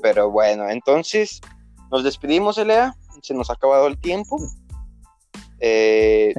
Pero 0.01 0.31
bueno, 0.31 0.69
entonces 0.69 1.41
nos 1.91 2.05
despedimos, 2.05 2.59
Elea. 2.59 2.95
Se 3.23 3.35
nos 3.35 3.51
ha 3.51 3.55
acabado 3.55 3.87
el 3.89 3.99
tiempo. 3.99 4.37
Eh, 5.59 6.35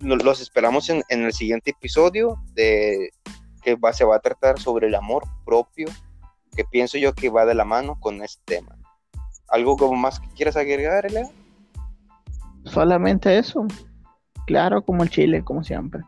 los 0.00 0.40
esperamos 0.40 0.90
en, 0.90 1.02
el 1.08 1.32
siguiente 1.32 1.70
episodio 1.70 2.36
de 2.54 3.10
que 3.62 3.76
va, 3.76 3.92
se 3.92 4.04
va 4.04 4.16
a 4.16 4.20
tratar 4.20 4.58
sobre 4.60 4.88
el 4.88 4.94
amor 4.94 5.24
propio, 5.46 5.88
que 6.54 6.64
pienso 6.64 6.98
yo 6.98 7.14
que 7.14 7.30
va 7.30 7.46
de 7.46 7.54
la 7.54 7.64
mano 7.64 7.98
con 7.98 8.22
este 8.22 8.42
tema. 8.44 8.76
¿Algo 9.48 9.76
como 9.76 9.94
más 9.94 10.20
que 10.20 10.28
quieras 10.30 10.56
agregar, 10.56 11.06
Elea? 11.06 11.28
Solamente 12.64 13.38
eso. 13.38 13.66
Claro, 14.46 14.82
como 14.82 15.02
el 15.02 15.10
chile, 15.10 15.42
como 15.42 15.64
siempre. 15.64 16.02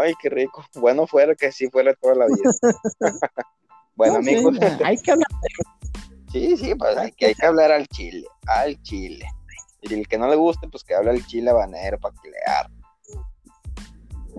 Ay, 0.00 0.14
qué 0.20 0.28
rico. 0.28 0.64
Bueno 0.74 1.06
fuera 1.06 1.34
que 1.34 1.52
sí 1.52 1.68
fuera 1.70 1.94
toda 1.94 2.14
la 2.16 2.26
vida. 2.26 2.52
bueno, 3.94 4.16
amigos. 4.16 4.58
hay 4.84 4.96
que 4.98 5.12
hablar. 5.12 5.28
Sí, 6.32 6.56
sí, 6.56 6.74
pues 6.74 6.96
hay 6.96 7.12
que, 7.12 7.26
hay 7.26 7.34
que 7.34 7.46
hablar 7.46 7.70
al 7.70 7.86
chile, 7.88 8.26
al 8.46 8.80
chile. 8.82 9.26
Y 9.82 9.94
el 9.94 10.08
que 10.08 10.18
no 10.18 10.28
le 10.28 10.36
guste, 10.36 10.68
pues 10.68 10.82
que 10.82 10.94
hable 10.94 11.10
al 11.10 11.26
chile 11.26 11.50
habanero 11.50 11.98
para 11.98 12.14
que 12.22 12.30
le 12.30 12.36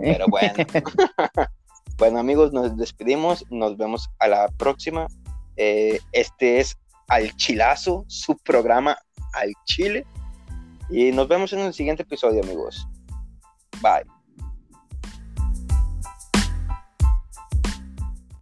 Pero 0.01 0.25
bueno. 0.29 0.53
bueno, 1.97 2.19
amigos, 2.19 2.51
nos 2.51 2.75
despedimos. 2.75 3.45
Nos 3.49 3.77
vemos 3.77 4.09
a 4.19 4.27
la 4.27 4.49
próxima. 4.49 5.07
Eh, 5.55 5.99
este 6.11 6.59
es 6.59 6.77
Al 7.07 7.35
Chilazo, 7.35 8.03
su 8.07 8.37
programa 8.37 8.97
Al 9.33 9.53
Chile. 9.65 10.05
Y 10.89 11.11
nos 11.11 11.27
vemos 11.27 11.53
en 11.53 11.59
el 11.59 11.73
siguiente 11.73 12.03
episodio, 12.03 12.43
amigos. 12.43 12.87
Bye. 13.81 14.16